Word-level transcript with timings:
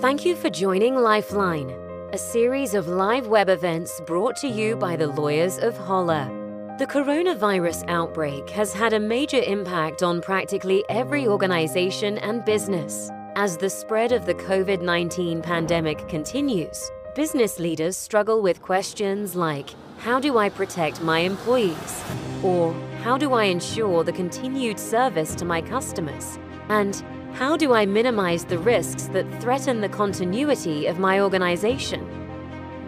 Thank 0.00 0.26
you 0.26 0.36
for 0.36 0.50
joining 0.50 0.94
Lifeline, 0.94 1.70
a 2.12 2.18
series 2.18 2.74
of 2.74 2.86
live 2.86 3.28
web 3.28 3.48
events 3.48 3.98
brought 4.04 4.36
to 4.36 4.46
you 4.46 4.76
by 4.76 4.94
the 4.94 5.06
lawyers 5.06 5.56
of 5.56 5.74
Holla. 5.74 6.30
The 6.78 6.86
coronavirus 6.86 7.88
outbreak 7.88 8.50
has 8.50 8.74
had 8.74 8.92
a 8.92 9.00
major 9.00 9.40
impact 9.40 10.02
on 10.02 10.20
practically 10.20 10.84
every 10.90 11.26
organization 11.26 12.18
and 12.18 12.44
business. 12.44 13.10
As 13.36 13.56
the 13.56 13.70
spread 13.70 14.12
of 14.12 14.26
the 14.26 14.34
COVID 14.34 14.82
19 14.82 15.40
pandemic 15.40 16.06
continues, 16.08 16.90
business 17.14 17.58
leaders 17.58 17.96
struggle 17.96 18.42
with 18.42 18.60
questions 18.60 19.34
like 19.34 19.70
How 19.96 20.20
do 20.20 20.36
I 20.36 20.50
protect 20.50 21.00
my 21.00 21.20
employees? 21.20 22.04
Or 22.42 22.74
How 23.02 23.16
do 23.16 23.32
I 23.32 23.44
ensure 23.44 24.04
the 24.04 24.12
continued 24.12 24.78
service 24.78 25.34
to 25.36 25.46
my 25.46 25.62
customers? 25.62 26.38
And 26.68 27.02
how 27.36 27.54
do 27.54 27.74
I 27.74 27.84
minimize 27.84 28.46
the 28.46 28.58
risks 28.58 29.08
that 29.08 29.42
threaten 29.42 29.82
the 29.82 29.90
continuity 29.90 30.86
of 30.86 30.98
my 30.98 31.20
organization? 31.20 32.08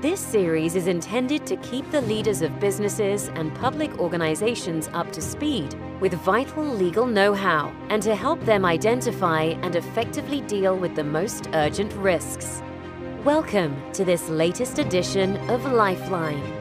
This 0.00 0.20
series 0.20 0.74
is 0.74 0.86
intended 0.86 1.44
to 1.48 1.56
keep 1.58 1.90
the 1.90 2.00
leaders 2.00 2.40
of 2.40 2.58
businesses 2.58 3.28
and 3.34 3.54
public 3.56 3.98
organizations 3.98 4.88
up 4.94 5.12
to 5.12 5.20
speed 5.20 5.74
with 6.00 6.14
vital 6.14 6.64
legal 6.64 7.04
know 7.04 7.34
how 7.34 7.70
and 7.90 8.02
to 8.02 8.14
help 8.14 8.42
them 8.46 8.64
identify 8.64 9.42
and 9.42 9.76
effectively 9.76 10.40
deal 10.40 10.78
with 10.78 10.96
the 10.96 11.04
most 11.04 11.50
urgent 11.52 11.92
risks. 11.96 12.62
Welcome 13.24 13.76
to 13.92 14.02
this 14.02 14.30
latest 14.30 14.78
edition 14.78 15.36
of 15.50 15.70
Lifeline. 15.70 16.57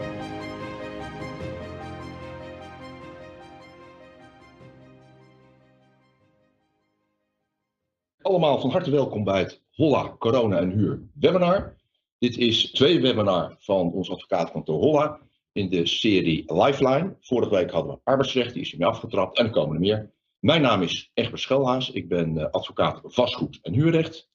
Allemaal 8.37 8.59
van 8.59 8.69
harte 8.69 8.91
welkom 8.91 9.23
bij 9.23 9.39
het 9.39 9.61
Holla 9.71 10.15
Corona 10.19 10.59
en 10.59 10.71
Huur 10.71 11.01
webinar. 11.13 11.75
Dit 12.19 12.37
is 12.37 12.71
twee 12.71 13.01
webinar 13.01 13.55
van 13.59 13.91
ons 13.91 14.09
advocaatkantoor 14.09 14.79
Holla 14.79 15.19
in 15.51 15.69
de 15.69 15.87
serie 15.87 16.53
Lifeline. 16.53 17.15
Vorige 17.19 17.55
week 17.55 17.71
hadden 17.71 17.93
we 17.93 17.99
arbeidsrecht, 18.03 18.53
die 18.53 18.61
is 18.61 18.69
hiermee 18.69 18.89
afgetrapt 18.89 19.37
en 19.37 19.45
er 19.45 19.51
komen 19.51 19.75
er 19.75 19.81
meer. 19.81 20.11
Mijn 20.39 20.61
naam 20.61 20.81
is 20.81 21.11
Egbert 21.13 21.41
Schelhaas, 21.41 21.91
ik 21.91 22.07
ben 22.07 22.35
uh, 22.35 22.45
advocaat 22.51 23.01
vastgoed 23.03 23.59
en 23.61 23.73
huurrecht. 23.73 24.29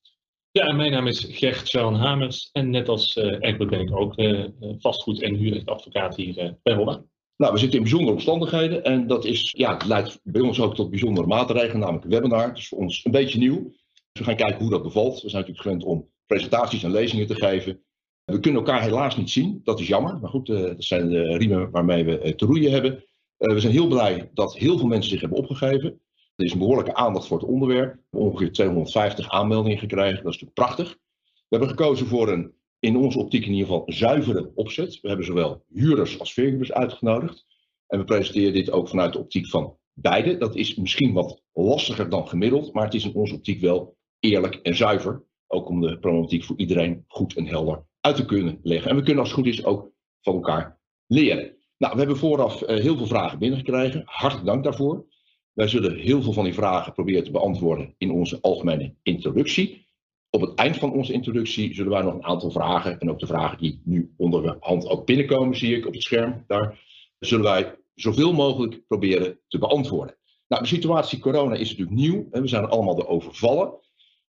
Ja, 0.51 0.67
en 0.67 0.77
mijn 0.77 0.93
naam 0.93 1.07
is 1.07 1.27
Gert-Jan 1.31 1.95
Hamers 1.95 2.51
en 2.53 2.71
net 2.71 2.89
als 2.89 3.17
uh, 3.17 3.37
Egbert 3.39 3.71
ben 3.71 3.81
ik 3.81 3.97
ook 3.97 4.19
uh, 4.19 4.45
vastgoed- 4.79 5.23
en 5.23 5.35
huurrechtadvocaat 5.35 6.17
hier 6.17 6.59
bij 6.63 6.75
Holla. 6.75 7.03
Nou, 7.37 7.53
we 7.53 7.59
zitten 7.59 7.77
in 7.77 7.85
bijzondere 7.85 8.15
omstandigheden 8.15 8.85
en 8.85 9.07
dat 9.07 9.25
is, 9.25 9.55
ja, 9.57 9.81
leidt 9.87 10.21
bij 10.23 10.41
ons 10.41 10.61
ook 10.61 10.75
tot 10.75 10.91
bijzondere 10.91 11.27
maatregelen, 11.27 11.79
namelijk 11.79 12.05
een 12.05 12.11
webinar. 12.11 12.49
Het 12.49 12.59
is 12.59 12.69
voor 12.69 12.79
ons 12.79 13.05
een 13.05 13.13
beetje 13.13 13.39
nieuw. 13.39 13.73
Dus 14.13 14.21
we 14.21 14.25
gaan 14.25 14.37
kijken 14.37 14.61
hoe 14.61 14.71
dat 14.71 14.83
bevalt. 14.83 15.23
We 15.23 15.29
zijn 15.29 15.43
natuurlijk 15.47 15.61
gewend 15.61 15.85
om 15.85 16.11
presentaties 16.27 16.83
en 16.83 16.91
lezingen 16.91 17.27
te 17.27 17.35
geven. 17.35 17.83
We 18.25 18.41
kunnen 18.41 18.65
elkaar 18.65 18.83
helaas 18.83 19.17
niet 19.17 19.31
zien, 19.31 19.61
dat 19.65 19.81
is 19.81 19.87
jammer. 19.87 20.19
Maar 20.19 20.31
goed, 20.31 20.49
uh, 20.49 20.61
dat 20.61 20.85
zijn 20.85 21.09
de 21.09 21.37
riemen 21.37 21.71
waarmee 21.71 22.05
we 22.05 22.25
uh, 22.25 22.33
te 22.33 22.47
roeien 22.47 22.73
hebben. 22.73 23.05
Uh, 23.39 23.53
we 23.53 23.61
zijn 23.61 23.73
heel 23.73 23.87
blij 23.87 24.31
dat 24.35 24.57
heel 24.57 24.79
veel 24.79 24.87
mensen 24.87 25.11
zich 25.11 25.21
hebben 25.21 25.39
opgegeven. 25.39 26.01
Er 26.37 26.45
is 26.45 26.53
een 26.53 26.59
behoorlijke 26.59 26.95
aandacht 26.95 27.27
voor 27.27 27.39
het 27.39 27.49
onderwerp. 27.49 27.95
We 27.95 28.01
hebben 28.11 28.31
ongeveer 28.31 28.53
250 28.53 29.29
aanmeldingen 29.29 29.79
gekregen, 29.79 30.23
dat 30.23 30.35
is 30.35 30.41
natuurlijk 30.41 30.55
prachtig. 30.55 30.99
We 31.23 31.59
hebben 31.59 31.69
gekozen 31.69 32.07
voor 32.07 32.29
een, 32.29 32.55
in 32.79 32.97
onze 32.97 33.19
optiek 33.19 33.45
in 33.45 33.53
ieder 33.53 33.67
geval, 33.67 33.85
zuivere 33.87 34.53
opzet. 34.55 35.01
We 35.01 35.09
hebben 35.09 35.27
zowel 35.27 35.65
huurders 35.69 36.19
als 36.19 36.33
verhuurders 36.33 36.73
uitgenodigd. 36.73 37.47
En 37.87 37.99
we 37.99 38.05
presenteren 38.05 38.53
dit 38.53 38.71
ook 38.71 38.89
vanuit 38.89 39.13
de 39.13 39.19
optiek 39.19 39.47
van 39.47 39.77
beide. 39.93 40.37
Dat 40.37 40.57
is 40.57 40.75
misschien 40.75 41.13
wat 41.13 41.43
lastiger 41.53 42.09
dan 42.09 42.29
gemiddeld, 42.29 42.73
maar 42.73 42.85
het 42.85 42.95
is 42.95 43.05
in 43.05 43.15
onze 43.15 43.35
optiek 43.35 43.61
wel 43.61 43.97
eerlijk 44.23 44.55
en 44.55 44.77
zuiver. 44.77 45.25
Ook 45.47 45.69
om 45.69 45.81
de 45.81 45.99
problematiek 45.99 46.45
voor 46.45 46.57
iedereen 46.59 47.05
goed 47.09 47.37
en 47.37 47.47
helder 47.47 47.85
uit 48.01 48.17
te 48.17 48.25
kunnen 48.25 48.59
leggen. 48.63 48.91
En 48.91 48.97
we 48.97 49.03
kunnen 49.03 49.21
als 49.21 49.29
het 49.29 49.39
goed 49.39 49.49
is 49.49 49.65
ook 49.65 49.91
van 50.21 50.35
elkaar 50.35 50.79
leren. 51.07 51.57
Nou, 51.79 51.93
we 51.93 51.99
hebben 51.99 52.17
vooraf 52.17 52.63
uh, 52.63 52.69
heel 52.69 52.97
veel 52.97 53.07
vragen 53.07 53.39
binnengekregen. 53.39 54.03
Hartelijk 54.05 54.47
dank 54.47 54.65
daarvoor. 54.65 55.07
Wij 55.53 55.69
zullen 55.69 55.97
heel 55.97 56.23
veel 56.23 56.33
van 56.33 56.45
die 56.45 56.55
vragen 56.55 56.93
proberen 56.93 57.25
te 57.25 57.31
beantwoorden 57.31 57.95
in 57.99 58.11
onze 58.11 58.39
algemene 58.41 58.95
introductie. 59.03 59.87
Op 60.31 60.41
het 60.41 60.55
eind 60.55 60.77
van 60.77 60.93
onze 60.93 61.13
introductie 61.13 61.75
zullen 61.75 61.93
wij 61.93 62.03
nog 62.03 62.15
een 62.15 62.25
aantal 62.25 62.51
vragen, 62.51 63.01
en 63.01 63.11
ook 63.11 63.19
de 63.19 63.27
vragen 63.27 63.59
die 63.59 63.83
nu 63.85 64.15
onderhand 64.17 64.89
ook 64.89 65.07
binnenkomen, 65.07 65.57
zie 65.57 65.77
ik 65.77 65.87
op 65.87 65.93
het 65.93 66.03
scherm 66.03 66.45
daar, 66.47 66.81
zullen 67.19 67.45
wij 67.45 67.75
zoveel 67.95 68.33
mogelijk 68.33 68.87
proberen 68.87 69.41
te 69.49 69.59
beantwoorden. 69.59 70.17
Nou, 70.49 70.63
de 70.63 70.69
situatie 70.69 71.19
corona 71.19 71.55
is 71.55 71.71
natuurlijk 71.71 71.97
nieuw. 71.97 72.27
We 72.31 72.49
zijn 72.49 72.65
allemaal 72.65 72.95
de 72.95 73.07
overvallen. 73.07 73.75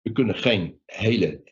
We 0.02 0.12
kunnen 0.12 0.34
geen 0.34 0.80
hele 0.86 1.42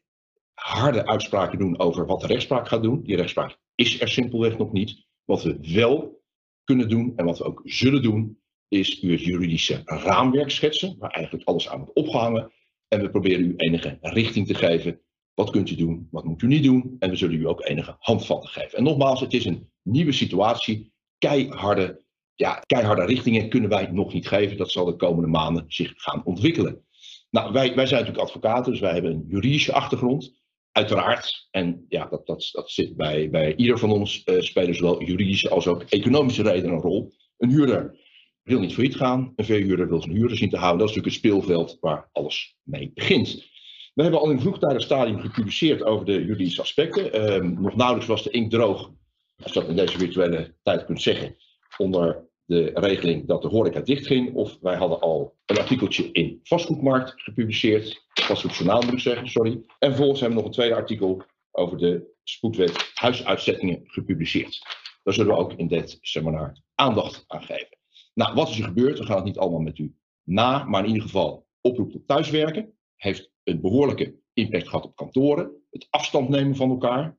harde 0.55 1.07
uitspraken 1.07 1.59
doen 1.59 1.79
over 1.79 2.07
wat 2.07 2.21
de 2.21 2.27
rechtspraak 2.27 2.69
gaat 2.69 2.83
doen. 2.83 3.03
Die 3.03 3.17
rechtspraak 3.17 3.59
is 3.75 4.01
er 4.01 4.09
simpelweg 4.09 4.59
nog 4.59 4.73
niet. 4.73 5.07
Wat 5.25 5.43
we 5.43 5.59
wel 5.75 6.23
kunnen 6.65 6.89
doen 6.89 7.13
en 7.17 7.25
wat 7.25 7.39
we 7.39 7.45
ook 7.45 7.61
zullen 7.65 8.03
doen, 8.03 8.39
is 8.69 9.03
u 9.03 9.11
het 9.11 9.25
juridische 9.25 9.83
raamwerk 9.85 10.51
schetsen, 10.51 10.97
waar 10.99 11.11
eigenlijk 11.11 11.49
alles 11.49 11.69
aan 11.69 11.79
wordt 11.79 11.95
opgehangen. 11.95 12.53
En 12.89 13.01
we 13.01 13.11
proberen 13.11 13.45
u 13.45 13.55
enige 13.57 13.99
richting 14.01 14.47
te 14.47 14.55
geven. 14.55 15.01
Wat 15.35 15.51
kunt 15.51 15.71
u 15.71 15.75
doen, 15.75 16.09
wat 16.11 16.25
moet 16.25 16.43
u 16.43 16.47
niet 16.47 16.63
doen? 16.63 16.97
En 16.99 17.11
we 17.11 17.17
zullen 17.17 17.41
u 17.41 17.47
ook 17.47 17.65
enige 17.65 17.97
handvatten 17.99 18.51
geven. 18.51 18.79
En 18.79 18.85
nogmaals, 18.85 19.21
het 19.21 19.33
is 19.33 19.45
een 19.45 19.71
nieuwe 19.83 20.13
situatie. 20.13 20.93
Keiharde, 21.19 22.05
ja, 22.35 22.63
keiharde 22.67 23.05
richtingen 23.05 23.49
kunnen 23.49 23.71
wij 23.71 23.91
nog 23.91 24.13
niet 24.13 24.29
geven. 24.29 24.57
Dat 24.57 24.71
zal 24.71 24.85
de 24.85 24.97
komende 24.97 25.29
maanden 25.29 25.65
zich 25.69 25.93
gaan 25.97 26.25
ontwikkelen. 26.25 26.87
Nou, 27.31 27.53
wij, 27.53 27.75
wij 27.75 27.87
zijn 27.87 28.01
natuurlijk 28.01 28.29
advocaten, 28.29 28.73
dus 28.73 28.81
wij 28.81 28.93
hebben 28.93 29.11
een 29.11 29.25
juridische 29.29 29.73
achtergrond. 29.73 30.37
Uiteraard, 30.73 31.49
en 31.51 31.85
ja, 31.89 32.07
dat, 32.07 32.27
dat, 32.27 32.49
dat 32.53 32.71
zit 32.71 32.97
bij, 32.97 33.31
bij 33.31 33.57
ieder 33.57 33.79
van 33.79 33.91
ons, 33.91 34.23
uh, 34.25 34.41
spelen 34.41 34.75
zowel 34.75 35.03
juridische 35.03 35.49
als 35.49 35.67
ook 35.67 35.83
economische 35.83 36.43
redenen 36.43 36.75
een 36.75 36.81
rol. 36.81 37.13
Een 37.39 37.51
huurder 37.51 37.99
wil 38.43 38.61
niet 38.61 38.75
failliet 38.75 38.97
gaan, 38.97 39.33
een 39.37 39.45
verhuurder 39.45 39.89
wil 39.89 40.03
zijn 40.03 40.17
huurder 40.17 40.37
zien 40.37 40.51
te 40.51 40.57
houden. 40.57 40.79
Dat 40.79 40.89
is 40.89 40.95
natuurlijk 40.95 41.23
het 41.23 41.33
speelveld 41.33 41.77
waar 41.81 42.09
alles 42.13 42.57
mee 42.63 42.91
begint. 42.95 43.47
We 43.95 44.03
hebben 44.03 44.21
al 44.21 44.31
in 44.31 44.41
vroegtijdig 44.41 44.83
stadium 44.83 45.19
gepubliceerd 45.19 45.83
over 45.83 46.07
de 46.07 46.25
juridische 46.25 46.61
aspecten. 46.61 47.35
Uh, 47.45 47.51
nog 47.59 47.77
nauwelijks 47.77 48.09
was 48.09 48.23
de 48.23 48.31
inkt 48.31 48.51
droog, 48.51 48.91
als 49.43 49.53
je 49.53 49.61
dat 49.61 49.69
in 49.69 49.77
deze 49.77 49.99
virtuele 49.99 50.55
tijd 50.63 50.85
kunt 50.85 51.03
zeggen, 51.03 51.37
onder 51.77 52.28
de 52.49 52.71
regeling 52.75 53.27
dat 53.27 53.43
de 53.43 53.49
horeca 53.49 53.81
dichtging. 53.81 54.35
Of 54.35 54.59
wij 54.61 54.77
hadden 54.77 55.01
al 55.01 55.37
een 55.47 55.59
artikeltje 55.59 56.13
in 56.13 56.41
vastgoedmarkt 56.43 57.13
gepubliceerd. 57.17 58.07
Vastgoedjournaal 58.13 58.83
moet 58.83 58.93
ik 58.93 58.99
zeggen, 58.99 59.29
sorry. 59.29 59.53
En 59.79 59.89
vervolgens 59.89 60.21
hebben 60.21 60.39
we 60.39 60.45
nog 60.45 60.53
een 60.53 60.59
tweede 60.59 60.75
artikel 60.75 61.23
over 61.51 61.79
de 61.79 62.15
spoedwet 62.23 62.91
huisuitzettingen 62.95 63.83
gepubliceerd. 63.85 64.63
Daar 65.03 65.15
zullen 65.15 65.35
we 65.35 65.41
ook 65.41 65.53
in 65.53 65.69
dit 65.69 65.99
seminar 66.01 66.63
aandacht 66.75 67.25
aan 67.27 67.43
geven. 67.43 67.79
Nou, 68.15 68.35
wat 68.35 68.49
is 68.49 68.59
er 68.59 68.65
gebeurd? 68.65 68.99
We 68.99 69.05
gaan 69.05 69.17
het 69.17 69.25
niet 69.25 69.39
allemaal 69.39 69.61
met 69.61 69.79
u 69.79 69.95
na, 70.23 70.65
maar 70.65 70.83
in 70.83 70.89
ieder 70.89 71.03
geval 71.03 71.47
oproep 71.61 71.91
tot 71.91 72.07
thuiswerken. 72.07 72.73
Heeft 72.97 73.31
een 73.45 73.61
behoorlijke 73.61 74.21
impact 74.33 74.69
gehad 74.69 74.85
op 74.85 74.97
kantoren. 74.97 75.51
Het 75.71 75.87
afstand 75.91 76.29
nemen 76.29 76.57
van 76.57 76.71
elkaar. 76.71 77.19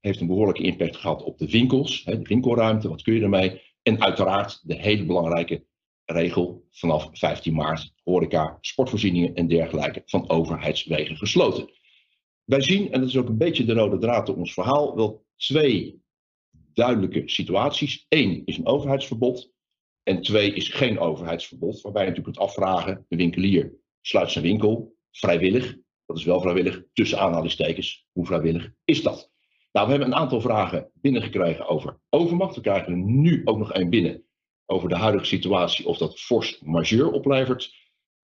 Heeft 0.00 0.20
een 0.20 0.26
behoorlijke 0.26 0.62
impact 0.62 0.96
gehad 0.96 1.22
op 1.22 1.38
de 1.38 1.50
winkels, 1.50 2.04
de 2.04 2.22
winkelruimte. 2.22 2.88
Wat 2.88 3.02
kun 3.02 3.14
je 3.14 3.22
ermee? 3.22 3.60
En 3.84 4.02
uiteraard 4.02 4.60
de 4.68 4.74
hele 4.74 5.04
belangrijke 5.04 5.64
regel 6.04 6.66
vanaf 6.70 7.08
15 7.12 7.54
maart 7.54 7.92
horeca, 8.02 8.58
sportvoorzieningen 8.60 9.34
en 9.34 9.48
dergelijke 9.48 10.02
van 10.06 10.28
overheidswegen 10.28 11.16
gesloten. 11.16 11.70
Wij 12.44 12.60
zien, 12.60 12.92
en 12.92 13.00
dat 13.00 13.08
is 13.08 13.16
ook 13.16 13.28
een 13.28 13.38
beetje 13.38 13.64
de 13.64 13.72
rode 13.72 13.98
draad 13.98 14.28
in 14.28 14.34
ons 14.34 14.52
verhaal, 14.52 14.96
wel 14.96 15.24
twee 15.36 16.02
duidelijke 16.72 17.22
situaties. 17.24 18.06
Eén 18.08 18.42
is 18.44 18.56
een 18.56 18.66
overheidsverbod 18.66 19.52
en 20.02 20.22
twee 20.22 20.54
is 20.54 20.68
geen 20.68 20.98
overheidsverbod, 20.98 21.80
waarbij 21.80 22.02
je 22.02 22.08
natuurlijk 22.08 22.36
kunt 22.36 22.48
afvragen, 22.48 23.04
de 23.08 23.16
winkelier 23.16 23.72
sluit 24.00 24.30
zijn 24.30 24.44
winkel 24.44 24.96
vrijwillig, 25.10 25.76
dat 26.06 26.18
is 26.18 26.24
wel 26.24 26.40
vrijwillig, 26.40 26.82
tussen 26.92 27.18
aanhalingstekens, 27.18 28.06
hoe 28.12 28.26
vrijwillig 28.26 28.72
is 28.84 29.02
dat? 29.02 29.32
Nou, 29.74 29.86
we 29.86 29.92
hebben 29.92 30.12
een 30.12 30.18
aantal 30.18 30.40
vragen 30.40 30.90
binnengekregen 30.94 31.68
over 31.68 32.00
overmacht. 32.10 32.54
We 32.54 32.60
krijgen 32.60 32.92
er 32.92 32.98
nu 32.98 33.40
ook 33.44 33.58
nog 33.58 33.72
één 33.72 33.90
binnen 33.90 34.24
over 34.66 34.88
de 34.88 34.96
huidige 34.96 35.24
situatie, 35.24 35.86
of 35.86 35.98
dat 35.98 36.20
fors 36.20 36.60
majeur 36.60 37.10
oplevert. 37.10 37.74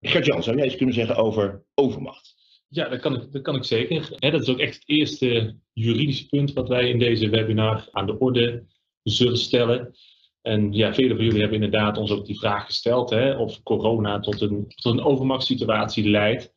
Gert-Jan, 0.00 0.42
zou 0.42 0.56
jij 0.56 0.66
iets 0.66 0.76
kunnen 0.76 0.94
zeggen 0.94 1.16
over 1.16 1.64
overmacht? 1.74 2.34
Ja, 2.68 2.88
dat 2.88 3.00
kan 3.00 3.14
ik, 3.14 3.32
dat 3.32 3.42
kan 3.42 3.56
ik 3.56 3.64
zeker. 3.64 4.16
dat 4.18 4.40
is 4.40 4.48
ook 4.48 4.58
echt 4.58 4.74
het 4.74 4.88
eerste 4.88 5.56
juridische 5.72 6.26
punt 6.26 6.52
wat 6.52 6.68
wij 6.68 6.88
in 6.88 6.98
deze 6.98 7.28
webinar 7.28 7.88
aan 7.90 8.06
de 8.06 8.18
orde 8.18 8.64
zullen 9.02 9.38
stellen. 9.38 9.94
En 10.42 10.72
ja, 10.72 10.94
velen 10.94 11.16
van 11.16 11.24
jullie 11.24 11.40
hebben 11.40 11.62
inderdaad 11.62 11.98
ons 11.98 12.10
ook 12.10 12.26
die 12.26 12.38
vraag 12.38 12.66
gesteld, 12.66 13.12
of 13.36 13.62
corona 13.62 14.20
tot 14.20 14.40
een, 14.40 14.68
tot 14.68 14.92
een 14.92 15.02
overmachtssituatie 15.04 16.10
leidt. 16.10 16.54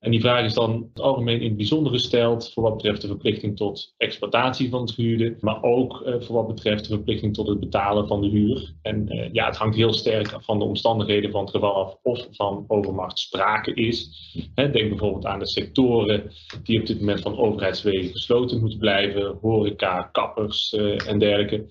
En 0.00 0.10
die 0.10 0.20
vraag 0.20 0.44
is 0.44 0.54
dan 0.54 0.90
het 0.92 1.02
algemeen 1.02 1.40
in 1.40 1.48
het 1.48 1.56
bijzonder 1.56 1.92
gesteld 1.92 2.52
voor 2.52 2.62
wat 2.62 2.76
betreft 2.76 3.00
de 3.00 3.06
verplichting 3.06 3.56
tot 3.56 3.94
exploitatie 3.96 4.68
van 4.68 4.80
het 4.80 4.90
gehuurde, 4.90 5.36
maar 5.40 5.62
ook 5.62 6.02
uh, 6.06 6.20
voor 6.20 6.34
wat 6.34 6.46
betreft 6.46 6.88
de 6.88 6.94
verplichting 6.94 7.34
tot 7.34 7.48
het 7.48 7.60
betalen 7.60 8.08
van 8.08 8.20
de 8.20 8.28
huur. 8.28 8.74
En 8.82 9.14
uh, 9.14 9.32
ja, 9.32 9.46
het 9.46 9.56
hangt 9.56 9.76
heel 9.76 9.92
sterk 9.92 10.36
van 10.38 10.58
de 10.58 10.64
omstandigheden 10.64 11.30
van 11.30 11.40
het 11.40 11.50
geval 11.50 11.74
af 11.74 11.98
of 12.02 12.26
van 12.30 12.64
overmacht 12.68 13.18
sprake 13.18 13.74
is. 13.74 14.10
Denk 14.54 14.72
bijvoorbeeld 14.72 15.26
aan 15.26 15.38
de 15.38 15.46
sectoren 15.46 16.32
die 16.62 16.80
op 16.80 16.86
dit 16.86 17.00
moment 17.00 17.20
van 17.20 17.38
overheidswegen 17.38 18.10
gesloten 18.10 18.60
moeten 18.60 18.78
blijven, 18.78 19.38
horeca, 19.40 20.02
kappers 20.02 20.72
uh, 20.72 21.08
en 21.08 21.18
dergelijke. 21.18 21.66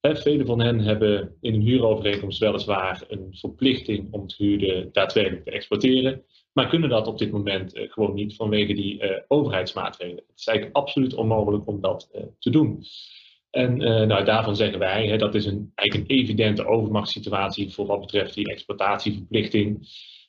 Velen 0.00 0.46
van 0.46 0.60
hen 0.60 0.78
hebben 0.78 1.36
in 1.40 1.54
een 1.54 1.60
huurovereenkomst 1.60 2.38
weliswaar 2.38 3.04
een 3.08 3.26
verplichting 3.30 4.12
om 4.12 4.22
het 4.22 4.36
huurde 4.36 4.88
daadwerkelijk 4.92 5.44
te 5.44 5.50
exploiteren, 5.50 6.24
maar 6.60 6.68
kunnen 6.68 6.88
dat 6.88 7.06
op 7.06 7.18
dit 7.18 7.30
moment 7.30 7.76
uh, 7.76 7.92
gewoon 7.92 8.14
niet 8.14 8.36
vanwege 8.36 8.74
die 8.74 9.02
uh, 9.02 9.10
overheidsmaatregelen. 9.28 10.24
Het 10.26 10.38
is 10.38 10.46
eigenlijk 10.46 10.76
absoluut 10.76 11.14
onmogelijk 11.14 11.66
om 11.66 11.80
dat 11.80 12.10
uh, 12.14 12.22
te 12.38 12.50
doen. 12.50 12.84
En 13.50 13.76
nou, 13.76 14.24
daarvan 14.24 14.56
zeggen 14.56 14.78
wij, 14.78 15.06
hè, 15.06 15.16
dat 15.16 15.34
is 15.34 15.46
een, 15.46 15.72
eigenlijk 15.74 16.10
een 16.10 16.16
evidente 16.16 16.66
overmachtssituatie 16.66 17.72
voor 17.72 17.86
wat 17.86 18.00
betreft 18.00 18.34
die 18.34 18.50
exploitatieverplichting. 18.50 19.88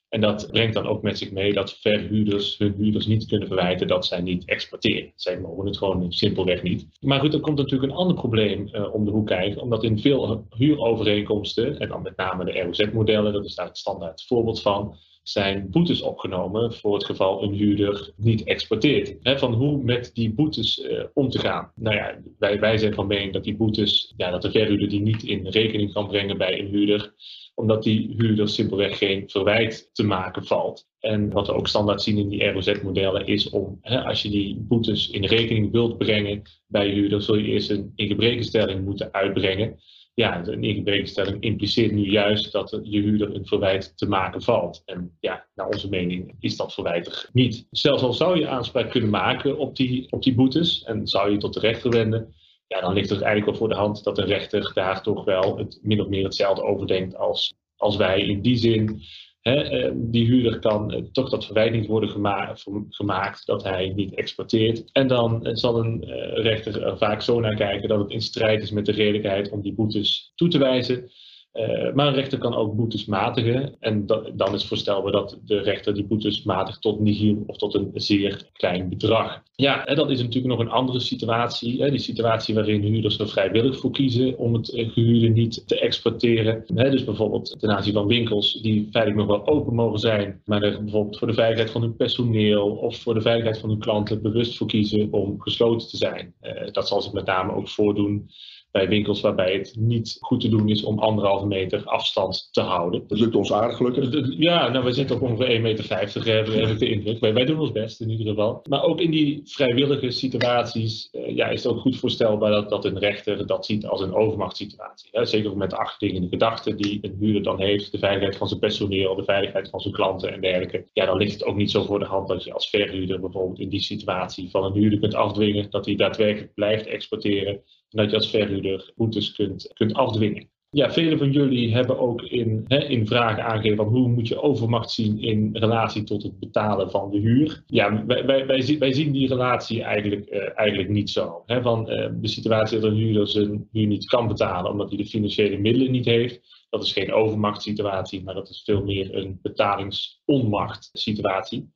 En 0.10 0.22
dat 0.22 0.48
brengt 0.52 0.74
dan 0.74 0.88
ook 0.88 1.02
met 1.02 1.18
zich 1.18 1.32
mee 1.32 1.54
dat 1.54 1.74
verhuurders 1.74 2.58
hun 2.58 2.74
huurders 2.78 3.06
niet 3.06 3.26
kunnen 3.26 3.48
verwijten 3.48 3.88
dat 3.88 4.06
zij 4.06 4.22
niet 4.22 4.46
exploiteren. 4.46 5.12
Zij 5.16 5.40
mogen 5.40 5.66
het 5.66 5.78
gewoon 5.78 6.12
simpelweg 6.12 6.64
niet. 6.64 6.88
Maar 7.00 7.20
goed, 7.20 7.34
er 7.34 7.40
komt 7.40 7.58
natuurlijk 7.58 7.92
een 7.92 7.98
ander 7.98 8.16
probleem 8.16 8.70
om 8.92 9.06
de 9.06 9.12
hoek 9.12 9.28
kijken, 9.28 9.62
omdat 9.62 9.84
in 9.84 10.00
veel 10.00 10.46
huurovereenkomsten, 10.50 11.80
en 11.80 11.90
dan 11.90 12.02
met 12.02 12.18
name 12.18 12.46
de 12.46 12.62
ROZ-modellen, 12.62 13.34
dat 13.34 13.46
is 13.46 13.56
daar 13.56 13.68
het 13.68 13.78
standaard 13.78 14.24
voorbeeld 14.24 14.62
van, 14.62 14.96
zijn 15.24 15.70
boetes 15.70 16.02
opgenomen 16.02 16.74
voor 16.74 16.94
het 16.94 17.06
geval 17.06 17.44
een 17.44 17.54
huurder 17.54 18.12
niet 18.16 18.44
exporteert. 18.44 19.40
Van 19.40 19.54
hoe 19.54 19.84
met 19.84 20.12
die 20.14 20.34
boetes 20.34 20.80
uh, 20.80 21.04
om 21.14 21.30
te 21.30 21.40
gaan. 21.40 21.72
Nou 21.76 21.96
ja, 21.96 22.20
wij, 22.40 22.60
wij 22.60 22.78
zijn 22.78 22.94
van 22.94 23.08
mening 23.08 23.34
dat 23.34 23.44
die 23.44 23.56
boetes, 23.56 24.14
ja, 24.18 24.32
dat 24.32 24.42
de 24.42 24.52
verhuurder 24.52 24.90
die 24.90 25.02
niet 25.02 25.24
in 25.24 25.48
rekening 25.48 25.94
kan 25.94 26.08
brengen 26.08 26.38
bij 26.38 26.60
een 26.60 26.68
huurder, 26.68 27.14
omdat 27.56 27.84
die 27.84 28.14
huurder 28.18 28.50
simpelweg 28.50 28.98
geen 28.98 29.30
verwijt 29.30 29.90
te 29.94 30.04
maken 30.04 30.46
valt. 30.46 30.88
En 31.00 31.32
wat 31.32 31.48
we 31.48 31.54
ook 31.54 31.68
standaard 31.68 32.02
zien 32.02 32.18
in 32.18 32.30
die 32.30 32.52
ROZ-modellen 32.52 33.28
is 33.28 33.50
om, 33.50 33.80
als 33.82 34.22
je 34.22 34.30
die 34.30 34.56
boetes 34.60 35.10
in 35.10 35.26
rekening 35.26 35.72
wilt 35.72 35.98
brengen 35.98 36.42
bij 36.68 36.90
huurder, 36.90 37.22
zul 37.22 37.36
je 37.36 37.48
eerst 37.48 37.70
een 37.70 37.92
ingebrekenstelling 37.96 38.86
moeten 38.86 39.14
uitbrengen. 39.14 39.80
Ja, 40.14 40.48
een 40.48 40.64
ingebrekenstelling 40.64 41.42
impliceert 41.42 41.92
nu 41.92 42.10
juist 42.10 42.52
dat 42.52 42.80
je 42.84 43.00
huurder 43.00 43.36
een 43.36 43.46
verwijt 43.46 43.98
te 43.98 44.08
maken 44.08 44.42
valt. 44.42 44.82
En 44.86 45.18
ja, 45.20 45.48
naar 45.56 45.68
onze 45.68 45.90
mening 45.90 46.36
is 46.40 46.58
dat 46.58 46.74
verwijtig 46.74 47.30
niet. 47.34 47.68
Zelfs 47.72 48.04
al 48.04 48.14
zou 48.14 48.40
je 48.40 48.48
aanspraak 48.48 48.90
kunnen 48.90 49.10
maken 49.10 49.58
op 49.58 49.76
die, 49.76 50.12
op 50.12 50.24
die 50.24 50.36
boetes 50.36 50.84
en 50.84 51.08
zou 51.08 51.32
je 51.32 51.38
tot 51.38 51.54
de 51.54 51.60
rechter 51.60 51.90
wenden, 51.90 52.34
ja, 52.72 52.82
dan 52.82 52.94
ligt 52.94 53.10
het 53.10 53.22
eigenlijk 53.22 53.46
wel 53.46 53.60
voor 53.60 53.70
de 53.70 53.82
hand 53.82 54.04
dat 54.04 54.18
een 54.18 54.26
rechter 54.26 54.72
daar 54.74 55.02
toch 55.02 55.24
wel 55.24 55.58
het 55.58 55.80
min 55.82 56.02
of 56.02 56.08
meer 56.08 56.24
hetzelfde 56.24 56.64
over 56.64 56.88
denkt 56.88 57.16
als, 57.16 57.54
als 57.76 57.96
wij. 57.96 58.22
In 58.22 58.42
die 58.42 58.58
zin, 58.58 59.02
eh, 59.42 59.92
die 59.94 60.26
huurder 60.26 60.60
kan 60.60 60.92
eh, 60.92 61.02
toch 61.12 61.30
dat 61.30 61.46
verwijt 61.46 61.74
niet 61.74 61.88
worden 61.88 62.10
gema 62.10 62.56
gemaakt 62.90 63.46
dat 63.46 63.64
hij 63.64 63.90
niet 63.96 64.14
exporteert. 64.14 64.90
En 64.92 65.08
dan 65.08 65.46
eh, 65.46 65.56
zal 65.56 65.80
een 65.80 66.04
rechter 66.34 66.84
er 66.84 66.98
vaak 66.98 67.22
zo 67.22 67.40
naar 67.40 67.56
kijken 67.56 67.90
dat 67.90 68.00
het 68.00 68.12
in 68.12 68.22
strijd 68.22 68.62
is 68.62 68.72
met 68.72 68.86
de 68.86 68.92
redelijkheid 68.92 69.50
om 69.50 69.62
die 69.62 69.74
boetes 69.74 70.32
toe 70.36 70.48
te 70.48 70.58
wijzen. 70.58 71.12
Uh, 71.54 71.94
maar 71.94 72.08
een 72.08 72.14
rechter 72.14 72.38
kan 72.38 72.56
ook 72.56 72.76
boetes 72.76 73.06
matigen. 73.06 73.76
En 73.80 74.06
dan 74.34 74.54
is 74.54 74.66
voorstelbaar 74.66 75.12
dat 75.12 75.40
de 75.46 75.60
rechter 75.60 75.94
die 75.94 76.04
boetes 76.04 76.44
matigt 76.44 76.82
tot 76.82 77.00
nihil 77.00 77.44
of 77.48 77.58
tot 77.58 77.74
een 77.74 77.92
zeer 77.94 78.50
klein 78.54 78.90
bedrag. 78.90 79.44
Ja, 79.56 79.86
en 79.86 79.96
dat 79.96 80.10
is 80.10 80.22
natuurlijk 80.22 80.54
nog 80.54 80.60
een 80.60 80.72
andere 80.72 81.00
situatie. 81.00 81.82
Hè, 81.82 81.90
die 81.90 82.00
situatie 82.00 82.56
waarin 82.56 82.82
huurders 82.82 83.20
er 83.20 83.30
vrijwillig 83.30 83.80
voor 83.80 83.92
kiezen 83.92 84.38
om 84.38 84.54
het 84.54 84.74
uh, 84.74 84.90
gehuurde 84.90 85.28
niet 85.28 85.68
te 85.68 85.80
exporteren. 85.80 86.64
Hè, 86.74 86.90
dus 86.90 87.04
bijvoorbeeld 87.04 87.60
ten 87.60 87.70
aanzien 87.70 87.94
van 87.94 88.08
winkels 88.08 88.62
die 88.62 88.88
feitelijk 88.92 89.28
nog 89.28 89.38
wel 89.38 89.48
open 89.48 89.76
mogen 89.76 90.00
zijn, 90.00 90.42
maar 90.46 90.64
er 90.64 90.84
bijvoorbeeld 90.84 91.18
voor 91.18 91.28
de 91.28 91.34
veiligheid 91.34 91.72
van 91.72 91.82
hun 91.82 91.96
personeel 91.96 92.70
of 92.70 92.98
voor 92.98 93.14
de 93.14 93.22
veiligheid 93.22 93.58
van 93.58 93.70
hun 93.70 93.80
klanten 93.80 94.22
bewust 94.22 94.58
voor 94.58 94.68
kiezen 94.68 95.08
om 95.14 95.42
gesloten 95.42 95.88
te 95.88 95.98
zijn. 95.98 96.34
Uh, 96.42 96.52
dat 96.72 96.88
zal 96.88 97.02
zich 97.02 97.14
met 97.14 97.26
name 97.26 97.54
ook 97.54 97.70
voordoen 97.70 98.30
bij 98.72 98.88
winkels 98.88 99.22
waarbij 99.22 99.54
het 99.54 99.76
niet 99.78 100.18
goed 100.20 100.42
te 100.42 100.50
doen 100.50 100.70
is 100.70 100.84
om 100.84 101.00
anderhalve 101.00 101.46
meter 101.46 101.84
afstand 101.86 102.48
te 102.52 102.62
houden. 102.62 103.04
Dat 103.08 103.20
lukt 103.20 103.36
ons 103.36 103.54
aardig 103.54 103.78
gelukkig. 103.78 104.38
Ja, 104.38 104.70
nou 104.70 104.84
wij 104.84 104.94
zitten 104.94 105.16
op 105.16 105.22
ongeveer 105.22 105.56
1,50 105.56 105.62
meter, 105.62 105.90
heb, 105.90 106.48
heb 106.48 106.70
ik 106.70 106.80
de 106.80 106.90
indruk. 106.90 107.20
Wij, 107.20 107.34
wij, 107.34 107.46
doen 107.46 107.60
ons 107.60 107.72
best 107.72 108.02
in 108.02 108.10
ieder 108.10 108.28
geval. 108.28 108.62
Maar 108.70 108.84
ook 108.84 109.00
in 109.00 109.12
die 109.12 109.42
vrijwillige 109.44 110.12
situaties 110.12 111.10
uh, 111.12 111.36
ja, 111.36 111.48
is 111.48 111.64
het 111.64 111.74
ook 111.74 111.80
goed 111.80 111.98
voorstelbaar 111.98 112.52
dat, 112.52 112.70
dat 112.70 112.86
een 112.86 113.00
rechter 113.00 113.48
dat 113.48 113.66
ziet 113.66 113.86
als 113.86 114.02
een 114.02 114.14
overmachtssituatie. 114.14 115.10
Hè? 115.12 115.26
Zeker 115.26 115.58
met 115.58 115.70
de 115.70 115.78
achterliggende 115.78 116.30
gedachten 116.30 116.78
die 116.78 117.00
een 117.02 117.18
huurder 117.20 117.44
dan 117.44 117.60
heeft, 117.60 117.92
de 117.92 117.98
veiligheid 117.98 118.38
van 118.38 118.48
zijn 118.48 118.60
personeel, 118.60 119.16
de 119.16 119.24
veiligheid 119.24 119.70
van 119.70 119.80
zijn 119.80 119.94
klanten 119.94 120.34
en 120.34 120.42
dergelijke. 120.42 120.86
Ja, 120.94 121.06
dan 121.06 121.18
ligt 121.18 121.34
het 121.34 121.44
ook 121.44 121.56
niet 121.56 121.72
zo 121.72 121.84
voor 121.84 122.00
de 122.00 122.06
hand 122.06 122.28
dat 122.28 122.44
je 122.44 122.54
als 122.54 122.70
verhuurder 122.70 123.20
bijvoorbeeld 123.20 123.60
in 123.60 123.70
die 123.70 123.82
situatie 123.82 124.50
van 124.50 124.64
een 124.64 124.74
huurder 124.74 125.00
kunt 125.00 125.16
afdwingen 125.16 125.70
dat 125.70 125.86
hij 125.86 125.96
daadwerkelijk 125.96 126.54
blijft 126.54 126.86
exporteren 126.86 127.62
dat 127.92 128.10
je 128.10 128.16
als 128.16 128.30
verhuurder 128.30 128.92
boetes 128.96 129.32
kunt, 129.32 129.72
kunt 129.74 129.94
afdwingen. 129.94 130.50
Ja, 130.74 130.92
velen 130.92 131.18
van 131.18 131.32
jullie 131.32 131.74
hebben 131.74 132.00
ook 132.00 132.22
in, 132.22 132.66
hè, 132.68 132.84
in 132.84 133.08
vragen 133.08 133.46
aangegeven 133.46 133.78
van 133.78 133.88
hoe 133.88 134.08
moet 134.08 134.28
je 134.28 134.42
overmacht 134.42 134.92
zien 134.92 135.20
in 135.20 135.50
relatie 135.54 136.04
tot 136.04 136.24
het 136.24 136.40
betalen 136.40 136.92
van 136.92 137.12
de 137.12 137.18
huur. 137.18 137.64
Ja, 137.66 138.06
wij, 138.06 138.26
wij, 138.26 138.46
wij, 138.80 138.94
zien 138.94 139.12
die 139.12 139.28
relatie 139.28 139.84
eigenlijk, 139.84 140.30
uh, 140.30 140.60
eigenlijk 140.60 140.90
niet 140.90 141.10
zo. 141.10 141.44
Hè, 141.46 141.62
van 141.62 141.92
uh, 141.92 142.10
de 142.14 142.28
situatie 142.28 142.80
dat 142.80 142.92
een 142.92 142.98
huurder 142.98 143.28
zijn 143.28 143.68
huur 143.72 143.88
niet 143.88 144.06
kan 144.06 144.28
betalen 144.28 144.72
omdat 144.72 144.90
hij 144.90 144.98
de 144.98 145.06
financiële 145.06 145.58
middelen 145.58 145.92
niet 145.92 146.06
heeft. 146.06 146.66
Dat 146.70 146.84
is 146.84 146.94
geen 146.94 147.14
overmachtssituatie, 147.14 148.24
maar 148.24 148.34
dat 148.34 148.50
is 148.50 148.62
veel 148.66 148.84
meer 148.84 149.16
een 149.16 149.40
betalingsonmachtsituatie. 149.42 151.70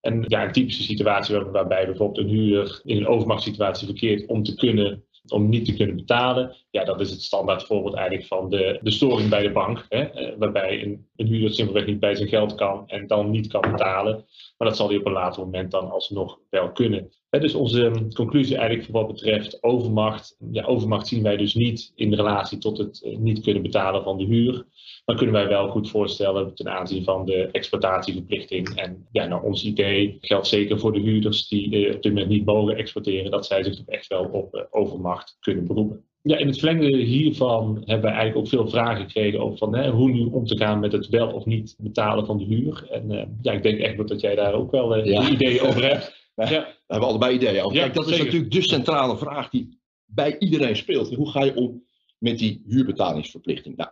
En 0.00 0.24
ja, 0.26 0.44
een 0.44 0.52
typische 0.52 0.82
situatie 0.82 1.38
waarbij 1.38 1.86
bijvoorbeeld 1.86 2.18
een 2.18 2.34
huurder 2.34 2.80
in 2.84 2.96
een 2.96 3.06
overmachtssituatie 3.06 3.86
verkeert 3.86 4.26
om 4.26 4.42
te 4.42 4.54
kunnen 4.54 5.04
om 5.28 5.48
niet 5.48 5.64
te 5.64 5.74
kunnen 5.74 5.96
betalen. 5.96 6.56
Ja, 6.70 6.84
dat 6.84 7.00
is 7.00 7.10
het 7.10 7.22
standaard 7.22 7.64
voorbeeld 7.64 7.94
eigenlijk 7.94 8.26
van 8.26 8.50
de, 8.50 8.78
de 8.82 8.90
storing 8.90 9.28
bij 9.28 9.42
de 9.42 9.52
bank. 9.52 9.86
Hè, 9.88 10.02
eh, 10.02 10.38
waarbij 10.38 10.82
een, 10.82 11.06
huurder 11.16 11.54
simpelweg 11.54 11.86
niet 11.86 12.00
bij 12.00 12.14
zijn 12.14 12.28
geld 12.28 12.54
kan 12.54 12.88
en 12.88 13.06
dan 13.06 13.30
niet 13.30 13.46
kan 13.46 13.60
betalen. 13.60 14.24
Maar 14.58 14.68
dat 14.68 14.76
zal 14.76 14.88
hij 14.88 14.96
op 14.96 15.06
een 15.06 15.12
later 15.12 15.42
moment 15.42 15.70
dan 15.70 15.90
alsnog 15.90 16.38
wel 16.50 16.72
kunnen. 16.72 17.10
Hè, 17.30 17.40
dus 17.40 17.54
onze 17.54 17.90
hm, 17.92 18.08
conclusie 18.08 18.56
eigenlijk 18.56 18.86
voor 18.90 19.00
wat 19.00 19.12
betreft 19.12 19.62
overmacht. 19.62 20.36
Ja, 20.50 20.64
overmacht 20.64 21.06
zien 21.06 21.22
wij 21.22 21.36
dus 21.36 21.54
niet 21.54 21.92
in 21.94 22.14
relatie 22.14 22.58
tot 22.58 22.78
het 22.78 23.02
eh, 23.02 23.16
niet 23.16 23.40
kunnen 23.40 23.62
betalen 23.62 24.02
van 24.02 24.18
de 24.18 24.24
huur. 24.24 24.66
Maar 25.12 25.20
kunnen 25.20 25.40
wij 25.40 25.48
wel 25.48 25.68
goed 25.68 25.90
voorstellen 25.90 26.54
ten 26.54 26.68
aanzien 26.68 27.04
van 27.04 27.24
de 27.24 27.48
exploitatieverplichting. 27.50 28.68
En 28.68 29.06
ja, 29.10 29.26
naar 29.26 29.42
ons 29.42 29.64
idee 29.64 30.18
geldt 30.20 30.46
zeker 30.46 30.78
voor 30.78 30.92
de 30.92 31.00
huurders 31.00 31.48
die 31.48 31.86
eh, 31.86 31.94
op 31.94 32.02
dit 32.02 32.12
moment 32.12 32.30
niet 32.30 32.44
mogen 32.44 32.76
exporteren. 32.76 33.30
Dat 33.30 33.46
zij 33.46 33.62
zich 33.62 33.76
toch 33.76 33.86
echt 33.86 34.06
wel 34.06 34.24
op 34.24 34.54
uh, 34.54 34.62
overmacht 34.70 35.36
kunnen 35.40 35.66
beroepen. 35.66 36.04
Ja, 36.22 36.36
in 36.36 36.46
het 36.46 36.58
verlengde 36.58 36.96
hiervan 36.96 37.74
hebben 37.74 38.10
we 38.10 38.16
eigenlijk 38.16 38.36
ook 38.36 38.48
veel 38.48 38.68
vragen 38.68 39.04
gekregen 39.04 39.40
over 39.40 39.58
van, 39.58 39.74
hè, 39.74 39.90
hoe 39.90 40.10
nu 40.10 40.24
om 40.24 40.46
te 40.46 40.56
gaan 40.56 40.80
met 40.80 40.92
het 40.92 41.08
wel 41.08 41.32
of 41.32 41.44
niet 41.44 41.74
betalen 41.78 42.26
van 42.26 42.38
de 42.38 42.44
huur. 42.44 42.86
En 42.90 43.10
uh, 43.10 43.22
ja, 43.42 43.52
ik 43.52 43.62
denk 43.62 43.78
echt 43.78 44.08
dat 44.08 44.20
jij 44.20 44.34
daar 44.34 44.54
ook 44.54 44.70
wel 44.70 44.98
uh, 44.98 45.04
ja. 45.04 45.28
ideeën 45.28 45.60
over 45.60 45.84
hebt. 45.84 46.30
ja. 46.36 46.46
We 46.46 46.92
hebben 46.92 47.08
allebei 47.08 47.34
ideeën 47.34 47.62
over. 47.62 47.76
Ja, 47.76 47.82
Kijk, 47.82 47.94
dat 47.94 48.04
zeker. 48.04 48.18
is 48.18 48.24
natuurlijk 48.24 48.52
de 48.52 48.62
centrale 48.62 49.16
vraag 49.16 49.48
die 49.50 49.78
bij 50.06 50.38
iedereen 50.38 50.76
speelt. 50.76 51.14
Hoe 51.14 51.30
ga 51.30 51.44
je 51.44 51.56
om 51.56 51.84
met 52.18 52.38
die 52.38 52.62
huurbetalingsverplichting? 52.66 53.76
Nou, 53.76 53.90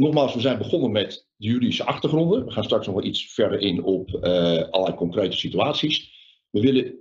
nogmaals, 0.00 0.34
we 0.34 0.40
zijn 0.40 0.58
begonnen 0.58 0.92
met 0.92 1.26
de 1.36 1.46
juridische 1.46 1.84
achtergronden. 1.84 2.44
We 2.44 2.50
gaan 2.50 2.64
straks 2.64 2.86
nog 2.86 2.94
wel 2.94 3.04
iets 3.04 3.32
verder 3.32 3.60
in 3.60 3.82
op 3.82 4.08
uh, 4.10 4.20
allerlei 4.70 4.94
concrete 4.96 5.36
situaties. 5.36 6.18
We 6.50 6.60
willen 6.60 6.98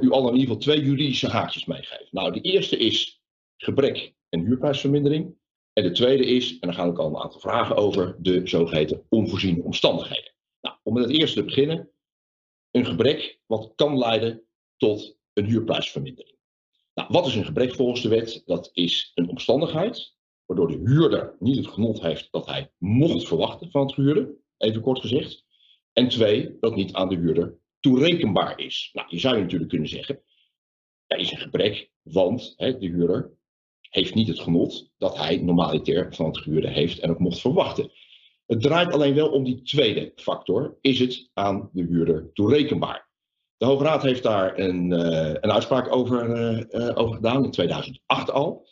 u 0.00 0.10
allen 0.10 0.32
in 0.32 0.38
ieder 0.38 0.54
geval 0.54 0.56
twee 0.56 0.82
juridische 0.82 1.28
haakjes 1.28 1.64
meegeven. 1.64 2.08
Nou, 2.10 2.32
de 2.32 2.40
eerste 2.40 2.76
is 2.76 3.22
gebrek 3.56 4.14
en 4.28 4.40
huurprijsvermindering. 4.40 5.34
En 5.72 5.82
de 5.82 5.90
tweede 5.90 6.24
is, 6.24 6.52
en 6.52 6.58
daar 6.60 6.74
gaan 6.74 6.88
ook 6.88 6.98
al 6.98 7.08
een 7.08 7.22
aantal 7.22 7.40
vragen 7.40 7.76
over, 7.76 8.16
de 8.18 8.40
zogeheten 8.44 9.06
onvoorziene 9.08 9.62
omstandigheden. 9.62 10.32
Nou, 10.60 10.76
om 10.82 10.94
met 10.94 11.04
het 11.04 11.12
eerste 11.12 11.38
te 11.38 11.44
beginnen, 11.44 11.90
een 12.70 12.84
gebrek 12.84 13.40
wat 13.46 13.72
kan 13.74 13.98
leiden 13.98 14.42
tot 14.76 15.18
een 15.32 15.44
huurprijsvermindering. 15.44 16.36
Nou, 16.94 17.08
wat 17.10 17.26
is 17.26 17.34
een 17.34 17.44
gebrek 17.44 17.74
volgens 17.74 18.02
de 18.02 18.08
wet? 18.08 18.42
Dat 18.46 18.70
is 18.72 19.12
een 19.14 19.28
omstandigheid 19.28 20.14
waardoor 20.54 20.78
de 20.78 20.90
huurder 20.90 21.36
niet 21.38 21.56
het 21.56 21.66
genot 21.66 22.02
heeft 22.02 22.28
dat 22.30 22.46
hij 22.46 22.72
mocht 22.78 23.26
verwachten 23.26 23.70
van 23.70 23.86
het 23.86 23.94
huurder, 23.94 24.34
even 24.58 24.82
kort 24.82 25.00
gezegd. 25.00 25.44
En 25.92 26.08
twee, 26.08 26.56
dat 26.60 26.74
niet 26.74 26.92
aan 26.92 27.08
de 27.08 27.16
huurder 27.16 27.58
toerekenbaar 27.80 28.58
is. 28.58 28.90
Nou, 28.92 29.06
je 29.10 29.18
zou 29.18 29.40
natuurlijk 29.40 29.70
kunnen 29.70 29.88
zeggen, 29.88 30.22
dat 31.06 31.18
is 31.18 31.32
een 31.32 31.38
gebrek, 31.38 31.90
want 32.02 32.54
hè, 32.56 32.78
de 32.78 32.86
huurder 32.86 33.32
heeft 33.80 34.14
niet 34.14 34.28
het 34.28 34.40
genot 34.40 34.90
dat 34.98 35.16
hij 35.16 35.36
normaliter 35.36 36.14
van 36.14 36.26
het 36.26 36.38
gehuurde 36.38 36.68
heeft 36.68 36.98
en 36.98 37.10
ook 37.10 37.18
mocht 37.18 37.40
verwachten. 37.40 37.90
Het 38.46 38.60
draait 38.60 38.92
alleen 38.92 39.14
wel 39.14 39.30
om 39.30 39.44
die 39.44 39.62
tweede 39.62 40.12
factor. 40.14 40.78
Is 40.80 40.98
het 40.98 41.30
aan 41.32 41.70
de 41.72 41.82
huurder 41.82 42.32
toerekenbaar? 42.32 43.10
De 43.56 43.64
Hoge 43.66 43.84
Raad 43.84 44.02
heeft 44.02 44.22
daar 44.22 44.58
een, 44.58 44.90
uh, 44.90 45.28
een 45.28 45.52
uitspraak 45.52 45.94
over, 45.94 46.28
uh, 46.74 46.98
over 46.98 47.14
gedaan 47.14 47.44
in 47.44 47.50
2008 47.50 48.30
al. 48.30 48.70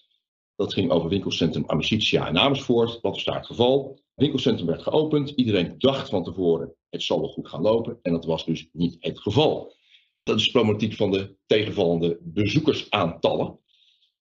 Dat 0.61 0.73
ging 0.73 0.91
over 0.91 1.09
winkelcentrum 1.09 1.65
Amicitia 1.67 2.29
in 2.29 2.39
Amersfoort. 2.39 3.01
Wat 3.01 3.17
is 3.17 3.25
daar 3.25 3.37
het 3.37 3.47
geval? 3.47 3.89
Het 3.89 4.01
winkelcentrum 4.15 4.67
werd 4.67 4.83
geopend. 4.83 5.31
Iedereen 5.31 5.75
dacht 5.79 6.09
van 6.09 6.25
tevoren, 6.25 6.75
het 6.91 7.03
zal 7.03 7.21
wel 7.21 7.29
goed 7.29 7.49
gaan 7.49 7.63
lopen. 7.63 7.99
En 8.03 8.13
dat 8.13 8.25
was 8.25 8.45
dus 8.45 8.69
niet 8.73 8.97
het 8.99 9.21
geval. 9.21 9.75
Dat 10.23 10.39
is 10.39 10.45
de 10.45 10.51
problematiek 10.51 10.95
van 10.95 11.11
de 11.11 11.37
tegenvallende 11.47 12.19
bezoekersaantallen. 12.23 13.59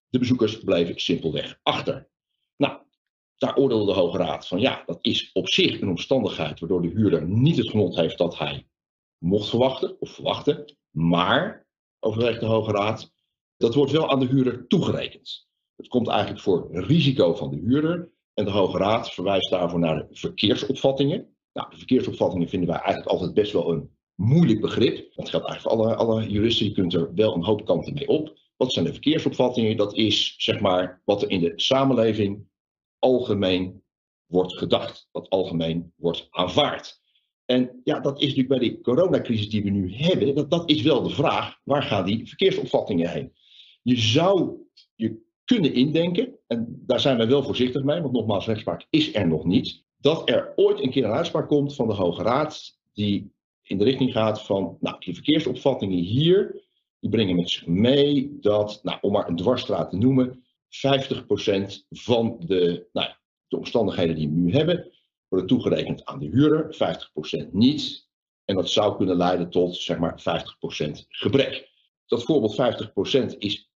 De 0.10 0.20
bezoekers 0.20 0.60
bleven 0.60 1.00
simpelweg 1.00 1.60
achter. 1.64 2.10
Nou, 2.58 2.78
daar 3.38 3.58
oordeelde 3.58 3.86
de 3.86 4.00
Hoge 4.00 4.18
Raad 4.18 4.48
van 4.48 4.60
ja, 4.60 4.84
dat 4.86 4.98
is 5.02 5.30
op 5.34 5.50
zich 5.50 5.82
een 5.82 5.90
omstandigheid 5.90 6.60
waardoor 6.60 6.82
de 6.82 6.88
huurder 6.88 7.28
niet 7.28 7.58
het 7.58 7.70
genot 7.70 7.96
heeft 7.96 8.18
dat 8.18 8.38
hij 8.38 8.68
mocht 9.18 9.50
verwachten 9.50 10.02
of 10.02 10.10
verwachten. 10.10 10.78
Maar, 10.90 11.68
overweegt 12.00 12.40
de 12.40 12.46
Hoge 12.46 12.72
Raad, 12.72 13.14
dat 13.58 13.76
wordt 13.76 13.92
wel 13.92 14.10
aan 14.10 14.20
de 14.20 14.28
huurder 14.28 14.68
toegerekend. 14.68 15.48
Het 15.80 15.88
komt 15.88 16.08
eigenlijk 16.08 16.42
voor 16.42 16.68
risico 16.72 17.36
van 17.36 17.50
de 17.50 17.58
huurder. 17.58 18.12
En 18.34 18.46
de 18.46 18.52
Hoge 18.52 18.78
Raad 18.78 19.14
verwijst 19.14 19.50
daarvoor 19.50 19.80
naar 19.80 20.08
verkeersopvattingen. 20.12 21.36
Nou, 21.54 21.70
de 21.70 21.78
verkeersopvattingen 21.78 22.50
vinden 22.50 22.70
wij 22.70 22.78
eigenlijk 22.78 23.08
altijd 23.08 23.34
best 23.34 23.52
wel 23.52 23.72
een 23.72 23.90
moeilijk 24.16 24.62
begrip. 24.62 25.16
Dat 25.16 25.30
geldt 25.30 25.48
eigenlijk 25.48 25.62
voor 25.62 25.86
alle, 25.86 25.96
alle 25.96 26.30
juristen. 26.30 26.66
Je 26.66 26.72
kunt 26.72 26.94
er 26.94 27.14
wel 27.14 27.36
een 27.36 27.44
hoop 27.44 27.66
kanten 27.66 27.94
mee 27.94 28.08
op. 28.08 28.38
Wat 28.58 28.74
zijn 28.74 28.86
de 28.86 28.92
verkeersopvattingen? 28.92 29.78
Dat 29.78 29.96
is 29.96 30.36
zeg 30.38 30.60
maar 30.60 31.02
wat 31.06 31.22
er 31.22 31.30
in 31.30 31.40
de 31.40 31.54
samenleving 31.56 32.48
algemeen 33.00 33.84
wordt 34.26 34.58
gedacht. 34.58 35.08
Wat 35.12 35.30
algemeen 35.30 35.94
wordt 35.96 36.28
aanvaard. 36.30 37.02
En 37.46 37.82
ja, 37.84 38.00
dat 38.00 38.22
is 38.22 38.28
natuurlijk 38.28 38.60
bij 38.60 38.70
de 38.70 38.82
coronacrisis 38.82 39.50
die 39.50 39.64
we 39.64 39.70
nu 39.70 39.94
hebben, 39.94 40.36
dat, 40.36 40.52
dat 40.52 40.70
is 40.70 40.82
wel 40.82 41.04
de 41.04 41.10
vraag, 41.10 41.60
waar 41.64 41.84
gaan 41.84 42.06
die 42.06 42.28
verkeersopvattingen 42.28 43.10
heen? 43.10 43.34
Je 43.82 43.98
zou 43.98 44.58
je 44.96 45.28
kunnen 45.56 45.74
indenken, 45.74 46.40
en 46.48 46.84
daar 46.86 47.00
zijn 47.00 47.18
wij 47.18 47.28
wel 47.28 47.44
voorzichtig 47.44 47.84
mee, 47.84 48.02
want 48.02 48.14
nogmaals, 48.14 48.46
rechtspraak 48.46 48.86
is 48.90 49.16
er 49.16 49.28
nog 49.28 49.46
niet, 49.46 49.84
dat 49.98 50.30
er 50.30 50.54
ooit 50.56 50.84
een 50.84 50.92
keer 50.92 51.04
een 51.04 51.12
uitspraak 51.12 51.48
komt 51.48 51.76
van 51.76 51.88
de 51.88 51.94
Hoge 51.94 52.24
Raad 52.24 52.80
die 52.94 53.32
in 53.62 53.78
de 53.78 53.84
richting 53.84 54.12
gaat 54.12 54.42
van, 54.42 54.78
nou, 54.80 54.96
die 55.00 55.14
verkeersopvattingen 55.14 55.98
hier, 55.98 56.68
die 57.00 57.10
brengen 57.10 57.36
met 57.36 57.50
zich 57.50 57.68
mee 57.68 58.38
dat, 58.40 58.80
nou, 58.84 58.98
om 59.02 59.12
maar 59.12 59.28
een 59.28 59.36
dwarsstraat 59.36 59.90
te 59.90 59.98
noemen, 59.98 60.44
50% 60.70 61.88
van 61.90 62.36
de, 62.40 62.88
nou, 62.92 63.10
de 63.48 63.58
omstandigheden 63.58 64.16
die 64.16 64.30
we 64.30 64.36
nu 64.36 64.52
hebben, 64.52 64.92
worden 65.28 65.48
toegerekend 65.48 66.06
aan 66.06 66.20
de 66.20 66.26
huurder, 66.26 66.76
50% 67.48 67.52
niet. 67.52 68.08
En 68.46 68.56
dat 68.56 68.70
zou 68.70 68.98
kunnen 68.98 69.18
leiden 69.18 69.50
tot 69.50 69.76
zeg 69.76 69.98
maar 69.98 70.20
50% 70.20 71.06
gebrek. 71.08 71.70
Dat 72.06 72.24
voorbeeld 72.24 72.56
50% 73.34 73.38
is 73.38 73.69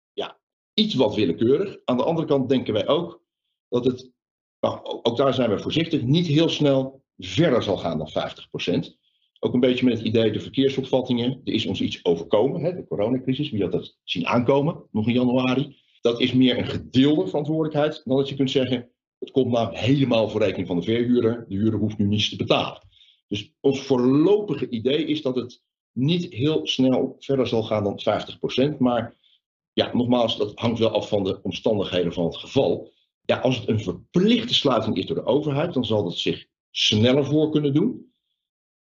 iets 0.81 0.95
wat 0.95 1.15
willekeurig. 1.15 1.77
Aan 1.85 1.97
de 1.97 2.03
andere 2.03 2.27
kant 2.27 2.49
denken 2.49 2.73
wij 2.73 2.87
ook 2.87 3.23
dat 3.69 3.85
het, 3.85 4.11
nou, 4.59 4.79
ook 4.83 5.17
daar 5.17 5.33
zijn 5.33 5.49
we 5.49 5.59
voorzichtig, 5.59 6.01
niet 6.01 6.27
heel 6.27 6.49
snel 6.49 7.03
verder 7.17 7.63
zal 7.63 7.77
gaan 7.77 7.97
dan 7.97 8.09
50%. 8.87 8.99
Ook 9.39 9.53
een 9.53 9.59
beetje 9.59 9.85
met 9.85 9.97
het 9.97 10.07
idee 10.07 10.31
de 10.31 10.39
verkeersopvattingen. 10.39 11.41
Er 11.43 11.53
is 11.53 11.65
ons 11.65 11.81
iets 11.81 12.05
overkomen, 12.05 12.63
hè, 12.63 12.75
de 12.75 12.85
coronacrisis. 12.87 13.49
Wie 13.49 13.61
had 13.61 13.71
dat 13.71 13.97
zien 14.03 14.27
aankomen, 14.27 14.83
nog 14.91 15.07
in 15.07 15.13
januari. 15.13 15.75
Dat 16.01 16.19
is 16.19 16.33
meer 16.33 16.57
een 16.57 16.67
gedeelde 16.67 17.27
verantwoordelijkheid 17.27 18.01
dan 18.05 18.17
dat 18.17 18.29
je 18.29 18.35
kunt 18.35 18.51
zeggen, 18.51 18.89
het 19.19 19.31
komt 19.31 19.51
nou 19.51 19.75
helemaal 19.75 20.29
voor 20.29 20.41
rekening 20.41 20.67
van 20.67 20.75
de 20.75 20.83
verhuurder. 20.83 21.45
De 21.47 21.55
huurder 21.55 21.79
hoeft 21.79 21.97
nu 21.97 22.05
niets 22.05 22.29
te 22.29 22.35
betalen. 22.35 22.87
Dus 23.27 23.53
ons 23.59 23.81
voorlopige 23.81 24.69
idee 24.69 25.05
is 25.05 25.21
dat 25.21 25.35
het 25.35 25.61
niet 25.91 26.33
heel 26.33 26.67
snel 26.67 27.15
verder 27.19 27.47
zal 27.47 27.63
gaan 27.63 27.83
dan 27.83 27.99
50%. 28.73 28.77
Maar 28.77 29.15
ja, 29.73 29.93
nogmaals, 29.93 30.37
dat 30.37 30.59
hangt 30.59 30.79
wel 30.79 30.89
af 30.89 31.07
van 31.07 31.23
de 31.23 31.39
omstandigheden 31.41 32.13
van 32.13 32.25
het 32.25 32.35
geval. 32.35 32.91
Ja, 33.25 33.39
als 33.39 33.59
het 33.59 33.67
een 33.67 33.79
verplichte 33.79 34.53
sluiting 34.53 34.97
is 34.97 35.05
door 35.05 35.15
de 35.15 35.25
overheid, 35.25 35.73
dan 35.73 35.85
zal 35.85 36.03
dat 36.03 36.17
zich 36.17 36.45
sneller 36.71 37.25
voor 37.25 37.49
kunnen 37.49 37.73
doen. 37.73 38.13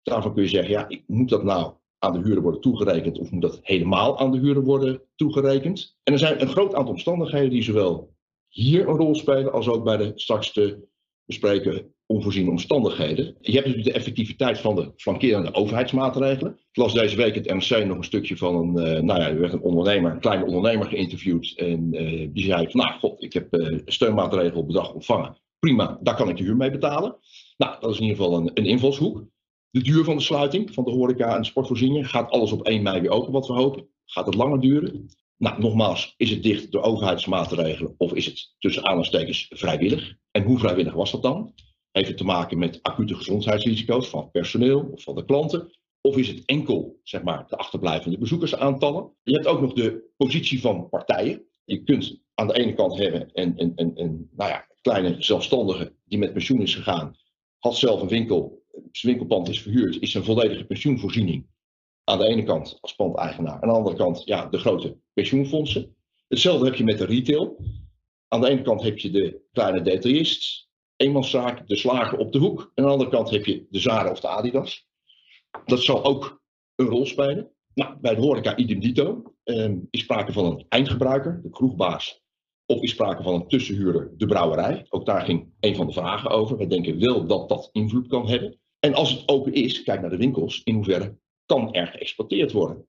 Daarvan 0.02 0.34
kun 0.34 0.42
je 0.42 0.48
zeggen, 0.48 0.70
ja, 0.70 0.88
moet 1.06 1.28
dat 1.28 1.44
nou 1.44 1.74
aan 1.98 2.12
de 2.12 2.18
huurder 2.18 2.42
worden 2.42 2.60
toegerekend 2.60 3.18
of 3.18 3.30
moet 3.30 3.42
dat 3.42 3.60
helemaal 3.62 4.18
aan 4.18 4.32
de 4.32 4.38
huurder 4.38 4.64
worden 4.64 5.02
toegerekend? 5.16 5.96
En 6.02 6.12
er 6.12 6.18
zijn 6.18 6.40
een 6.40 6.48
groot 6.48 6.74
aantal 6.74 6.92
omstandigheden 6.92 7.50
die 7.50 7.62
zowel 7.62 8.16
hier 8.48 8.88
een 8.88 8.96
rol 8.96 9.14
spelen, 9.14 9.52
als 9.52 9.68
ook 9.68 9.84
bij 9.84 9.96
de 9.96 10.12
straks 10.14 10.52
te 10.52 10.88
bespreken 11.24 11.94
onvoorziene 12.10 12.50
omstandigheden. 12.50 13.24
Je 13.40 13.52
hebt 13.52 13.66
natuurlijk 13.66 13.84
de 13.84 13.92
effectiviteit 13.92 14.58
van 14.58 14.74
de 14.74 14.92
flankerende 14.96 15.54
overheidsmaatregelen. 15.54 16.52
Ik 16.52 16.76
las 16.76 16.92
deze 16.92 17.16
week 17.16 17.34
het 17.34 17.46
NRC 17.46 17.86
nog 17.86 17.96
een 17.96 18.04
stukje 18.04 18.36
van 18.36 18.54
een, 18.54 18.96
uh, 18.96 19.02
nou 19.02 19.20
ja, 19.20 19.28
er 19.28 19.40
werd 19.40 19.52
een 19.52 19.60
ondernemer, 19.60 20.12
een 20.12 20.20
kleine 20.20 20.44
ondernemer 20.44 20.86
geïnterviewd. 20.86 21.52
En 21.56 21.88
uh, 21.94 22.28
die 22.32 22.44
zei 22.44 22.70
van, 22.70 22.80
nou 22.80 22.98
god, 22.98 23.22
ik 23.22 23.32
heb 23.32 23.54
uh, 23.54 23.78
steunmaatregel 23.84 24.66
bedrag 24.66 24.92
ontvangen. 24.92 25.36
Prima, 25.58 25.98
daar 26.02 26.16
kan 26.16 26.28
ik 26.28 26.36
de 26.36 26.42
huur 26.42 26.56
mee 26.56 26.70
betalen. 26.70 27.16
Nou, 27.56 27.76
dat 27.80 27.90
is 27.90 27.96
in 27.96 28.02
ieder 28.02 28.16
geval 28.16 28.38
een, 28.38 28.50
een 28.54 28.66
invalshoek. 28.66 29.24
De 29.70 29.82
duur 29.82 30.04
van 30.04 30.16
de 30.16 30.22
sluiting 30.22 30.74
van 30.74 30.84
de 30.84 30.90
horeca 30.90 31.34
en 31.34 31.40
de 31.40 31.46
sportvoorzieningen 31.46 32.04
gaat 32.04 32.30
alles 32.30 32.52
op 32.52 32.62
1 32.62 32.82
mei 32.82 33.00
weer 33.00 33.10
open, 33.10 33.32
wat 33.32 33.46
we 33.46 33.52
hopen. 33.52 33.88
Gaat 34.04 34.26
het 34.26 34.34
langer 34.34 34.60
duren? 34.60 35.10
Nou, 35.36 35.60
nogmaals, 35.60 36.14
is 36.16 36.30
het 36.30 36.42
dicht 36.42 36.72
door 36.72 36.82
overheidsmaatregelen 36.82 37.94
of 37.98 38.12
is 38.12 38.26
het 38.26 38.54
tussen 38.58 38.82
aanhalingstekens 38.82 39.46
vrijwillig? 39.50 40.14
En 40.30 40.42
hoe 40.42 40.58
vrijwillig 40.58 40.92
was 40.92 41.10
dat 41.10 41.22
dan? 41.22 41.54
Heeft 41.92 42.08
het 42.08 42.16
te 42.16 42.24
maken 42.24 42.58
met 42.58 42.82
acute 42.82 43.14
gezondheidsrisico's 43.14 44.08
van 44.08 44.30
personeel 44.30 44.88
of 44.92 45.02
van 45.02 45.14
de 45.14 45.24
klanten? 45.24 45.78
Of 46.00 46.16
is 46.16 46.28
het 46.28 46.44
enkel, 46.44 47.00
zeg 47.02 47.22
maar, 47.22 47.46
de 47.48 47.56
achterblijvende 47.56 48.18
bezoekersaantallen? 48.18 49.12
Je 49.22 49.32
hebt 49.32 49.46
ook 49.46 49.60
nog 49.60 49.72
de 49.72 50.10
positie 50.16 50.60
van 50.60 50.88
partijen. 50.88 51.42
Je 51.64 51.82
kunt 51.82 52.20
aan 52.34 52.46
de 52.46 52.54
ene 52.54 52.74
kant 52.74 52.98
hebben 52.98 53.30
een, 53.32 53.52
een, 53.56 53.72
een 53.94 54.30
nou 54.36 54.50
ja, 54.50 54.66
kleine 54.80 55.16
zelfstandige 55.18 55.94
die 56.04 56.18
met 56.18 56.32
pensioen 56.32 56.60
is 56.60 56.74
gegaan, 56.74 57.16
had 57.58 57.76
zelf 57.76 58.00
een 58.00 58.08
winkel, 58.08 58.62
zijn 58.92 59.16
winkelpand 59.16 59.48
is 59.48 59.62
verhuurd, 59.62 60.00
is 60.00 60.14
een 60.14 60.24
volledige 60.24 60.64
pensioenvoorziening 60.64 61.46
aan 62.04 62.18
de 62.18 62.26
ene 62.26 62.42
kant 62.42 62.78
als 62.80 62.94
pandeigenaar, 62.94 63.60
aan 63.60 63.68
de 63.68 63.74
andere 63.74 63.96
kant 63.96 64.22
ja, 64.24 64.46
de 64.46 64.58
grote 64.58 64.96
pensioenfondsen. 65.12 65.96
Hetzelfde 66.28 66.64
heb 66.64 66.74
je 66.74 66.84
met 66.84 66.98
de 66.98 67.04
retail. 67.04 67.56
Aan 68.28 68.40
de 68.40 68.48
ene 68.48 68.62
kant 68.62 68.82
heb 68.82 68.98
je 68.98 69.10
de 69.10 69.40
kleine 69.52 69.82
detailist, 69.82 70.67
eenmanszaak, 70.98 71.68
de 71.68 71.76
slager 71.76 72.18
op 72.18 72.32
de 72.32 72.38
hoek. 72.38 72.72
Aan 72.74 72.84
de 72.84 72.90
andere 72.90 73.10
kant 73.10 73.30
heb 73.30 73.44
je 73.44 73.66
de 73.70 73.78
Zara 73.78 74.10
of 74.10 74.20
de 74.20 74.28
Adidas. 74.28 74.86
Dat 75.64 75.82
zal 75.82 76.04
ook 76.04 76.42
een 76.74 76.86
rol 76.86 77.06
spelen. 77.06 77.50
Nou, 77.74 77.96
bij 78.00 78.14
de 78.14 78.20
horeca 78.20 78.56
idem 78.56 78.80
dito. 78.80 79.22
Um, 79.44 79.88
is 79.90 80.00
sprake 80.00 80.32
van 80.32 80.44
een 80.44 80.64
eindgebruiker, 80.68 81.40
de 81.42 81.50
kroegbaas. 81.50 82.22
Of 82.66 82.82
is 82.82 82.90
sprake 82.90 83.22
van 83.22 83.34
een 83.34 83.48
tussenhuurder, 83.48 84.12
de 84.16 84.26
brouwerij. 84.26 84.86
Ook 84.88 85.06
daar 85.06 85.20
ging 85.20 85.52
een 85.60 85.76
van 85.76 85.86
de 85.86 85.92
vragen 85.92 86.30
over. 86.30 86.56
We 86.56 86.66
denken 86.66 86.98
wel 86.98 87.26
dat 87.26 87.48
dat 87.48 87.68
invloed 87.72 88.08
kan 88.08 88.28
hebben. 88.28 88.58
En 88.80 88.94
als 88.94 89.10
het 89.10 89.28
open 89.28 89.52
is, 89.52 89.82
kijk 89.82 90.00
naar 90.00 90.10
de 90.10 90.16
winkels, 90.16 90.60
in 90.64 90.74
hoeverre 90.74 91.18
kan 91.46 91.72
er 91.72 91.86
geëxploiteerd 91.86 92.52
worden. 92.52 92.86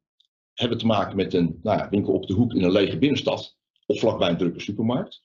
Hebben 0.53 0.77
te 0.77 0.85
maken 0.85 1.15
met 1.15 1.33
een 1.33 1.59
nou 1.63 1.77
ja, 1.77 1.89
winkel 1.89 2.13
op 2.13 2.27
de 2.27 2.33
hoek 2.33 2.53
in 2.53 2.63
een 2.63 2.71
lege 2.71 2.97
binnenstad 2.97 3.57
of 3.85 3.99
vlakbij 3.99 4.29
een 4.29 4.37
drukke 4.37 4.59
supermarkt. 4.59 5.23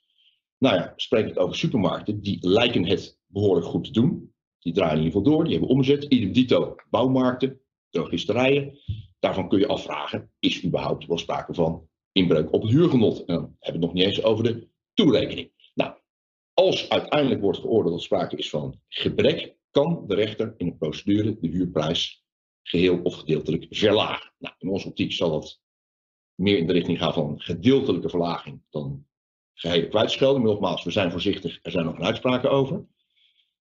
Nou 0.58 0.76
ja, 0.76 0.92
spreek 0.96 1.28
het 1.28 1.38
over 1.38 1.56
supermarkten, 1.56 2.20
die 2.20 2.48
lijken 2.48 2.86
het 2.86 3.18
behoorlijk 3.26 3.66
goed 3.66 3.84
te 3.84 3.90
doen. 3.90 4.34
Die 4.58 4.72
draaien 4.72 4.98
in 4.98 5.04
ieder 5.04 5.18
geval 5.18 5.32
door, 5.32 5.44
die 5.44 5.52
hebben 5.52 5.70
omzet. 5.70 6.04
Idem 6.04 6.32
dito 6.32 6.74
bouwmarkten, 6.90 7.60
drogisterijen. 7.90 8.78
Daarvan 9.18 9.48
kun 9.48 9.58
je 9.58 9.66
afvragen, 9.66 10.30
is 10.38 10.64
überhaupt 10.64 11.06
wel 11.06 11.18
sprake 11.18 11.54
van 11.54 11.88
inbreuk 12.12 12.52
op 12.52 12.62
het 12.62 12.70
huurgenot? 12.70 13.18
En 13.18 13.34
dan 13.34 13.42
hebben 13.42 13.56
we 13.58 13.70
het 13.70 13.80
nog 13.80 13.92
niet 13.92 14.04
eens 14.04 14.22
over 14.22 14.44
de 14.44 14.68
toerekening. 14.94 15.52
Nou, 15.74 15.94
als 16.54 16.88
uiteindelijk 16.88 17.40
wordt 17.40 17.58
geoordeeld 17.58 17.94
dat 17.94 18.02
sprake 18.02 18.36
is 18.36 18.50
van 18.50 18.80
gebrek, 18.88 19.56
kan 19.70 20.04
de 20.06 20.14
rechter 20.14 20.54
in 20.56 20.66
een 20.66 20.76
procedure 20.76 21.36
de 21.40 21.48
huurprijs 21.48 22.24
geheel 22.62 23.00
of 23.02 23.14
gedeeltelijk 23.14 23.66
verlagen. 23.70 24.32
Nou, 24.38 24.54
in 24.58 24.68
onze 24.68 24.88
optiek 24.88 25.12
zal 25.12 25.30
dat 25.30 25.60
meer 26.34 26.58
in 26.58 26.66
de 26.66 26.72
richting 26.72 26.98
gaan 26.98 27.12
van 27.12 27.40
gedeeltelijke 27.40 28.08
verlaging 28.08 28.62
dan 28.70 29.06
gehele 29.54 29.88
kwijtschelding. 29.88 30.44
Maar 30.44 30.52
nogmaals, 30.52 30.84
we 30.84 30.90
zijn 30.90 31.10
voorzichtig, 31.10 31.58
er 31.62 31.70
zijn 31.70 31.84
nog 31.84 31.94
geen 31.94 32.04
uitspraken 32.04 32.50
over. 32.50 32.84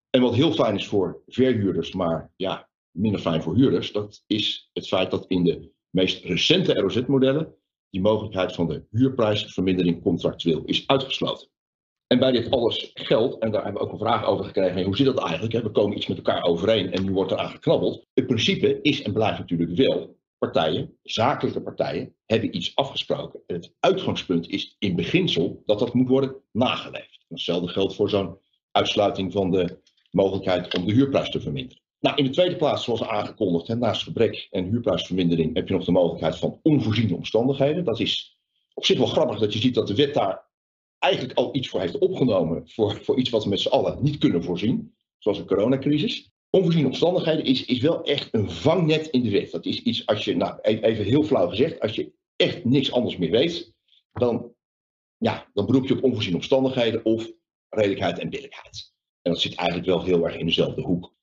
En 0.09 0.21
wat 0.21 0.35
heel 0.35 0.51
fijn 0.51 0.75
is 0.75 0.87
voor 0.87 1.21
verhuurders, 1.27 1.93
maar 1.93 2.31
ja, 2.35 2.69
minder 2.91 3.21
fijn 3.21 3.41
voor 3.41 3.55
huurders, 3.55 3.91
dat 3.91 4.23
is 4.27 4.69
het 4.73 4.87
feit 4.87 5.11
dat 5.11 5.25
in 5.27 5.43
de 5.43 5.71
meest 5.89 6.23
recente 6.23 6.73
ROZ-modellen 6.73 7.55
die 7.89 8.01
mogelijkheid 8.01 8.55
van 8.55 8.67
de 8.67 8.85
huurprijsvermindering 8.91 10.01
contractueel 10.01 10.63
is 10.65 10.87
uitgesloten. 10.87 11.47
En 12.07 12.19
bij 12.19 12.31
dit 12.31 12.49
alles 12.49 12.91
geldt, 12.93 13.37
en 13.37 13.51
daar 13.51 13.63
hebben 13.63 13.81
we 13.81 13.87
ook 13.87 13.93
een 13.93 14.05
vraag 14.05 14.25
over 14.25 14.45
gekregen, 14.45 14.83
hoe 14.83 14.95
zit 14.95 15.05
dat 15.05 15.19
eigenlijk? 15.19 15.63
We 15.63 15.71
komen 15.71 15.97
iets 15.97 16.07
met 16.07 16.17
elkaar 16.17 16.43
overeen 16.43 16.91
en 16.91 17.03
nu 17.03 17.11
wordt 17.11 17.31
er 17.31 17.37
aan 17.37 17.49
geknabbeld. 17.49 18.05
Het 18.13 18.27
principe 18.27 18.81
is 18.81 19.01
en 19.01 19.13
blijft 19.13 19.39
natuurlijk 19.39 19.77
wel, 19.77 20.17
partijen, 20.43 20.97
zakelijke 21.03 21.61
partijen, 21.61 22.15
hebben 22.25 22.55
iets 22.55 22.75
afgesproken. 22.75 23.39
En 23.47 23.55
het 23.55 23.73
uitgangspunt 23.79 24.49
is 24.49 24.75
in 24.79 24.95
beginsel 24.95 25.61
dat 25.65 25.79
dat 25.79 25.93
moet 25.93 26.07
worden 26.07 26.35
nageleefd. 26.51 27.25
Hetzelfde 27.29 27.67
geldt 27.67 27.95
voor 27.95 28.09
zo'n 28.09 28.37
uitsluiting 28.71 29.31
van 29.31 29.51
de 29.51 29.79
mogelijkheid 30.11 30.77
om 30.77 30.85
de 30.85 30.93
huurprijs 30.93 31.29
te 31.29 31.39
verminderen. 31.39 31.81
Nou, 31.99 32.15
in 32.15 32.23
de 32.23 32.29
tweede 32.29 32.55
plaats, 32.55 32.83
zoals 32.83 33.03
aangekondigd, 33.03 33.67
hè, 33.67 33.75
naast 33.75 34.03
gebrek 34.03 34.47
en 34.51 34.69
huurprijsvermindering, 34.69 35.55
heb 35.55 35.67
je 35.67 35.73
nog 35.73 35.85
de 35.85 35.91
mogelijkheid 35.91 36.37
van 36.37 36.59
onvoorziene 36.63 37.15
omstandigheden. 37.15 37.83
Dat 37.83 37.99
is 37.99 38.37
op 38.73 38.85
zich 38.85 38.97
wel 38.97 39.07
grappig 39.07 39.39
dat 39.39 39.53
je 39.53 39.59
ziet 39.59 39.75
dat 39.75 39.87
de 39.87 39.95
wet 39.95 40.13
daar 40.13 40.45
eigenlijk 40.99 41.37
al 41.37 41.55
iets 41.55 41.69
voor 41.69 41.79
heeft 41.79 41.97
opgenomen, 41.97 42.69
voor, 42.69 42.99
voor 43.03 43.17
iets 43.17 43.29
wat 43.29 43.43
we 43.43 43.49
met 43.49 43.59
z'n 43.59 43.69
allen 43.69 43.97
niet 44.01 44.17
kunnen 44.17 44.43
voorzien, 44.43 44.95
zoals 45.17 45.37
de 45.37 45.45
coronacrisis. 45.45 46.32
Onvoorziene 46.55 46.87
omstandigheden 46.87 47.45
is, 47.45 47.65
is 47.65 47.79
wel 47.79 48.03
echt 48.03 48.27
een 48.31 48.49
vangnet 48.49 49.07
in 49.07 49.23
de 49.23 49.29
wet. 49.29 49.51
Dat 49.51 49.65
is 49.65 49.81
iets, 49.81 50.05
als 50.05 50.25
je, 50.25 50.35
nou 50.35 50.59
e-, 50.61 50.79
even 50.79 51.05
heel 51.05 51.23
flauw 51.23 51.49
gezegd, 51.49 51.79
als 51.79 51.95
je 51.95 52.13
echt 52.35 52.65
niks 52.65 52.91
anders 52.91 53.17
meer 53.17 53.31
weet, 53.31 53.73
dan, 54.11 54.53
ja, 55.17 55.49
dan 55.53 55.65
beroep 55.65 55.87
je 55.87 55.93
op 55.93 56.03
onvoorziene 56.03 56.37
omstandigheden 56.37 57.05
of 57.05 57.31
redelijkheid 57.69 58.19
en 58.19 58.29
billijkheid. 58.29 58.93
En 59.21 59.31
dat 59.31 59.41
zit 59.41 59.55
eigenlijk 59.55 59.87
wel 59.87 60.03
heel 60.03 60.25
erg 60.25 60.37
in 60.37 60.45
dezelfde 60.45 60.81
hoek. 60.81 61.13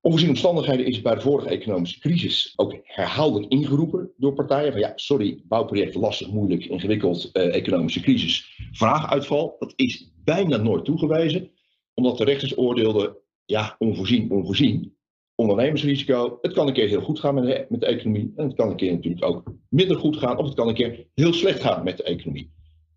Onvoorziene 0.00 0.34
omstandigheden 0.34 0.86
is 0.86 1.00
bij 1.00 1.14
de 1.14 1.20
vorige 1.20 1.48
economische 1.48 2.00
crisis 2.00 2.52
ook 2.56 2.78
herhaaldelijk 2.82 3.52
ingeroepen 3.52 4.12
door 4.16 4.34
partijen. 4.34 4.72
Van 4.72 4.80
ja, 4.80 4.92
sorry, 4.94 5.42
bouwproject 5.44 5.94
lastig, 5.94 6.30
moeilijk, 6.30 6.64
ingewikkeld, 6.64 7.32
eh, 7.32 7.54
economische 7.54 8.00
crisis, 8.00 8.60
vraaguitval. 8.72 9.56
Dat 9.58 9.72
is 9.76 10.12
bijna 10.24 10.56
nooit 10.56 10.84
toegewezen, 10.84 11.50
omdat 11.94 12.18
de 12.18 12.24
rechters 12.24 12.58
oordeelden, 12.58 13.16
ja, 13.50 13.76
onvoorzien, 13.78 14.30
onvoorzien. 14.30 14.94
Ondernemersrisico, 15.34 16.38
het 16.40 16.52
kan 16.52 16.66
een 16.66 16.72
keer 16.72 16.88
heel 16.88 17.00
goed 17.00 17.20
gaan 17.20 17.34
met 17.34 17.44
de, 17.44 17.66
met 17.68 17.80
de 17.80 17.86
economie. 17.86 18.32
En 18.36 18.46
het 18.46 18.56
kan 18.56 18.70
een 18.70 18.76
keer 18.76 18.92
natuurlijk 18.92 19.24
ook 19.24 19.52
minder 19.68 19.96
goed 19.96 20.16
gaan, 20.16 20.38
of 20.38 20.44
het 20.44 20.54
kan 20.54 20.68
een 20.68 20.74
keer 20.74 21.06
heel 21.14 21.32
slecht 21.32 21.60
gaan 21.60 21.84
met 21.84 21.96
de 21.96 22.02
economie. 22.02 22.52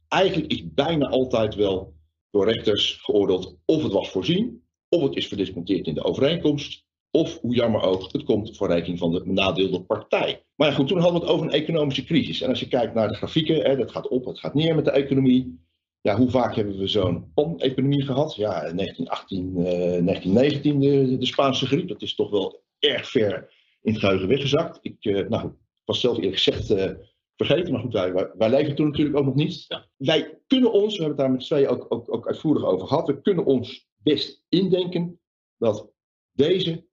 Eigenlijk 0.08 0.52
is 0.52 0.74
bijna 0.74 1.08
altijd 1.08 1.56
wel 1.56 1.94
door 2.32 2.52
rechters 2.52 3.00
geoordeeld 3.02 3.58
of 3.66 3.84
het 3.84 3.92
was 3.92 4.10
voorzien, 4.10 4.64
of 4.90 5.02
het 5.02 5.16
is 5.16 5.28
verdisconteerd 5.28 5.88
in 5.88 5.94
de 5.94 6.04
overeenkomst, 6.04 6.86
of 7.12 7.40
hoe 7.40 7.56
jammer 7.56 7.82
ook, 7.82 8.12
het 8.12 8.24
komt 8.24 8.58
voor 8.58 8.68
rekening 8.68 9.00
van 9.00 9.12
de 9.12 9.24
benadeelde 9.24 9.82
partij. 9.82 10.44
Maar 10.56 10.72
goed, 10.72 10.88
toen 10.88 11.00
hadden 11.00 11.20
we 11.20 11.26
het 11.26 11.36
over 11.36 11.46
een 11.46 11.62
economische 11.62 12.04
crisis. 12.04 12.42
En 12.42 12.50
als 12.50 12.60
je 12.60 12.68
kijkt 12.68 12.94
naar 12.94 13.08
de 13.08 13.16
grafieken, 13.16 13.62
hè, 13.62 13.76
dat 13.78 13.92
gaat 13.92 14.08
op, 14.08 14.26
het 14.26 14.40
gaat 14.40 14.54
neer 14.54 14.76
met 14.76 14.86
de 14.86 14.92
economie. 14.92 15.60
Ja, 16.04 16.18
hoe 16.18 16.30
vaak 16.30 16.56
hebben 16.56 16.78
we 16.78 16.88
zo'n 16.88 17.32
pan-economie 17.34 18.02
gehad? 18.02 18.36
Ja, 18.36 18.50
1918, 18.50 19.50
uh, 19.50 19.64
1919 19.64 20.80
de, 20.80 21.18
de, 21.18 21.26
Spaanse 21.26 21.66
griep. 21.66 21.88
Dat 21.88 22.02
is 22.02 22.16
toch 22.16 22.30
wel 22.30 22.64
erg 22.80 23.10
ver 23.10 23.54
in 23.82 23.92
het 23.92 24.02
geheugen 24.02 24.28
weggezakt. 24.28 24.80
Ik 24.82 25.06
uh, 25.06 25.28
nou, 25.28 25.52
was 25.86 26.00
zelf 26.00 26.18
eerlijk 26.18 26.36
gezegd 26.36 26.72
uh, 26.72 26.92
vergeten, 27.36 27.72
maar 27.72 27.82
goed, 27.82 27.94
wij, 27.94 28.14
wij, 28.38 28.50
leven 28.50 28.76
toen 28.76 28.86
natuurlijk 28.88 29.18
ook 29.18 29.26
nog 29.26 29.36
niet. 29.36 29.66
Ja. 29.68 29.90
Wij 29.98 30.40
kunnen 30.48 30.72
ons, 30.72 30.98
we 30.98 31.04
hebben 31.04 31.08
het 31.08 31.18
daar 31.18 31.32
met 31.32 31.46
twee 31.46 31.68
ook, 31.68 31.86
ook, 31.90 32.14
ook 32.14 32.28
uitvoerig 32.28 32.64
over 32.64 32.88
gehad, 32.88 33.08
we 33.08 33.22
kunnen 33.22 33.46
ons 33.46 33.90
best 33.98 34.44
indenken 34.50 35.20
dat 35.58 35.92
deze 36.32 36.88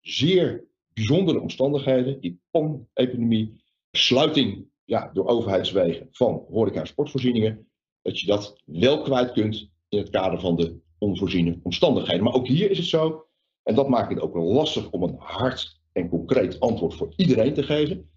zeer 0.00 0.68
bijzondere 0.94 1.40
omstandigheden, 1.40 2.20
die 2.20 2.40
pan-epidemie, 2.50 3.62
sluiting 3.90 4.68
ja, 4.84 5.10
door 5.12 5.26
overheidswegen 5.26 6.08
van 6.10 6.44
horeca 6.48 6.80
en 6.80 6.86
sportvoorzieningen, 6.86 7.68
dat 8.06 8.20
je 8.20 8.26
dat 8.26 8.56
wel 8.64 9.02
kwijt 9.02 9.32
kunt 9.32 9.70
in 9.88 9.98
het 9.98 10.10
kader 10.10 10.40
van 10.40 10.56
de 10.56 10.78
onvoorziene 10.98 11.58
omstandigheden. 11.62 12.24
Maar 12.24 12.34
ook 12.34 12.46
hier 12.46 12.70
is 12.70 12.78
het 12.78 12.86
zo, 12.86 13.26
en 13.62 13.74
dat 13.74 13.88
maakt 13.88 14.08
het 14.08 14.20
ook 14.20 14.34
lastig 14.34 14.90
om 14.90 15.02
een 15.02 15.16
hard 15.18 15.80
en 15.92 16.08
concreet 16.08 16.60
antwoord 16.60 16.94
voor 16.94 17.12
iedereen 17.16 17.54
te 17.54 17.62
geven. 17.62 18.10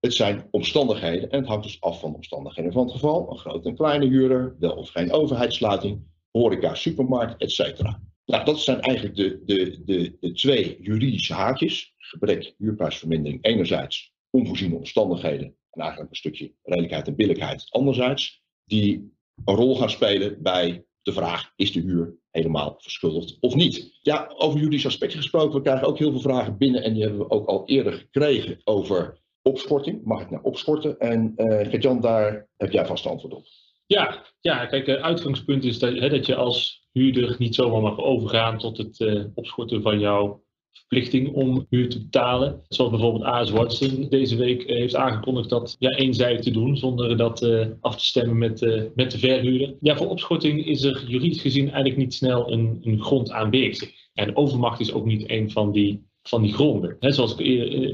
Het 0.00 0.14
zijn 0.14 0.48
omstandigheden 0.50 1.30
en 1.30 1.38
het 1.38 1.48
hangt 1.48 1.64
dus 1.64 1.80
af 1.80 2.00
van 2.00 2.10
de 2.10 2.16
omstandigheden 2.16 2.72
van 2.72 2.82
het 2.82 2.92
geval. 2.92 3.30
Een 3.30 3.38
grote 3.38 3.68
en 3.68 3.74
kleine 3.74 4.06
huurder, 4.06 4.56
wel 4.58 4.72
of 4.72 4.88
geen 4.88 5.12
overheidssluiting, 5.12 6.02
horeca, 6.30 6.74
supermarkt, 6.74 7.42
etc. 7.42 7.82
Nou, 8.24 8.44
dat 8.44 8.60
zijn 8.60 8.80
eigenlijk 8.80 9.16
de, 9.16 9.42
de, 9.44 9.82
de, 9.84 10.16
de 10.20 10.32
twee 10.32 10.78
juridische 10.80 11.34
haakjes. 11.34 11.94
Gebrek, 11.98 12.54
huurprijsvermindering 12.58 13.44
enerzijds, 13.44 14.12
onvoorziene 14.30 14.76
omstandigheden 14.76 15.46
en 15.70 15.80
eigenlijk 15.80 16.10
een 16.10 16.16
stukje 16.16 16.52
redelijkheid 16.62 17.06
en 17.06 17.16
billijkheid 17.16 17.66
anderzijds, 17.70 18.42
die 18.64 19.12
een 19.44 19.54
rol 19.54 19.76
gaan 19.76 19.90
spelen 19.90 20.42
bij 20.42 20.84
de 21.02 21.12
vraag, 21.12 21.52
is 21.56 21.72
de 21.72 21.80
huur 21.80 22.14
helemaal 22.30 22.74
verschuldigd 22.78 23.36
of 23.40 23.54
niet? 23.54 23.98
Ja, 24.00 24.32
over 24.36 24.58
juridische 24.58 24.88
aspecten 24.88 25.18
gesproken, 25.18 25.54
we 25.54 25.62
krijgen 25.62 25.86
ook 25.86 25.98
heel 25.98 26.10
veel 26.10 26.20
vragen 26.20 26.58
binnen 26.58 26.82
en 26.82 26.92
die 26.92 27.02
hebben 27.02 27.20
we 27.20 27.30
ook 27.30 27.48
al 27.48 27.62
eerder 27.66 27.92
gekregen 27.92 28.60
over 28.64 29.20
opschorting. 29.42 30.04
Mag 30.04 30.20
ik 30.20 30.30
naar 30.30 30.42
opschorten? 30.42 30.98
En 30.98 31.32
uh, 31.36 31.46
Gert-Jan, 31.46 32.00
daar 32.00 32.48
heb 32.56 32.72
jij 32.72 32.86
vast 32.86 33.06
antwoord 33.06 33.34
op. 33.34 33.44
Ja, 33.86 34.24
ja 34.40 34.66
kijk, 34.66 34.86
het 34.86 35.00
uitgangspunt 35.00 35.64
is 35.64 35.78
dat, 35.78 35.92
hè, 35.92 36.08
dat 36.08 36.26
je 36.26 36.34
als 36.34 36.86
huurder 36.92 37.36
niet 37.38 37.54
zomaar 37.54 37.82
mag 37.82 37.98
overgaan 37.98 38.58
tot 38.58 38.78
het 38.78 39.00
uh, 39.00 39.24
opschorten 39.34 39.82
van 39.82 39.98
jouw 39.98 40.44
verplichting 40.72 41.32
om 41.32 41.66
huur 41.70 41.88
te 41.88 41.98
betalen. 41.98 42.60
Zoals 42.68 42.90
bijvoorbeeld 42.90 43.24
AS 43.24 43.50
Watson 43.50 44.06
deze 44.08 44.36
week 44.36 44.62
uh, 44.62 44.76
heeft 44.76 44.94
aangekondigd 44.94 45.48
dat 45.48 45.76
ja, 45.78 45.90
eenzijdig 45.90 46.40
te 46.40 46.50
doen 46.50 46.76
zonder 46.76 47.16
dat 47.16 47.42
uh, 47.42 47.66
af 47.80 47.96
te 47.96 48.04
stemmen 48.04 48.38
met, 48.38 48.60
met 48.94 49.10
de 49.10 49.18
verhuurder. 49.18 49.74
Ja, 49.80 49.96
voor 49.96 50.08
opschorting 50.08 50.66
is 50.66 50.82
er 50.82 51.04
juridisch 51.06 51.40
gezien 51.40 51.64
eigenlijk 51.64 51.96
niet 51.96 52.14
snel 52.14 52.52
een, 52.52 52.78
een 52.82 53.02
grond 53.02 53.30
aanwezig. 53.30 53.90
En 54.14 54.36
overmacht 54.36 54.80
is 54.80 54.92
ook 54.92 55.04
niet 55.04 55.30
een 55.30 55.50
van 55.50 55.72
die 55.72 56.10
van 56.22 56.42
die 56.42 56.52
gronden. 56.52 56.96
He, 57.00 57.12
zoals 57.12 57.34
ik 57.36 57.46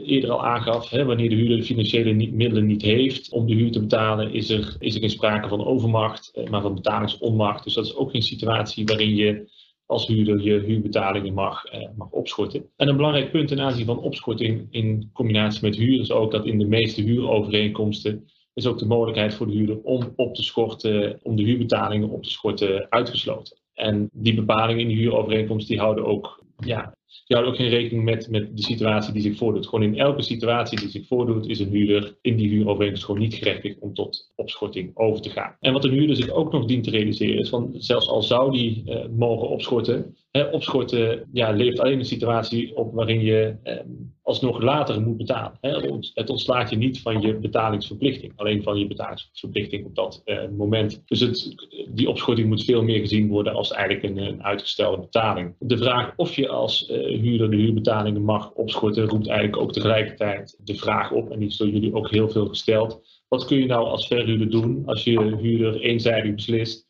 eerder 0.07 0.31
al 0.31 0.45
aangaf, 0.45 0.91
wanneer 0.91 1.29
de 1.29 1.35
huurder 1.35 1.57
de 1.57 1.63
financiële 1.63 2.13
middelen 2.13 2.67
niet 2.67 2.83
heeft 2.83 3.31
om 3.31 3.47
de 3.47 3.55
huur 3.55 3.71
te 3.71 3.81
betalen, 3.81 4.33
is 4.33 4.51
er, 4.51 4.77
is 4.79 4.95
er 4.95 5.01
geen 5.01 5.11
sprake 5.11 5.49
van 5.49 5.65
overmacht, 5.65 6.31
eh, 6.35 6.49
maar 6.49 6.63
van 6.63 6.75
betalingsonmacht. 6.75 7.65
Dus 7.65 7.75
dat 7.75 7.85
is 7.85 7.95
ook 7.95 8.11
geen 8.11 8.23
situatie 8.23 8.85
waarin 8.85 9.15
je 9.15 9.51
als 9.89 10.07
huurder 10.07 10.41
je 10.41 10.61
huurbetalingen 10.61 11.35
mag, 11.35 11.65
eh, 11.65 11.89
mag 11.97 12.11
opschorten. 12.11 12.71
En 12.77 12.89
een 12.89 12.97
belangrijk 12.97 13.31
punt 13.31 13.49
ten 13.49 13.61
aanzien 13.61 13.87
van 13.87 13.99
opschorting 13.99 14.67
in 14.71 15.11
combinatie 15.13 15.63
met 15.63 15.77
huur 15.77 16.01
is 16.01 16.11
ook 16.11 16.31
dat 16.31 16.47
in 16.47 16.59
de 16.59 16.67
meeste 16.67 17.03
huurovereenkomsten 17.03 18.25
is 18.55 18.67
ook 18.67 18.79
de 18.79 18.87
mogelijkheid 18.87 19.35
voor 19.35 19.47
de 19.47 19.53
huurder 19.53 19.81
om 19.83 20.13
op 20.17 20.35
te 20.35 20.43
schorten, 20.43 21.19
om 21.23 21.37
de 21.37 21.43
huurbetalingen 21.43 22.09
op 22.09 22.23
te 22.23 22.31
schorten 22.31 22.87
uitgesloten. 22.91 23.59
En 23.75 24.09
die 24.13 24.35
bepalingen 24.35 24.83
in 24.83 24.89
de 24.89 24.95
huurovereenkomst 24.95 25.69
die 25.69 25.79
houden 25.79 26.05
ook 26.05 26.45
ja, 26.59 26.95
je 27.25 27.35
houdt 27.35 27.49
ook 27.49 27.57
geen 27.57 27.69
rekening 27.69 28.05
met, 28.05 28.31
met 28.31 28.57
de 28.57 28.63
situatie 28.63 29.13
die 29.13 29.23
zich 29.23 29.37
voordoet. 29.37 29.67
Gewoon 29.69 29.85
in 29.85 29.99
elke 29.99 30.23
situatie 30.23 30.81
die 30.81 30.89
zich 30.89 31.07
voordoet, 31.07 31.49
is 31.49 31.61
een 31.61 31.71
huurder 31.71 32.17
in 32.21 32.37
die 32.37 32.49
huurovereenkomst 32.49 33.05
gewoon 33.05 33.21
niet 33.21 33.35
gerechtigd 33.35 33.79
om 33.79 33.95
tot 33.95 34.33
opschorting 34.37 34.97
over 34.97 35.23
te 35.23 35.31
gaan. 35.31 35.57
En 35.61 35.73
wat 35.73 35.85
een 35.85 35.93
huurder 35.93 36.17
zich 36.17 36.31
ook 36.31 36.53
nog 36.53 36.65
dient 36.65 36.85
te 36.85 36.91
realiseren 36.91 37.39
is 37.39 37.49
van 37.49 37.75
zelfs 37.77 38.09
al 38.09 38.23
zou 38.23 38.53
die 38.53 38.83
uh, 38.87 39.05
mogen 39.17 39.49
opschorten, 39.49 40.17
hè, 40.31 40.45
opschorten 40.45 41.29
ja, 41.33 41.51
levert 41.51 41.81
alleen 41.81 41.99
een 41.99 42.05
situatie 42.05 42.77
op 42.77 42.95
waarin 42.95 43.21
je 43.21 43.57
eh, 43.63 43.81
alsnog 44.29 44.63
later 44.63 45.03
moet 45.03 45.17
betalen. 45.17 45.59
Hè. 45.61 45.71
Het 46.15 46.31
ontslaat 46.31 46.71
je 46.71 46.77
niet 46.77 47.01
van 47.01 47.21
je 47.21 47.35
betalingsverplichting, 47.35 48.33
alleen 48.37 48.63
van 48.63 48.79
je 48.79 48.87
betalingsverplichting 48.87 49.85
op 49.85 49.95
dat 49.95 50.23
uh, 50.25 50.41
moment. 50.57 51.03
Dus 51.07 51.21
het, 51.21 51.57
die 51.91 52.09
opschorting 52.09 52.49
moet 52.49 52.65
veel 52.65 52.83
meer 52.83 52.99
gezien 52.99 53.29
worden 53.29 53.55
als 53.55 53.73
eigenlijk 53.73 54.05
een, 54.05 54.27
een 54.27 54.45
uitgestelde 54.45 55.01
betaling. 55.01 55.55
De 55.59 55.77
vraag 55.77 56.13
of 56.17 56.35
je 56.35 56.49
als 56.49 56.89
uh, 56.91 56.98
huurder 57.07 57.51
de 57.51 57.57
huurbetalingen 57.57 58.23
mag 58.23 58.53
opschorten, 58.53 59.07
roept 59.07 59.29
eigenlijk 59.29 59.63
ook 59.63 59.73
tegelijkertijd 59.73 60.57
de 60.65 60.75
vraag 60.75 61.13
op, 61.13 61.31
en 61.31 61.39
die 61.39 61.49
is 61.49 61.57
door 61.57 61.69
jullie 61.69 61.95
ook 61.95 62.11
heel 62.11 62.29
veel 62.29 62.47
gesteld. 62.47 63.01
Wat 63.29 63.45
kun 63.45 63.59
je 63.59 63.67
nou 63.67 63.87
als 63.87 64.07
verhuurder 64.07 64.51
doen 64.51 64.83
als 64.87 65.05
je 65.05 65.37
huurder 65.37 65.81
eenzijdig 65.81 66.35
beslist 66.35 66.88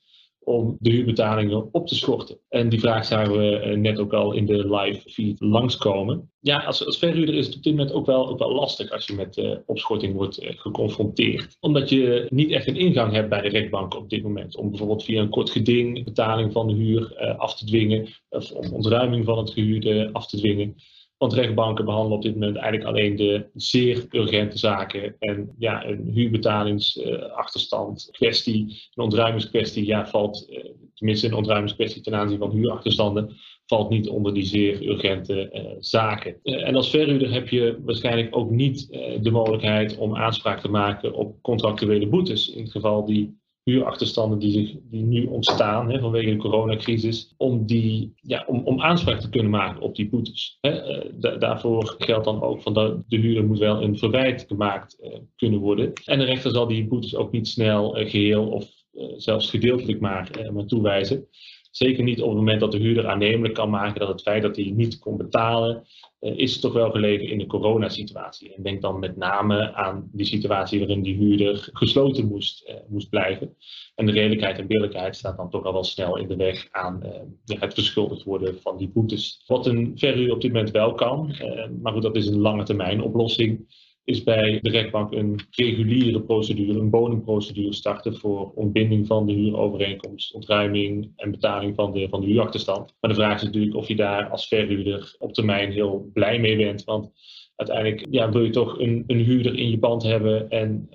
om 0.49 0.77
de 0.81 0.91
huurbetalingen 0.91 1.69
op 1.73 1.87
te 1.87 1.95
schorten. 1.95 2.39
En 2.49 2.69
die 2.69 2.81
vraag 2.81 3.05
zagen 3.05 3.39
we 3.39 3.59
eh, 3.59 3.77
net 3.77 3.99
ook 3.99 4.13
al 4.13 4.33
in 4.33 4.47
de 4.47 4.77
live 4.77 5.11
feed 5.11 5.41
langskomen. 5.41 6.31
Ja, 6.41 6.59
als, 6.59 6.97
verhuurder 6.99 7.35
is 7.35 7.47
het 7.47 7.57
op 7.57 7.63
dit 7.63 7.73
moment 7.73 7.93
ook 7.93 8.07
wel, 8.07 8.29
ook 8.29 8.39
wel 8.39 8.55
lastig 8.55 8.91
als 8.91 9.07
je 9.07 9.15
met 9.15 9.37
uh, 9.37 9.57
opschorting 9.67 10.15
wordt 10.15 10.43
uh, 10.43 10.51
geconfronteerd. 10.57 11.57
Omdat 11.61 11.89
je 11.89 12.27
niet 12.31 12.51
echt 12.51 12.67
een 12.67 12.77
ingang 12.77 13.13
hebt 13.13 13.29
bij 13.29 13.41
de 13.41 13.49
rechtbank 13.49 13.95
op 13.95 14.11
dit 14.11 14.23
moment. 14.23 14.57
Om 14.57 14.69
bijvoorbeeld 14.69 15.05
via 15.05 15.21
een 15.21 15.29
kort 15.29 15.51
geding 15.51 16.05
betaling 16.05 16.53
van 16.53 16.67
de 16.67 16.75
huur 16.75 17.37
af 17.37 17.57
te 17.57 17.65
dwingen. 17.65 18.09
Of 18.29 18.51
om 18.53 18.73
ontruiming 18.73 19.25
van 19.25 19.39
het 19.39 19.51
gehuurde 19.51 20.09
af 20.13 20.27
te 20.27 20.37
dwingen. 20.37 20.77
Want 21.19 21.33
rechtbanken 21.33 21.85
behandelen 21.85 22.17
op 22.17 22.23
dit 22.23 22.35
moment 22.35 22.57
eigenlijk 22.57 22.85
alleen 22.85 23.17
de 23.17 23.47
zeer 23.55 24.07
urgente 24.11 24.59
zaken. 24.59 25.17
En 25.19 25.55
ja, 25.59 25.87
een 25.87 26.11
huurbetalingsachterstand 26.13 28.09
kwestie, 28.11 28.89
een 28.95 29.05
ontruimingskwestie, 29.05 29.87
ja, 29.87 30.07
valt, 30.07 30.47
uh, 30.51 30.65
tenminste 30.95 31.27
een 31.27 31.35
ontruimingskwestie 31.35 32.03
ten 32.03 32.15
aanzien 32.15 32.39
van 32.39 32.51
huurachterstanden, 32.51 33.37
valt 33.67 33.91
niet 33.91 34.09
onder 34.09 34.35
die 34.35 34.45
zeer 34.45 34.89
urgente 34.89 35.51
uh, 35.53 35.77
zaken. 35.79 36.37
Uh, 36.43 36.67
en 36.67 36.77
als 36.77 36.91
verhuurder 36.91 37.33
heb 37.33 37.49
je 37.49 37.79
waarschijnlijk 37.85 38.37
ook 38.37 38.51
niet 38.51 38.87
de 39.21 39.31
mogelijkheid 39.31 39.97
om 39.97 40.17
aanspraak 40.17 40.61
te 40.61 40.71
maken 40.71 41.15
op 41.15 41.43
contractuele 41.43 42.07
boetes. 42.07 42.51
In 42.51 42.63
het 42.63 42.73
geval 42.73 43.05
die 43.05 43.39
huurachterstanden 43.71 44.39
die, 44.39 44.51
zich, 44.53 44.77
die 44.91 45.03
nu 45.03 45.25
ontstaan 45.25 45.91
hè, 45.91 46.01
vanwege 46.01 46.31
de 46.31 46.37
coronacrisis, 46.37 47.35
om, 47.37 47.67
die, 47.67 48.13
ja, 48.23 48.45
om, 48.47 48.63
om 48.65 48.81
aanspraak 48.81 49.21
te 49.21 49.29
kunnen 49.29 49.51
maken 49.51 49.81
op 49.81 49.97
die 49.97 50.09
boetes. 50.09 50.59
Hè. 50.61 51.03
Uh, 51.21 51.39
daarvoor 51.39 51.95
geldt 51.99 52.25
dan 52.25 52.43
ook 52.43 52.63
van 52.63 52.75
dat 52.75 53.03
de 53.09 53.17
huurder 53.17 53.45
moet 53.45 53.59
wel 53.59 53.83
een 53.83 53.99
verwijt 53.99 54.45
gemaakt 54.49 54.99
uh, 55.03 55.15
kunnen 55.37 55.61
worden. 55.61 55.93
En 56.05 56.19
de 56.19 56.25
rechter 56.25 56.51
zal 56.51 56.67
die 56.67 56.87
boetes 56.87 57.15
ook 57.15 57.33
niet 57.33 57.49
snel 57.49 57.99
uh, 57.99 58.11
geheel 58.11 58.47
of 58.47 58.77
zelfs 59.17 59.51
gedeeltelijk 59.51 60.01
maar, 60.01 60.31
maar 60.53 60.67
toewijzen. 60.67 61.29
Zeker 61.71 62.05
niet 62.05 62.23
op 62.23 62.29
het 62.29 62.39
moment 62.39 62.61
dat 62.61 62.73
de 62.73 62.79
huurder 62.79 63.07
aannemelijk 63.07 63.55
kan 63.55 63.71
maken 63.71 64.01
dat 64.01 64.09
het 64.09 64.23
feit 64.23 64.43
dat 64.43 64.57
hij 64.57 64.73
niet 64.77 64.99
kon 64.99 65.17
betalen, 65.17 65.87
is 66.21 66.61
toch 66.61 66.73
wel 66.73 66.91
gelegen 66.91 67.29
in 67.29 67.39
de 67.39 67.47
coronasituatie. 67.47 68.55
En 68.55 68.63
denk 68.63 68.83
dan 68.83 68.99
met 68.99 69.17
name 69.17 69.75
aan 69.75 70.09
die 70.13 70.27
situatie 70.27 70.79
waarin 70.79 71.03
die 71.03 71.17
huurder 71.17 71.69
gesloten 71.73 72.29
moest, 72.29 72.69
uh, 72.69 72.75
moest 72.89 73.09
blijven. 73.09 73.57
En 73.95 74.07
de 74.07 74.13
redelijkheid 74.13 74.59
en 74.59 74.67
billijkheid 74.67 75.17
staat 75.17 75.37
dan 75.37 75.51
toch 75.51 75.65
al 75.65 75.73
wel 75.73 75.85
snel 75.85 76.17
in 76.17 76.29
de 76.29 76.37
weg 76.37 76.69
aan 76.71 77.01
uh, 77.47 77.61
het 77.61 77.75
verschuldigd 77.75 78.23
worden 78.23 78.61
van 78.61 78.77
die 78.77 78.89
boetes. 78.89 79.43
Wat 79.47 79.67
een 79.67 79.93
verhuur 79.95 80.33
op 80.33 80.41
dit 80.41 80.53
moment 80.53 80.71
wel 80.71 80.95
kan, 80.95 81.37
maar 81.83 81.93
goed, 81.93 82.03
dat 82.03 82.17
is 82.17 82.27
een 82.27 82.41
lange 82.41 82.65
termijn 82.65 83.03
oplossing 83.03 83.67
is 84.09 84.23
bij 84.23 84.59
de 84.63 84.71
rechtbank 84.71 85.13
een 85.13 85.41
reguliere 85.51 86.21
procedure, 86.21 86.79
een 86.79 86.91
bodemprocedure 86.91 87.73
starten 87.73 88.17
voor 88.17 88.53
ontbinding 88.55 89.07
van 89.07 89.27
de 89.27 89.33
huurovereenkomst, 89.33 90.35
ontruiming 90.35 91.13
en 91.17 91.31
betaling 91.31 91.75
van 91.75 91.93
de, 91.93 92.09
van 92.09 92.21
de 92.21 92.27
huurachterstand. 92.27 92.95
Maar 93.01 93.11
de 93.11 93.17
vraag 93.17 93.37
is 93.37 93.43
natuurlijk 93.43 93.77
of 93.77 93.89
je 93.89 93.97
daar 93.97 94.29
als 94.29 94.49
verhuurder 94.49 95.15
op 95.19 95.33
termijn 95.33 95.73
heel 95.73 96.11
blij 96.13 96.39
mee 96.39 96.57
bent. 96.57 96.85
Want 96.85 97.11
uiteindelijk 97.57 98.07
ja, 98.11 98.31
wil 98.31 98.45
je 98.45 98.51
toch 98.51 98.79
een, 98.79 99.05
een 99.07 99.25
huurder 99.25 99.59
in 99.59 99.71
je 99.71 99.79
pand 99.79 100.03
hebben 100.03 100.51
en 100.51 100.89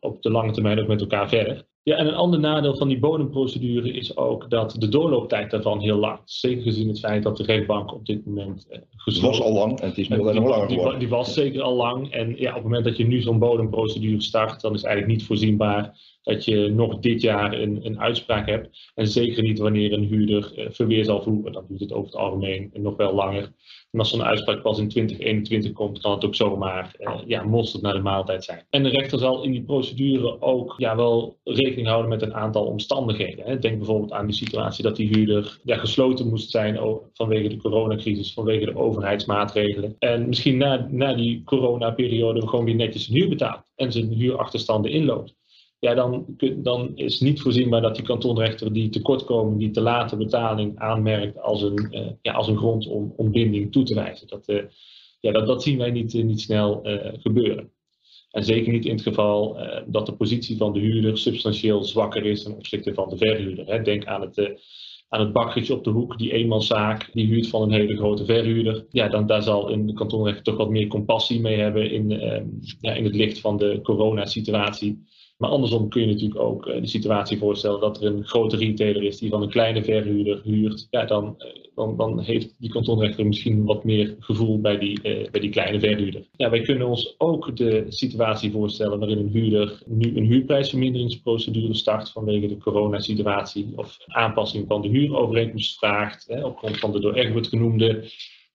op 0.00 0.22
de 0.22 0.30
lange 0.30 0.52
termijn 0.52 0.80
ook 0.80 0.88
met 0.88 1.00
elkaar 1.00 1.28
verder. 1.28 1.68
Ja, 1.90 1.96
en 1.96 2.06
een 2.06 2.14
ander 2.14 2.40
nadeel 2.40 2.76
van 2.76 2.88
die 2.88 2.98
bodemprocedure 2.98 3.92
is 3.92 4.16
ook 4.16 4.50
dat 4.50 4.74
de 4.78 4.88
doorlooptijd 4.88 5.50
daarvan 5.50 5.80
heel 5.80 5.96
lang 5.96 6.18
is. 6.26 6.40
Zeker 6.40 6.62
gezien 6.62 6.88
het 6.88 6.98
feit 6.98 7.22
dat 7.22 7.36
de 7.36 7.42
rechtbank 7.42 7.92
op 7.92 8.06
dit 8.06 8.26
moment 8.26 8.66
uh, 8.70 8.78
gesloten 8.96 9.28
was 9.28 9.40
al 9.40 9.52
lang 9.52 9.80
en 9.80 9.88
het 9.88 9.98
is 9.98 10.08
nu 10.08 10.20
alleen 10.20 10.34
nog 10.34 10.48
langer 10.48 10.68
geworden. 10.68 10.98
Die, 10.98 11.08
die, 11.08 11.16
was 11.16 11.34
zeker 11.34 11.62
al 11.62 11.74
lang. 11.74 12.10
En 12.10 12.36
ja, 12.36 12.48
op 12.48 12.54
het 12.54 12.62
moment 12.62 12.84
dat 12.84 12.96
je 12.96 13.06
nu 13.06 13.20
zo'n 13.20 13.38
bodemprocedure 13.38 14.22
start, 14.22 14.60
dan 14.60 14.74
is 14.74 14.82
eigenlijk 14.82 15.16
niet 15.16 15.26
voorzienbaar 15.26 15.98
dat 16.30 16.44
je 16.44 16.68
nog 16.68 16.98
dit 16.98 17.20
jaar 17.20 17.52
een, 17.52 17.80
een 17.82 18.00
uitspraak 18.00 18.46
hebt. 18.46 18.90
En 18.94 19.06
zeker 19.06 19.42
niet 19.42 19.58
wanneer 19.58 19.92
een 19.92 20.04
huurder 20.04 20.52
uh, 20.56 20.66
verweer 20.70 21.04
zal 21.04 21.22
voeren. 21.22 21.52
Dan 21.52 21.64
duurt 21.68 21.80
het 21.80 21.92
over 21.92 22.10
het 22.10 22.20
algemeen 22.20 22.70
nog 22.72 22.96
wel 22.96 23.14
langer. 23.14 23.52
En 23.90 23.98
als 23.98 24.10
zo'n 24.10 24.22
uitspraak 24.22 24.62
pas 24.62 24.78
in 24.78 24.88
2021 24.88 25.72
komt, 25.72 26.00
kan 26.00 26.12
het 26.12 26.24
ook 26.24 26.34
zomaar 26.34 26.94
uh, 26.98 27.14
ja, 27.26 27.42
mosterd 27.42 27.82
naar 27.82 27.92
de 27.92 28.00
maaltijd 28.00 28.44
zijn. 28.44 28.66
En 28.70 28.82
de 28.82 28.88
rechter 28.88 29.18
zal 29.18 29.42
in 29.42 29.50
die 29.50 29.62
procedure 29.62 30.42
ook 30.42 30.74
ja, 30.76 30.96
wel 30.96 31.38
rekening 31.44 31.86
houden 31.86 32.10
met 32.10 32.22
een 32.22 32.34
aantal 32.34 32.64
omstandigheden. 32.64 33.44
Hè. 33.44 33.58
Denk 33.58 33.76
bijvoorbeeld 33.76 34.12
aan 34.12 34.26
die 34.26 34.34
situatie 34.34 34.82
dat 34.84 34.96
die 34.96 35.08
huurder 35.08 35.58
gesloten 35.64 36.28
moest 36.28 36.50
zijn 36.50 36.78
vanwege 37.12 37.48
de 37.48 37.56
coronacrisis, 37.56 38.32
vanwege 38.32 38.64
de 38.64 38.76
overheidsmaatregelen. 38.76 39.96
En 39.98 40.28
misschien 40.28 40.56
na, 40.56 40.86
na 40.90 41.14
die 41.14 41.42
coronaperiode 41.44 42.48
gewoon 42.48 42.64
weer 42.64 42.74
netjes 42.74 43.08
een 43.08 43.14
huur 43.14 43.28
betaalt 43.28 43.70
en 43.76 43.92
zijn 43.92 44.12
huurachterstanden 44.12 44.90
inloopt 44.90 45.38
ja, 45.80 45.94
dan, 45.94 46.26
dan 46.56 46.96
is 46.96 47.20
niet 47.20 47.40
voorzienbaar 47.40 47.80
dat 47.80 47.94
die 47.94 48.04
kantonrechter 48.04 48.72
die 48.72 48.88
tekortkomen, 48.88 49.58
die 49.58 49.70
te 49.70 49.80
late 49.80 50.16
betaling 50.16 50.78
aanmerkt 50.78 51.38
als 51.38 51.62
een, 51.62 51.88
uh, 51.90 52.10
ja, 52.22 52.32
als 52.32 52.48
een 52.48 52.56
grond 52.56 52.86
om 52.86 53.12
ontbinding 53.16 53.72
toe 53.72 53.84
te 53.84 53.94
wijzen. 53.94 54.28
Dat, 54.28 54.48
uh, 54.48 54.62
ja, 55.20 55.32
dat, 55.32 55.46
dat 55.46 55.62
zien 55.62 55.78
wij 55.78 55.90
niet, 55.90 56.14
uh, 56.14 56.24
niet 56.24 56.40
snel 56.40 56.80
gebeuren. 57.12 57.70
En 58.30 58.44
zeker 58.44 58.72
niet 58.72 58.84
in 58.84 58.94
het 58.94 59.02
geval 59.02 59.58
dat 59.86 60.06
de 60.06 60.12
positie 60.12 60.56
van 60.56 60.72
de 60.72 60.80
huurder 60.80 61.18
substantieel 61.18 61.84
zwakker 61.84 62.26
is 62.26 62.42
ten 62.42 62.56
opzichte 62.56 62.94
van 62.94 63.08
de 63.08 63.16
verhuurder. 63.16 63.66
Hè. 63.66 63.82
Denk 63.82 64.04
aan 64.04 64.20
het, 64.20 64.60
aan 65.08 65.20
het 65.20 65.32
bakkertje 65.32 65.74
op 65.74 65.84
de 65.84 65.90
hoek, 65.90 66.18
die 66.18 66.32
eenmanszaak, 66.32 67.10
die 67.12 67.26
huurt 67.26 67.48
van 67.48 67.62
een 67.62 67.72
hele 67.72 67.96
grote 67.96 68.24
verhuurder. 68.24 68.86
Ja, 68.90 69.08
dan 69.08 69.26
daar 69.26 69.42
zal 69.42 69.72
een 69.72 69.94
kantonrechter 69.94 70.42
toch 70.42 70.56
wat 70.56 70.70
meer 70.70 70.86
compassie 70.86 71.40
mee 71.40 71.58
hebben 71.58 71.90
in, 71.90 72.10
ja, 72.80 72.92
in 72.92 73.04
het 73.04 73.14
licht 73.14 73.40
van 73.40 73.56
de 73.56 73.80
coronasituatie. 73.82 75.04
Maar 75.40 75.50
andersom 75.50 75.88
kun 75.88 76.00
je 76.00 76.06
natuurlijk 76.06 76.40
ook 76.40 76.66
uh, 76.66 76.80
de 76.80 76.86
situatie 76.86 77.38
voorstellen 77.38 77.80
dat 77.80 78.02
er 78.02 78.06
een 78.06 78.24
grote 78.24 78.56
retailer 78.56 79.02
is 79.02 79.18
die 79.18 79.30
van 79.30 79.42
een 79.42 79.50
kleine 79.50 79.84
verhuurder 79.84 80.40
huurt. 80.44 80.86
Ja, 80.90 81.04
dan, 81.04 81.36
uh, 81.38 81.46
dan, 81.74 81.96
dan 81.96 82.20
heeft 82.20 82.54
die 82.58 82.70
kantonrechter 82.70 83.26
misschien 83.26 83.64
wat 83.64 83.84
meer 83.84 84.16
gevoel 84.18 84.60
bij 84.60 84.78
die, 84.78 84.98
uh, 85.02 85.30
bij 85.30 85.40
die 85.40 85.50
kleine 85.50 85.80
verhuurder. 85.80 86.26
Ja, 86.36 86.50
wij 86.50 86.60
kunnen 86.60 86.86
ons 86.86 87.14
ook 87.18 87.56
de 87.56 87.84
situatie 87.88 88.50
voorstellen 88.50 88.98
waarin 88.98 89.18
een 89.18 89.28
huurder 89.32 89.82
nu 89.86 90.16
een 90.16 90.26
huurprijsverminderingsprocedure 90.26 91.74
start 91.74 92.10
vanwege 92.10 92.46
de 92.46 92.58
coronasituatie 92.58 93.72
of 93.76 93.96
aanpassing 94.06 94.66
van 94.66 94.82
de 94.82 94.88
huurovereenkomst 94.88 95.78
vraagt 95.78 96.26
hè, 96.28 96.44
op 96.44 96.58
grond 96.58 96.78
van 96.78 96.92
de 96.92 97.00
door 97.00 97.14
Egbert 97.14 97.46
genoemde 97.46 98.04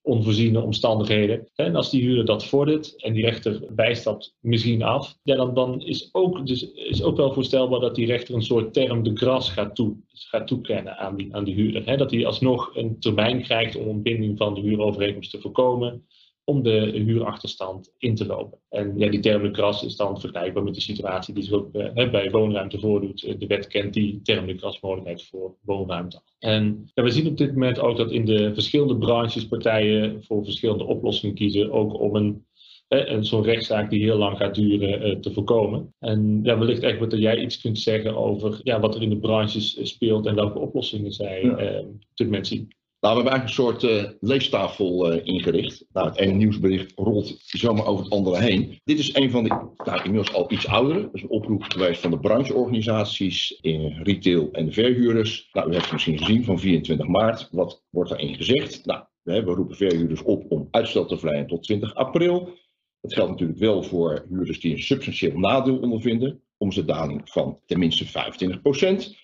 onvoorziene 0.05 0.61
omstandigheden. 0.61 1.47
En 1.55 1.75
als 1.75 1.89
die 1.89 2.01
huurder 2.01 2.25
dat 2.25 2.45
vordert 2.45 3.01
en 3.01 3.13
die 3.13 3.23
rechter 3.23 3.61
bijstapt 3.69 4.35
misschien 4.39 4.83
af, 4.83 5.17
ja, 5.23 5.35
dan, 5.35 5.53
dan 5.53 5.81
is, 5.81 6.09
ook, 6.11 6.47
dus, 6.47 6.71
is 6.73 7.03
ook 7.03 7.17
wel 7.17 7.33
voorstelbaar 7.33 7.79
dat 7.79 7.95
die 7.95 8.05
rechter 8.05 8.35
een 8.35 8.43
soort 8.43 8.73
term 8.73 9.03
de 9.03 9.15
gras 9.15 9.49
gaat, 9.49 9.75
toe, 9.75 9.95
gaat 10.13 10.47
toekennen 10.47 10.97
aan 10.97 11.15
die, 11.15 11.35
aan 11.35 11.43
die 11.43 11.55
huurder. 11.55 11.97
Dat 11.97 12.11
hij 12.11 12.25
alsnog 12.25 12.75
een 12.75 12.99
termijn 12.99 13.41
krijgt 13.41 13.75
om 13.75 13.87
ontbinding 13.87 14.37
van 14.37 14.53
de 14.53 14.61
huurovereenkomst 14.61 15.31
te 15.31 15.41
voorkomen 15.41 16.05
om 16.45 16.63
de 16.63 16.91
huurachterstand 16.93 17.93
in 17.97 18.15
te 18.15 18.25
lopen. 18.25 18.59
En 18.69 18.93
ja, 18.97 19.09
die 19.09 19.19
term 19.19 19.43
de 19.43 19.51
kras 19.51 19.83
is 19.83 19.95
dan 19.95 20.19
vergelijkbaar 20.19 20.63
met 20.63 20.73
de 20.73 20.81
situatie 20.81 21.33
die 21.33 21.43
zich 21.43 21.53
ook 21.53 21.75
uh, 21.75 22.11
bij 22.11 22.31
woonruimte 22.31 22.79
voordoet. 22.79 23.23
Eh, 23.23 23.39
de 23.39 23.47
wet 23.47 23.67
kent 23.67 23.93
die 23.93 24.21
term 24.21 24.45
de 24.45 24.55
krasmogelijkheid 24.55 25.23
voor 25.23 25.55
woonruimte. 25.61 26.21
En 26.39 26.89
ja, 26.93 27.03
we 27.03 27.09
zien 27.09 27.27
op 27.27 27.37
dit 27.37 27.51
moment 27.51 27.79
ook 27.79 27.97
dat 27.97 28.11
in 28.11 28.25
de 28.25 28.53
verschillende 28.53 28.97
branches 28.97 29.47
partijen 29.47 30.23
voor 30.23 30.43
verschillende 30.43 30.83
oplossingen 30.83 31.35
kiezen, 31.35 31.71
ook 31.71 31.99
om 31.99 32.15
een 32.15 32.45
en 32.87 33.25
zo'n 33.25 33.43
rechtszaak 33.43 33.89
die 33.89 34.03
heel 34.03 34.17
lang 34.17 34.37
gaat 34.37 34.55
duren 34.55 35.07
uh, 35.07 35.15
te 35.15 35.33
voorkomen. 35.33 35.93
En 35.99 36.39
ja, 36.43 36.57
wellicht 36.57 36.83
echt 36.83 36.99
wat 36.99 37.11
jij 37.11 37.39
iets 37.39 37.61
kunt 37.61 37.79
zeggen 37.79 38.15
over 38.15 38.59
ja, 38.63 38.79
wat 38.79 38.95
er 38.95 39.01
in 39.01 39.09
de 39.09 39.19
branches 39.19 39.79
speelt 39.81 40.25
en 40.25 40.35
welke 40.35 40.59
oplossingen 40.59 41.11
zij 41.11 41.43
ja. 41.43 41.79
op 41.79 42.05
dit 42.13 42.27
moment 42.27 42.47
zien. 42.47 42.75
Nou, 43.05 43.17
we 43.17 43.23
hebben 43.23 43.39
eigenlijk 43.39 43.81
een 43.81 43.89
soort 43.89 44.05
uh, 44.05 44.29
leestafel 44.29 45.13
uh, 45.13 45.25
ingericht. 45.25 45.85
Nou, 45.93 46.07
het 46.07 46.17
ene 46.17 46.31
nieuwsbericht 46.31 46.91
rolt 46.95 47.35
zomaar 47.39 47.85
over 47.85 48.03
het 48.03 48.13
andere 48.13 48.39
heen. 48.39 48.79
Dit 48.83 48.99
is 48.99 49.15
een 49.15 49.31
van 49.31 49.43
de, 49.43 49.49
nou, 49.83 50.03
inmiddels 50.03 50.33
al 50.33 50.51
iets 50.51 50.67
oudere. 50.67 51.01
Dat 51.01 51.13
is 51.13 51.21
een 51.21 51.29
oproep 51.29 51.63
geweest 51.63 52.01
van 52.01 52.11
de 52.11 52.19
brancheorganisaties 52.19 53.59
in 53.61 54.01
retail 54.03 54.49
en 54.51 54.65
de 54.65 54.71
verhuurders. 54.71 55.49
Nou, 55.51 55.69
u 55.69 55.71
hebt 55.71 55.83
het 55.83 55.93
misschien 55.93 56.17
gezien 56.17 56.43
van 56.43 56.59
24 56.59 57.07
maart. 57.07 57.47
Wat 57.51 57.83
wordt 57.89 58.09
daarin 58.09 58.35
gezegd? 58.35 58.85
Nou, 58.85 59.03
we, 59.23 59.39
roepen 59.41 59.75
verhuurders 59.75 60.21
op 60.21 60.51
om 60.51 60.67
uitstel 60.71 61.05
te 61.05 61.17
verleiden 61.17 61.47
tot 61.47 61.63
20 61.63 61.95
april. 61.95 62.53
Dat 63.01 63.13
geldt 63.13 63.31
natuurlijk 63.31 63.59
wel 63.59 63.83
voor 63.83 64.25
huurders 64.29 64.59
die 64.59 64.73
een 64.73 64.83
substantieel 64.83 65.37
nadeel 65.37 65.77
ondervinden. 65.77 66.41
Omzetdaling 66.57 67.21
van 67.25 67.59
tenminste 67.65 68.05
25 68.05 68.61
procent. 68.61 69.15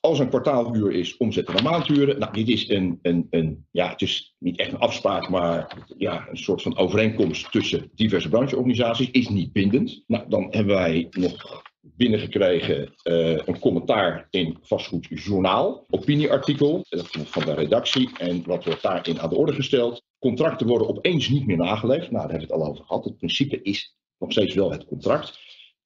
Als 0.00 0.18
een 0.18 0.28
kwartaalhuur 0.28 0.92
is, 0.92 1.16
omzetten 1.16 1.54
naar 1.54 1.62
maandhuren. 1.62 2.18
Nou, 2.18 2.32
dit 2.32 2.48
is 2.48 2.68
een, 2.68 2.98
een, 3.02 3.26
een, 3.30 3.66
ja, 3.70 3.88
het 3.88 4.02
is 4.02 4.34
niet 4.38 4.58
echt 4.58 4.72
een 4.72 4.78
afspraak, 4.78 5.28
maar 5.28 5.86
ja, 5.98 6.26
een 6.30 6.36
soort 6.36 6.62
van 6.62 6.76
overeenkomst 6.76 7.52
tussen 7.52 7.90
diverse 7.94 8.28
brancheorganisaties. 8.28 9.10
Is 9.10 9.28
niet 9.28 9.52
bindend. 9.52 10.02
Nou, 10.06 10.24
dan 10.28 10.46
hebben 10.50 10.74
wij 10.74 11.06
nog 11.10 11.62
binnengekregen 11.80 12.94
uh, 13.04 13.38
een 13.44 13.58
commentaar 13.58 14.26
in 14.30 14.58
vastgoedjournaal, 14.62 15.86
opinieartikel 15.90 16.84
van 17.24 17.44
de 17.44 17.54
redactie. 17.54 18.10
En 18.18 18.42
wat 18.46 18.64
wordt 18.64 18.82
daarin 18.82 19.20
aan 19.20 19.28
de 19.28 19.36
orde 19.36 19.52
gesteld? 19.52 20.02
Contracten 20.18 20.66
worden 20.66 20.88
opeens 20.88 21.28
niet 21.28 21.46
meer 21.46 21.56
nageleefd. 21.56 22.10
Nou, 22.10 22.28
daar 22.28 22.30
hebben 22.30 22.48
we 22.48 22.54
het 22.54 22.62
al 22.62 22.68
over 22.68 22.84
gehad. 22.84 23.04
Het 23.04 23.16
principe 23.16 23.62
is 23.62 23.96
nog 24.18 24.32
steeds 24.32 24.54
wel 24.54 24.70
het 24.70 24.84
contract. 24.84 25.38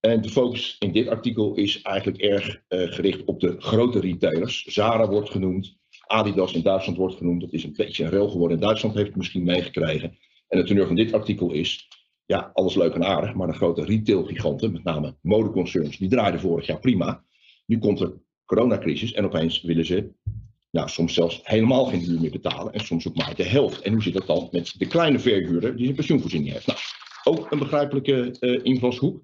En 0.05 0.21
de 0.21 0.29
focus 0.29 0.77
in 0.79 0.93
dit 0.93 1.09
artikel 1.09 1.55
is 1.55 1.83
eigenlijk 1.83 2.23
erg 2.23 2.49
uh, 2.49 2.93
gericht 2.93 3.25
op 3.25 3.41
de 3.41 3.55
grote 3.59 4.01
retailers. 4.01 4.65
Zara 4.65 5.09
wordt 5.09 5.31
genoemd, 5.31 5.77
Adidas 6.07 6.53
in 6.53 6.63
Duitsland 6.63 6.99
wordt 6.99 7.17
genoemd. 7.17 7.41
Dat 7.41 7.53
is 7.53 7.65
een 7.65 7.75
beetje 7.77 8.05
een 8.05 8.11
rel 8.11 8.29
geworden. 8.29 8.61
Duitsland 8.61 8.95
heeft 8.95 9.07
het 9.07 9.17
misschien 9.17 9.45
meegekregen. 9.45 10.19
En 10.49 10.59
het 10.59 10.67
teneur 10.67 10.87
van 10.87 10.97
dit 10.97 11.13
artikel 11.13 11.53
is, 11.53 11.89
ja, 12.27 12.51
alles 12.55 12.75
leuk 12.75 12.95
en 12.95 13.05
aardig, 13.05 13.35
maar 13.35 13.47
de 13.47 13.53
grote 13.53 13.85
retailgiganten, 13.85 14.73
met 14.73 14.85
name 14.85 15.17
modeconcerns, 15.21 15.99
die 15.99 16.09
draaiden 16.09 16.41
vorig 16.41 16.67
jaar 16.67 16.81
prima. 16.81 17.25
Nu 17.67 17.79
komt 17.79 17.99
de 17.99 18.15
coronacrisis 18.45 19.13
en 19.13 19.25
opeens 19.25 19.63
willen 19.63 19.87
ze 19.87 20.11
nou, 20.71 20.89
soms 20.89 21.15
zelfs 21.15 21.41
helemaal 21.43 21.85
geen 21.85 22.01
huur 22.01 22.21
meer 22.21 22.31
betalen 22.31 22.73
en 22.73 22.81
soms 22.81 23.09
ook 23.09 23.17
maar 23.17 23.35
de 23.35 23.45
helft. 23.45 23.81
En 23.81 23.93
hoe 23.93 24.03
zit 24.03 24.15
dat 24.15 24.27
dan 24.27 24.49
met 24.51 24.75
de 24.79 24.87
kleine 24.87 25.19
verhuurder 25.19 25.77
die 25.77 25.89
een 25.89 25.95
pensioenvoorziening 25.95 26.53
heeft? 26.53 26.67
Nou, 26.67 26.79
ook 27.25 27.51
een 27.51 27.59
begrijpelijke 27.59 28.37
uh, 28.41 28.61
invalshoek. 28.63 29.23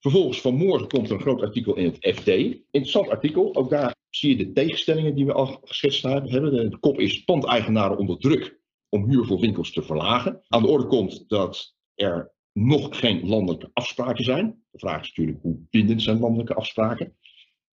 Vervolgens 0.00 0.40
vanmorgen 0.40 0.88
komt 0.88 1.08
er 1.08 1.14
een 1.14 1.20
groot 1.20 1.42
artikel 1.42 1.76
in 1.76 1.84
het 1.84 2.16
FD. 2.16 2.26
Interessant 2.26 3.08
artikel. 3.08 3.54
Ook 3.54 3.70
daar 3.70 3.94
zie 4.10 4.30
je 4.30 4.44
de 4.44 4.52
tegenstellingen 4.52 5.14
die 5.14 5.26
we 5.26 5.32
al 5.32 5.60
geschetst 5.64 6.02
hebben. 6.02 6.70
De 6.70 6.78
kop 6.78 6.98
is 6.98 7.24
pandeigenaren 7.24 7.98
onder 7.98 8.18
druk 8.18 8.60
om 8.88 9.08
huur 9.10 9.24
voor 9.24 9.40
winkels 9.40 9.72
te 9.72 9.82
verlagen. 9.82 10.44
Aan 10.48 10.62
de 10.62 10.68
orde 10.68 10.86
komt 10.86 11.28
dat 11.28 11.76
er 11.94 12.32
nog 12.52 12.98
geen 12.98 13.28
landelijke 13.28 13.70
afspraken 13.72 14.24
zijn. 14.24 14.64
De 14.70 14.78
vraag 14.78 15.02
is 15.02 15.08
natuurlijk 15.08 15.42
hoe 15.42 15.58
bindend 15.70 16.02
zijn 16.02 16.18
landelijke 16.18 16.54
afspraken. 16.54 17.16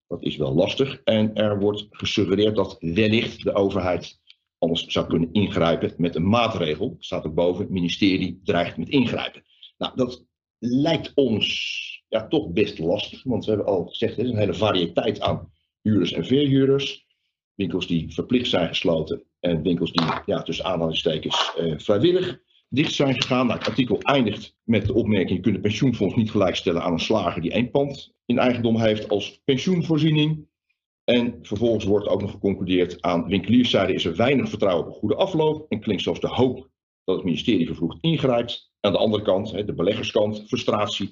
Dat 0.08 0.24
is 0.24 0.38
wel 0.38 0.54
lastig. 0.54 1.02
En 1.04 1.36
er 1.36 1.60
wordt 1.60 1.88
gesuggereerd 1.90 2.56
dat 2.56 2.76
wellicht 2.80 3.44
de 3.44 3.54
overheid 3.54 4.20
anders 4.58 4.86
zou 4.88 5.08
kunnen 5.08 5.32
ingrijpen 5.32 5.94
met 5.98 6.16
een 6.16 6.30
maatregel. 6.30 6.96
Staat 7.00 7.26
ook 7.26 7.34
boven, 7.34 7.63
het 7.63 7.74
ministerie 7.74 8.40
dreigt 8.44 8.78
met 8.78 8.90
ingrijpen. 8.90 9.44
Nou, 9.78 9.96
dat 9.96 10.26
lijkt 10.58 11.12
ons 11.16 11.97
ja, 12.08 12.28
toch 12.28 12.52
best 12.52 12.80
lastig. 12.80 13.24
Want 13.24 13.46
we 13.46 13.52
hebben 13.52 13.70
al 13.70 13.86
gezegd, 13.86 14.17
er 14.17 14.24
is 14.24 14.30
een 14.30 14.38
hele 14.38 14.54
variëteit 14.54 15.22
aan 15.22 15.52
huurders 15.82 16.12
en 16.12 16.26
verhuurders. 16.26 17.06
winkels 17.56 17.88
die 17.88 18.13
verplicht 18.13 18.50
zijn 18.50 18.67
gesloten 18.67 19.24
en 19.39 19.62
winkels 19.62 19.91
die 19.91 20.06
ja, 20.26 20.41
tussen 20.41 20.65
aanhalingstekens 20.65 21.54
uh, 21.60 21.74
vrijwillig 21.78 22.39
dicht 22.70 22.93
zijn 22.93 23.22
gegaan. 23.22 23.48
Nou, 23.48 23.60
het 23.60 23.67
artikel 23.67 24.02
eindigt 24.02 24.56
met 24.63 24.86
de 24.86 24.93
opmerking: 24.93 25.36
je 25.36 25.39
kunt 25.39 25.56
het 25.56 25.63
pensioenfonds 25.63 26.15
niet 26.15 26.32
gelijkstellen 26.32 26.82
aan 26.82 26.91
een 26.91 27.00
slager 27.00 27.41
die 27.41 27.52
één 27.52 27.72
pand 27.72 28.13
in 28.26 28.38
eigendom 28.38 28.80
heeft 28.80 29.10
als 29.10 29.41
pensioenvoorziening. 29.46 30.48
En 31.04 31.39
vervolgens 31.41 31.86
wordt 31.86 32.08
ook 32.08 32.22
nog 32.22 32.32
geconcludeerd 32.32 33.02
aan 33.02 33.28
winkelierszijde 33.28 33.93
is 33.93 34.06
er 34.06 34.15
weinig 34.15 34.50
vertrouwen 34.50 34.86
op 34.86 34.93
een 34.93 35.00
goede 35.00 35.15
afloop 35.15 35.65
en 35.72 35.80
klinkt 35.80 36.04
zelfs 36.04 36.20
de 36.20 36.28
hoop 36.28 36.70
dat 37.04 37.15
het 37.15 37.26
ministerie 37.26 37.65
vervroegd 37.65 37.98
ingrijpt. 38.02 38.72
Aan 38.80 38.91
de 38.91 38.98
andere 38.98 39.24
kant, 39.24 39.52
de 39.52 39.74
beleggerskant, 39.74 40.43
frustratie 40.48 41.12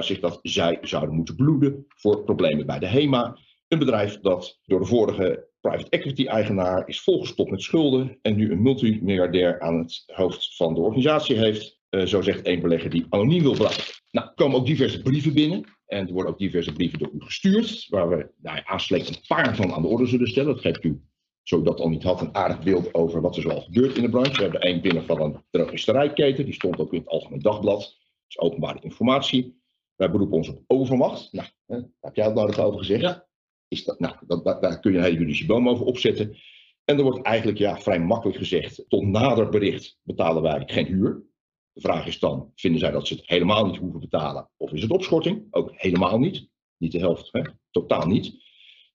zich 0.00 0.20
dat 0.20 0.38
zij 0.42 0.78
zouden 0.82 1.14
moeten 1.14 1.36
bloeden 1.36 1.84
voor 1.88 2.24
problemen 2.24 2.66
bij 2.66 2.78
de 2.78 2.86
HEMA. 2.86 3.38
Een 3.68 3.78
bedrijf 3.78 4.20
dat 4.20 4.58
door 4.64 4.80
de 4.80 4.86
vorige 4.86 5.48
private 5.60 5.90
equity 5.90 6.26
eigenaar 6.26 6.88
is 6.88 7.00
volgestopt 7.00 7.50
met 7.50 7.62
schulden 7.62 8.18
en 8.22 8.36
nu 8.36 8.52
een 8.52 8.62
multimiljardair 8.62 9.60
aan 9.60 9.78
het 9.78 10.02
hoofd 10.06 10.56
van 10.56 10.74
de 10.74 10.80
organisatie 10.80 11.36
heeft. 11.36 11.78
Uh, 11.90 12.04
zo 12.04 12.22
zegt 12.22 12.42
één 12.42 12.60
belegger 12.60 12.90
die 12.90 13.06
anoniem 13.08 13.42
wil 13.42 13.54
blijven. 13.54 13.84
Nou, 14.10 14.26
er 14.26 14.34
komen 14.34 14.58
ook 14.58 14.66
diverse 14.66 15.02
brieven 15.02 15.34
binnen. 15.34 15.64
En 15.86 16.06
er 16.06 16.12
worden 16.12 16.32
ook 16.32 16.38
diverse 16.38 16.72
brieven 16.72 16.98
door 16.98 17.10
u 17.12 17.20
gestuurd, 17.20 17.86
waar 17.88 18.08
we 18.08 18.30
nou, 18.42 18.60
aanslecht 18.64 19.08
een 19.08 19.22
paar 19.26 19.56
van 19.56 19.72
aan 19.72 19.82
de 19.82 19.88
orde 19.88 20.06
zullen 20.06 20.28
stellen. 20.28 20.54
Dat 20.54 20.62
geeft 20.62 20.84
u, 20.84 21.00
zo 21.42 21.62
dat 21.62 21.80
al 21.80 21.88
niet 21.88 22.02
had, 22.02 22.20
een 22.20 22.34
aardig 22.34 22.60
beeld 22.60 22.94
over 22.94 23.20
wat 23.20 23.36
er 23.36 23.42
zoal 23.42 23.60
gebeurt 23.60 23.96
in 23.96 24.02
de 24.02 24.08
branche. 24.08 24.36
We 24.36 24.42
hebben 24.42 24.60
één 24.60 24.80
binnen 24.80 25.04
van 25.04 25.20
een 25.20 25.44
drogisterijketen, 25.50 26.44
die 26.44 26.54
stond 26.54 26.78
ook 26.78 26.92
in 26.92 26.98
het 26.98 27.08
Algemeen 27.08 27.40
Dagblad. 27.40 27.96
Is 28.28 28.38
openbare 28.38 28.80
informatie. 28.80 29.60
Wij 29.94 30.10
beroepen 30.10 30.36
ons 30.36 30.48
op 30.48 30.62
overmacht. 30.66 31.32
Nou, 31.32 31.48
hè, 31.66 31.76
heb 32.00 32.16
jij 32.16 32.24
het 32.24 32.34
nou 32.34 32.56
over 32.56 32.78
gezegd? 32.78 33.00
Ja. 33.00 33.26
Is 33.68 33.84
dat, 33.84 34.00
nou, 34.00 34.16
dat, 34.26 34.44
daar 34.44 34.80
kun 34.80 34.92
je 34.92 34.98
een 34.98 35.04
hele 35.04 35.16
juridische 35.16 35.46
boom 35.46 35.68
over 35.68 35.86
opzetten. 35.86 36.36
En 36.84 36.96
er 36.96 37.02
wordt 37.02 37.22
eigenlijk 37.22 37.58
ja, 37.58 37.78
vrij 37.78 38.00
makkelijk 38.00 38.38
gezegd, 38.38 38.84
tot 38.88 39.02
nader 39.02 39.48
bericht 39.48 39.98
betalen 40.02 40.42
wij 40.42 40.62
geen 40.66 40.86
huur. 40.86 41.24
De 41.72 41.80
vraag 41.80 42.06
is 42.06 42.18
dan, 42.18 42.52
vinden 42.54 42.80
zij 42.80 42.90
dat 42.90 43.06
ze 43.06 43.14
het 43.14 43.26
helemaal 43.26 43.66
niet 43.66 43.76
hoeven 43.76 44.00
betalen? 44.00 44.50
Of 44.56 44.72
is 44.72 44.82
het 44.82 44.90
opschorting? 44.90 45.46
Ook 45.50 45.72
helemaal 45.74 46.18
niet. 46.18 46.48
Niet 46.76 46.92
de 46.92 46.98
helft, 46.98 47.28
hè? 47.32 47.42
totaal 47.70 48.06
niet. 48.06 48.44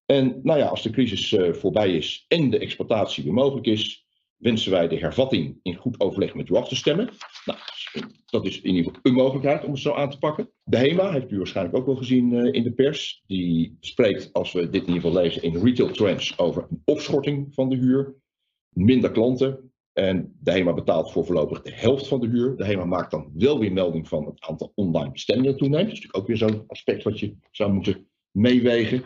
En 0.05 0.39
nou 0.43 0.59
ja, 0.59 0.67
als 0.67 0.81
de 0.81 0.89
crisis 0.89 1.31
uh, 1.31 1.53
voorbij 1.53 1.95
is 1.95 2.25
en 2.27 2.49
de 2.49 2.59
exploitatie 2.59 3.23
weer 3.23 3.33
mogelijk 3.33 3.67
is, 3.67 4.00
wensen 4.41 4.71
wij 4.71 4.87
de 4.87 4.97
hervatting 4.97 5.59
in 5.61 5.75
goed 5.75 5.99
overleg 5.99 6.35
met 6.35 6.49
u 6.49 6.55
af 6.55 6.67
te 6.67 6.75
stemmen. 6.75 7.09
Nou, 7.45 7.59
dat 8.25 8.45
is 8.45 8.61
in 8.61 8.75
ieder 8.75 8.83
geval 8.83 8.99
een 9.03 9.17
mogelijkheid 9.17 9.63
om 9.63 9.71
het 9.71 9.81
zo 9.81 9.93
aan 9.93 10.09
te 10.09 10.17
pakken. 10.17 10.49
De 10.63 10.77
HEMA 10.77 11.11
heeft 11.11 11.31
u 11.31 11.37
waarschijnlijk 11.37 11.77
ook 11.77 11.85
wel 11.85 11.95
gezien 11.95 12.31
uh, 12.33 12.53
in 12.53 12.63
de 12.63 12.71
pers. 12.71 13.23
Die 13.27 13.77
spreekt, 13.79 14.33
als 14.33 14.51
we 14.51 14.69
dit 14.69 14.81
in 14.81 14.93
ieder 14.93 15.01
geval 15.01 15.21
lezen, 15.21 15.41
in 15.41 15.63
retail 15.63 15.91
trends 15.91 16.37
over 16.37 16.65
een 16.69 16.81
opschorting 16.85 17.53
van 17.53 17.69
de 17.69 17.75
huur. 17.75 18.15
Minder 18.69 19.11
klanten. 19.11 19.71
En 19.93 20.37
de 20.39 20.51
HEMA 20.51 20.73
betaalt 20.73 21.11
voor 21.11 21.25
voorlopig 21.25 21.61
de 21.61 21.73
helft 21.73 22.07
van 22.07 22.19
de 22.19 22.27
huur. 22.27 22.55
De 22.55 22.65
HEMA 22.65 22.85
maakt 22.85 23.11
dan 23.11 23.31
wel 23.33 23.59
weer 23.59 23.73
melding 23.73 24.07
van 24.07 24.25
het 24.25 24.41
aantal 24.41 24.71
online 24.75 25.11
bestemmingen 25.11 25.57
toeneemt. 25.57 25.89
Dat 25.89 25.97
is 25.97 26.01
natuurlijk 26.01 26.17
ook 26.17 26.27
weer 26.27 26.49
zo'n 26.49 26.63
aspect 26.67 27.03
wat 27.03 27.19
je 27.19 27.35
zou 27.51 27.73
moeten 27.73 28.07
meewegen. 28.31 28.99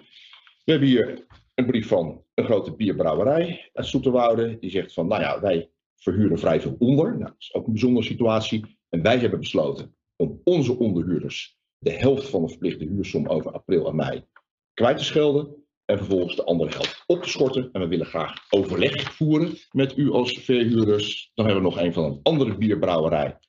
We 0.66 0.72
hebben 0.72 0.90
hier 0.90 1.26
een 1.56 1.66
brief 1.66 1.88
van 1.88 2.24
een 2.34 2.46
grote 2.46 2.76
bierbrouwerij 2.76 3.70
uit 3.74 3.86
Soeterwoude. 3.86 4.58
Die 4.60 4.70
zegt 4.70 4.94
van, 4.94 5.08
nou 5.08 5.22
ja, 5.22 5.42
wij 5.42 5.70
verhuren 5.96 6.40
vrij 6.40 6.62
veel 6.62 6.76
onder. 6.80 7.10
Nou, 7.10 7.24
dat 7.24 7.36
is 7.38 7.54
ook 7.54 7.66
een 7.66 7.72
bijzondere 7.72 8.06
situatie. 8.06 8.78
En 8.90 9.02
wij 9.02 9.18
hebben 9.18 9.40
besloten 9.40 9.96
om 10.16 10.42
onze 10.44 10.78
onderhuurders 10.78 11.58
de 11.78 11.92
helft 11.92 12.30
van 12.30 12.42
de 12.42 12.50
verplichte 12.50 12.86
huursom 12.86 13.28
over 13.28 13.52
april 13.52 13.88
en 13.88 13.96
mei 13.96 14.26
kwijt 14.74 14.98
te 14.98 15.04
schelden. 15.04 15.64
En 15.86 15.98
vervolgens 15.98 16.36
de 16.36 16.44
andere 16.44 16.70
helft 16.70 17.04
op 17.06 17.24
te 17.24 17.30
schorten. 17.30 17.70
En 17.72 17.82
we 17.82 17.88
willen 17.88 18.06
graag 18.06 18.46
overleg 18.50 19.14
voeren 19.14 19.58
met 19.72 19.98
u 19.98 20.12
als 20.12 20.40
verhuurders. 20.40 21.32
Dan 21.34 21.46
hebben 21.46 21.64
we 21.64 21.70
nog 21.70 21.80
een 21.80 21.94
van 21.94 22.04
een 22.04 22.20
andere 22.24 22.58
bierbrouwerij. 22.58 23.40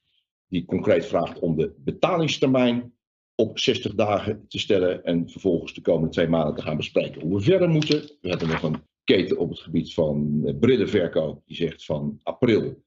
Die 0.49 0.65
concreet 0.65 1.07
vraagt 1.07 1.39
om 1.39 1.57
de 1.57 1.75
betalingstermijn 1.79 2.96
op 3.37 3.59
60 3.59 3.95
dagen 3.95 4.45
te 4.49 4.59
stellen. 4.59 5.05
En 5.05 5.31
vervolgens 5.31 5.75
de 5.75 5.81
komende 5.81 6.09
twee 6.09 6.29
maanden 6.29 6.55
te 6.55 6.63
gaan 6.63 6.77
bespreken 6.77 7.23
hoe 7.23 7.35
we 7.35 7.45
verder 7.45 7.69
moeten. 7.69 8.01
We 8.21 8.29
hebben 8.29 8.49
nog 8.49 8.63
een 8.63 8.83
keten 9.05 9.39
op 9.39 9.49
het 9.49 9.59
gebied 9.59 9.95
van 9.95 10.43
brillenverkoop. 10.61 11.43
Die 11.47 11.57
zegt 11.57 11.85
van 11.85 12.21
april 12.23 12.85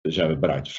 zijn 0.00 0.28
we 0.28 0.38
bereid 0.38 0.70
50% 0.70 0.72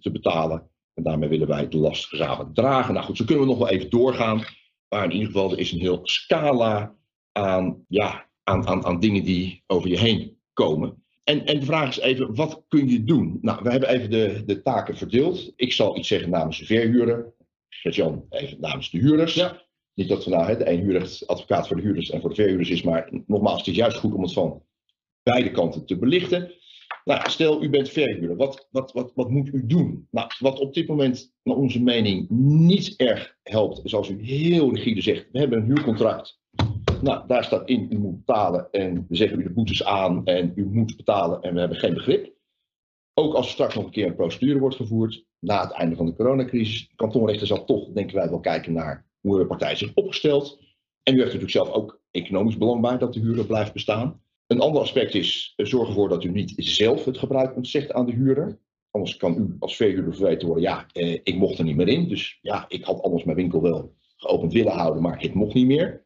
te 0.00 0.10
betalen. 0.12 0.70
En 0.94 1.02
daarmee 1.02 1.28
willen 1.28 1.48
wij 1.48 1.68
de 1.68 1.76
last 1.76 2.06
gezamenlijk 2.06 2.54
dragen. 2.54 2.94
Nou 2.94 3.06
goed, 3.06 3.16
zo 3.16 3.24
kunnen 3.24 3.44
we 3.44 3.50
nog 3.50 3.58
wel 3.58 3.68
even 3.68 3.90
doorgaan. 3.90 4.44
Maar 4.88 5.04
in 5.04 5.12
ieder 5.12 5.26
geval, 5.26 5.52
er 5.52 5.58
is 5.58 5.72
een 5.72 5.80
heel 5.80 6.00
scala 6.02 6.94
aan, 7.32 7.84
ja, 7.88 8.28
aan, 8.42 8.66
aan, 8.66 8.84
aan 8.84 9.00
dingen 9.00 9.24
die 9.24 9.62
over 9.66 9.88
je 9.88 9.98
heen 9.98 10.38
komen. 10.52 11.04
En, 11.24 11.46
en 11.46 11.60
de 11.60 11.66
vraag 11.66 11.88
is 11.88 11.98
even, 11.98 12.34
wat 12.34 12.64
kun 12.68 12.88
je 12.88 13.04
doen? 13.04 13.38
Nou, 13.40 13.62
we 13.62 13.70
hebben 13.70 13.88
even 13.88 14.10
de, 14.10 14.42
de 14.46 14.62
taken 14.62 14.96
verdeeld. 14.96 15.52
Ik 15.56 15.72
zal 15.72 15.98
iets 15.98 16.08
zeggen 16.08 16.30
namens 16.30 16.58
de 16.58 16.64
verhuurder. 16.64 17.34
Gert-Jan 17.70 18.26
even 18.30 18.60
namens 18.60 18.90
de 18.90 18.98
huurders. 18.98 19.34
Ja. 19.34 19.62
Niet 19.94 20.08
dat 20.08 20.24
we 20.24 20.30
nou 20.30 20.44
hè, 20.44 20.56
de 20.56 20.70
een 20.70 20.80
huurder 20.80 21.22
advocaat 21.26 21.66
voor 21.66 21.76
de 21.76 21.82
huurders 21.82 22.10
en 22.10 22.20
voor 22.20 22.28
de 22.28 22.34
verhuurders 22.34 22.70
is, 22.70 22.82
maar 22.82 23.08
nogmaals, 23.26 23.58
het 23.58 23.66
is 23.66 23.76
juist 23.76 23.96
goed 23.96 24.14
om 24.14 24.22
het 24.22 24.32
van 24.32 24.62
beide 25.22 25.50
kanten 25.50 25.86
te 25.86 25.98
belichten. 25.98 26.52
Nou, 27.04 27.30
stel 27.30 27.62
u 27.62 27.70
bent 27.70 27.88
verhuurder, 27.88 28.36
wat, 28.36 28.68
wat, 28.70 28.92
wat, 28.92 29.12
wat 29.14 29.30
moet 29.30 29.48
u 29.48 29.66
doen? 29.66 30.08
Nou, 30.10 30.30
wat 30.38 30.58
op 30.58 30.74
dit 30.74 30.88
moment 30.88 31.34
naar 31.42 31.56
onze 31.56 31.82
mening 31.82 32.28
niet 32.58 32.94
erg 32.96 33.36
helpt, 33.42 33.84
is 33.84 33.94
als 33.94 34.08
u 34.08 34.22
heel 34.22 34.74
rigide 34.74 35.00
zegt, 35.00 35.28
we 35.32 35.38
hebben 35.38 35.58
een 35.58 35.64
huurcontract. 35.64 36.38
Nou, 37.02 37.26
daar 37.26 37.44
staat 37.44 37.68
in, 37.68 37.86
u 37.90 37.98
moet 37.98 38.24
betalen 38.24 38.68
en 38.70 39.06
we 39.08 39.16
zeggen 39.16 39.40
u 39.40 39.42
de 39.42 39.50
boetes 39.50 39.84
aan 39.84 40.24
en 40.24 40.52
u 40.54 40.66
moet 40.66 40.96
betalen 40.96 41.42
en 41.42 41.54
we 41.54 41.60
hebben 41.60 41.78
geen 41.78 41.94
begrip. 41.94 42.32
Ook 43.14 43.34
als 43.34 43.46
er 43.46 43.52
straks 43.52 43.74
nog 43.74 43.84
een 43.84 43.90
keer 43.90 44.06
een 44.06 44.14
procedure 44.14 44.58
wordt 44.58 44.76
gevoerd, 44.76 45.24
na 45.40 45.62
het 45.62 45.72
einde 45.72 45.96
van 45.96 46.06
de 46.06 46.14
coronacrisis, 46.14 46.88
de 46.88 46.94
kantonrechter 46.96 47.46
zal 47.46 47.64
toch, 47.64 47.88
denken 47.88 48.16
wij, 48.16 48.28
wel 48.28 48.40
kijken 48.40 48.72
naar 48.72 49.06
hoe 49.20 49.38
de 49.38 49.46
partij 49.46 49.76
zich 49.76 49.94
opgesteld. 49.94 50.58
En 51.02 51.14
u 51.14 51.16
heeft 51.16 51.32
natuurlijk 51.32 51.52
zelf 51.52 51.70
ook 51.70 52.00
economisch 52.10 52.58
belang 52.58 52.80
bij 52.80 52.98
dat 52.98 53.12
de 53.12 53.20
huurder 53.20 53.46
blijft 53.46 53.72
bestaan. 53.72 54.22
Een 54.46 54.60
ander 54.60 54.80
aspect 54.80 55.14
is, 55.14 55.52
eh, 55.56 55.66
zorg 55.66 55.88
ervoor 55.88 56.08
dat 56.08 56.24
u 56.24 56.30
niet 56.30 56.52
zelf 56.56 57.04
het 57.04 57.18
gebruik 57.18 57.56
ontzegt 57.56 57.92
aan 57.92 58.06
de 58.06 58.12
huurder. 58.12 58.58
Anders 58.90 59.16
kan 59.16 59.36
u 59.38 59.56
als 59.58 59.76
verhuurder 59.76 60.14
verweten 60.14 60.46
worden, 60.46 60.64
ja, 60.64 60.86
eh, 60.92 61.12
ik 61.12 61.36
mocht 61.36 61.58
er 61.58 61.64
niet 61.64 61.76
meer 61.76 61.88
in. 61.88 62.08
Dus 62.08 62.38
ja, 62.42 62.64
ik 62.68 62.84
had 62.84 63.02
anders 63.02 63.24
mijn 63.24 63.36
winkel 63.36 63.62
wel 63.62 63.94
geopend 64.16 64.52
willen 64.52 64.72
houden, 64.72 65.02
maar 65.02 65.20
het 65.20 65.34
mocht 65.34 65.54
niet 65.54 65.66
meer. 65.66 66.04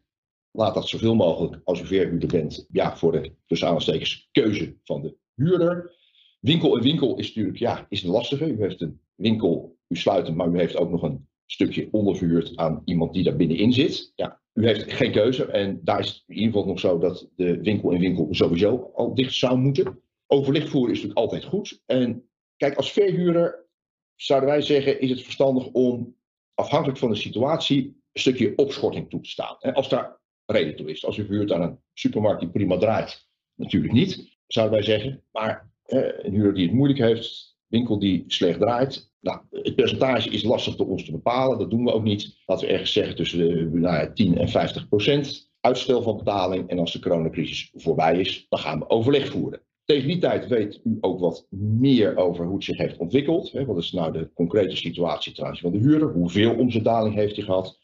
Laat 0.51 0.75
dat 0.75 0.88
zoveel 0.88 1.14
mogelijk, 1.14 1.61
als 1.64 1.81
u 1.81 1.87
verhuurder 1.87 2.29
bent, 2.29 2.66
ja, 2.70 2.97
voor 2.97 3.12
de 3.12 3.33
tussen 3.47 4.23
keuze 4.33 4.77
van 4.85 5.03
de 5.03 5.16
huurder. 5.35 5.92
Winkel 6.40 6.77
en 6.77 6.83
winkel 6.83 7.18
is 7.18 7.27
natuurlijk, 7.27 7.59
ja, 7.59 7.87
is 7.88 8.03
lastige. 8.03 8.47
U 8.47 8.61
heeft 8.61 8.81
een 8.81 9.01
winkel, 9.14 9.77
u 9.88 9.96
sluit 9.96 10.27
hem, 10.27 10.37
maar 10.37 10.48
u 10.48 10.59
heeft 10.59 10.77
ook 10.77 10.90
nog 10.90 11.03
een 11.03 11.29
stukje 11.46 11.88
onderverhuurd 11.90 12.57
aan 12.57 12.83
iemand 12.85 13.12
die 13.12 13.24
daar 13.24 13.37
binnenin 13.37 13.72
zit. 13.72 14.12
Ja, 14.14 14.40
u 14.53 14.66
heeft 14.66 14.92
geen 14.92 15.12
keuze 15.12 15.44
en 15.44 15.81
daar 15.83 16.00
is 16.00 16.09
het 16.09 16.22
in 16.27 16.35
ieder 16.35 16.53
geval 16.53 16.66
nog 16.66 16.81
zo 16.81 16.98
dat 16.98 17.31
de 17.37 17.61
winkel 17.61 17.90
in 17.90 18.00
winkel 18.00 18.29
sowieso 18.31 18.90
al 18.94 19.14
dicht 19.14 19.35
zou 19.35 19.59
moeten. 19.59 20.00
Overleg 20.27 20.68
voeren 20.68 20.90
is 20.90 21.03
natuurlijk 21.03 21.18
altijd 21.18 21.44
goed. 21.44 21.83
En 21.87 22.29
kijk, 22.57 22.77
als 22.77 22.92
verhuurder 22.92 23.66
zouden 24.14 24.48
wij 24.48 24.61
zeggen, 24.61 25.00
is 25.00 25.11
het 25.11 25.22
verstandig 25.22 25.66
om 25.66 26.16
afhankelijk 26.55 26.98
van 26.98 27.11
de 27.11 27.16
situatie 27.16 28.03
een 28.12 28.20
stukje 28.20 28.53
opschorting 28.57 29.11
toe 29.11 29.20
te 29.20 29.29
staan. 29.29 29.57
Als 29.59 29.88
daar 29.88 30.20
reden 30.46 30.77
toe 30.77 30.90
is. 30.90 31.05
Als 31.05 31.16
u 31.16 31.24
verhuurt 31.24 31.53
aan 31.53 31.62
een 31.62 31.79
supermarkt 31.92 32.40
die 32.40 32.50
prima 32.50 32.79
draait, 32.79 33.29
natuurlijk 33.55 33.92
niet, 33.92 34.38
zouden 34.46 34.74
wij 34.74 34.85
zeggen. 34.85 35.22
Maar 35.33 35.72
een 35.85 36.33
huurder 36.33 36.55
die 36.55 36.66
het 36.66 36.74
moeilijk 36.74 37.00
heeft, 37.00 37.53
winkel 37.68 37.98
die 37.98 38.24
slecht 38.27 38.61
draait, 38.61 39.12
nou, 39.24 39.40
het 39.50 39.74
percentage 39.74 40.31
is 40.31 40.42
lastig 40.42 40.77
voor 40.77 40.87
ons 40.87 41.05
te 41.05 41.12
bepalen. 41.12 41.59
Dat 41.59 41.70
doen 41.70 41.85
we 41.85 41.92
ook 41.92 42.03
niet. 42.03 42.42
Laten 42.46 42.66
we 42.66 42.72
ergens 42.72 42.92
zeggen 42.92 43.16
tussen 43.16 43.38
de 43.38 43.68
nou 43.72 43.96
ja, 43.96 44.12
10 44.12 44.38
en 44.38 44.48
50 44.48 44.88
procent 44.88 45.53
uitstel 45.61 46.03
van 46.03 46.16
betaling. 46.16 46.68
En 46.68 46.79
als 46.79 46.92
de 46.92 46.98
coronacrisis 46.98 47.70
voorbij 47.74 48.20
is, 48.20 48.46
dan 48.48 48.59
gaan 48.59 48.79
we 48.79 48.88
overleg 48.88 49.31
voeren. 49.31 49.62
Tegen 49.85 50.09
die 50.09 50.18
tijd 50.18 50.46
weet 50.46 50.81
u 50.85 50.98
ook 51.00 51.20
wat 51.20 51.46
meer 51.50 52.16
over 52.16 52.44
hoe 52.44 52.55
het 52.55 52.64
zich 52.64 52.77
heeft 52.77 52.98
ontwikkeld. 52.98 53.50
Wat 53.53 53.79
is 53.79 53.92
nou 53.92 54.12
de 54.12 54.31
concrete 54.35 54.77
situatie 54.77 55.44
aanzien 55.44 55.70
van 55.70 55.81
de 55.81 55.87
huurder? 55.87 56.12
Hoeveel 56.12 56.55
omzetdaling 56.55 57.14
heeft 57.14 57.37
hij 57.37 57.44
gehad? 57.44 57.79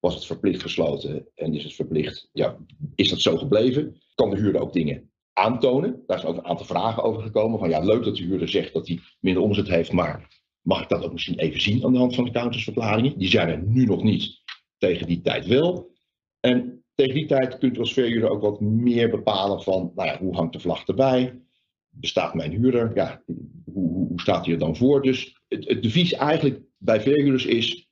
Was 0.00 0.14
het 0.14 0.26
verplicht 0.26 0.62
gesloten 0.62 1.28
en 1.34 1.54
is 1.54 1.64
het 1.64 1.74
verplicht? 1.74 2.28
Ja, 2.32 2.56
is 2.94 3.10
dat 3.10 3.20
zo 3.20 3.36
gebleven? 3.36 4.00
Kan 4.14 4.30
de 4.30 4.36
huurder 4.36 4.60
ook 4.60 4.72
dingen 4.72 5.10
aantonen? 5.36 6.02
Daar 6.06 6.18
zijn 6.18 6.32
ook 6.32 6.38
een 6.38 6.46
aantal 6.46 6.66
vragen 6.66 7.02
over 7.02 7.22
gekomen. 7.22 7.58
Van 7.58 7.68
ja, 7.68 7.80
leuk 7.80 8.04
dat 8.04 8.16
de 8.16 8.22
huurder 8.22 8.48
zegt 8.48 8.72
dat 8.72 8.88
hij 8.88 9.00
minder 9.20 9.42
omzet 9.42 9.68
heeft, 9.68 9.92
maar 9.92 10.40
mag 10.60 10.82
ik 10.82 10.88
dat 10.88 11.04
ook 11.04 11.12
misschien 11.12 11.38
even 11.38 11.60
zien 11.60 11.84
aan 11.84 11.92
de 11.92 11.98
hand 11.98 12.14
van 12.14 12.24
de 12.24 12.30
accountantsverklaringen. 12.30 13.18
Die 13.18 13.28
zijn 13.28 13.48
er 13.48 13.62
nu 13.62 13.84
nog 13.84 14.02
niet, 14.02 14.42
tegen 14.78 15.06
die 15.06 15.20
tijd 15.20 15.46
wel. 15.46 15.94
En 16.40 16.84
tegen 16.94 17.14
die 17.14 17.26
tijd 17.26 17.58
kunt 17.58 17.76
u 17.76 17.80
als 17.80 17.92
verhuurder 17.92 18.30
ook 18.30 18.40
wat 18.40 18.60
meer 18.60 19.10
bepalen 19.10 19.62
van, 19.62 19.92
nou 19.94 20.08
ja, 20.08 20.18
hoe 20.18 20.34
hangt 20.34 20.52
de 20.52 20.60
vlag 20.60 20.86
erbij? 20.86 21.40
Bestaat 21.88 22.34
mijn 22.34 22.50
huurder? 22.50 22.90
Ja, 22.94 23.22
hoe, 23.64 24.06
hoe 24.08 24.20
staat 24.20 24.44
hij 24.44 24.54
er 24.54 24.60
dan 24.60 24.76
voor? 24.76 25.02
Dus 25.02 25.40
het, 25.48 25.68
het 25.68 25.82
devies 25.82 26.12
eigenlijk 26.12 26.60
bij 26.78 27.00
verhuurders 27.00 27.46
is, 27.46 27.90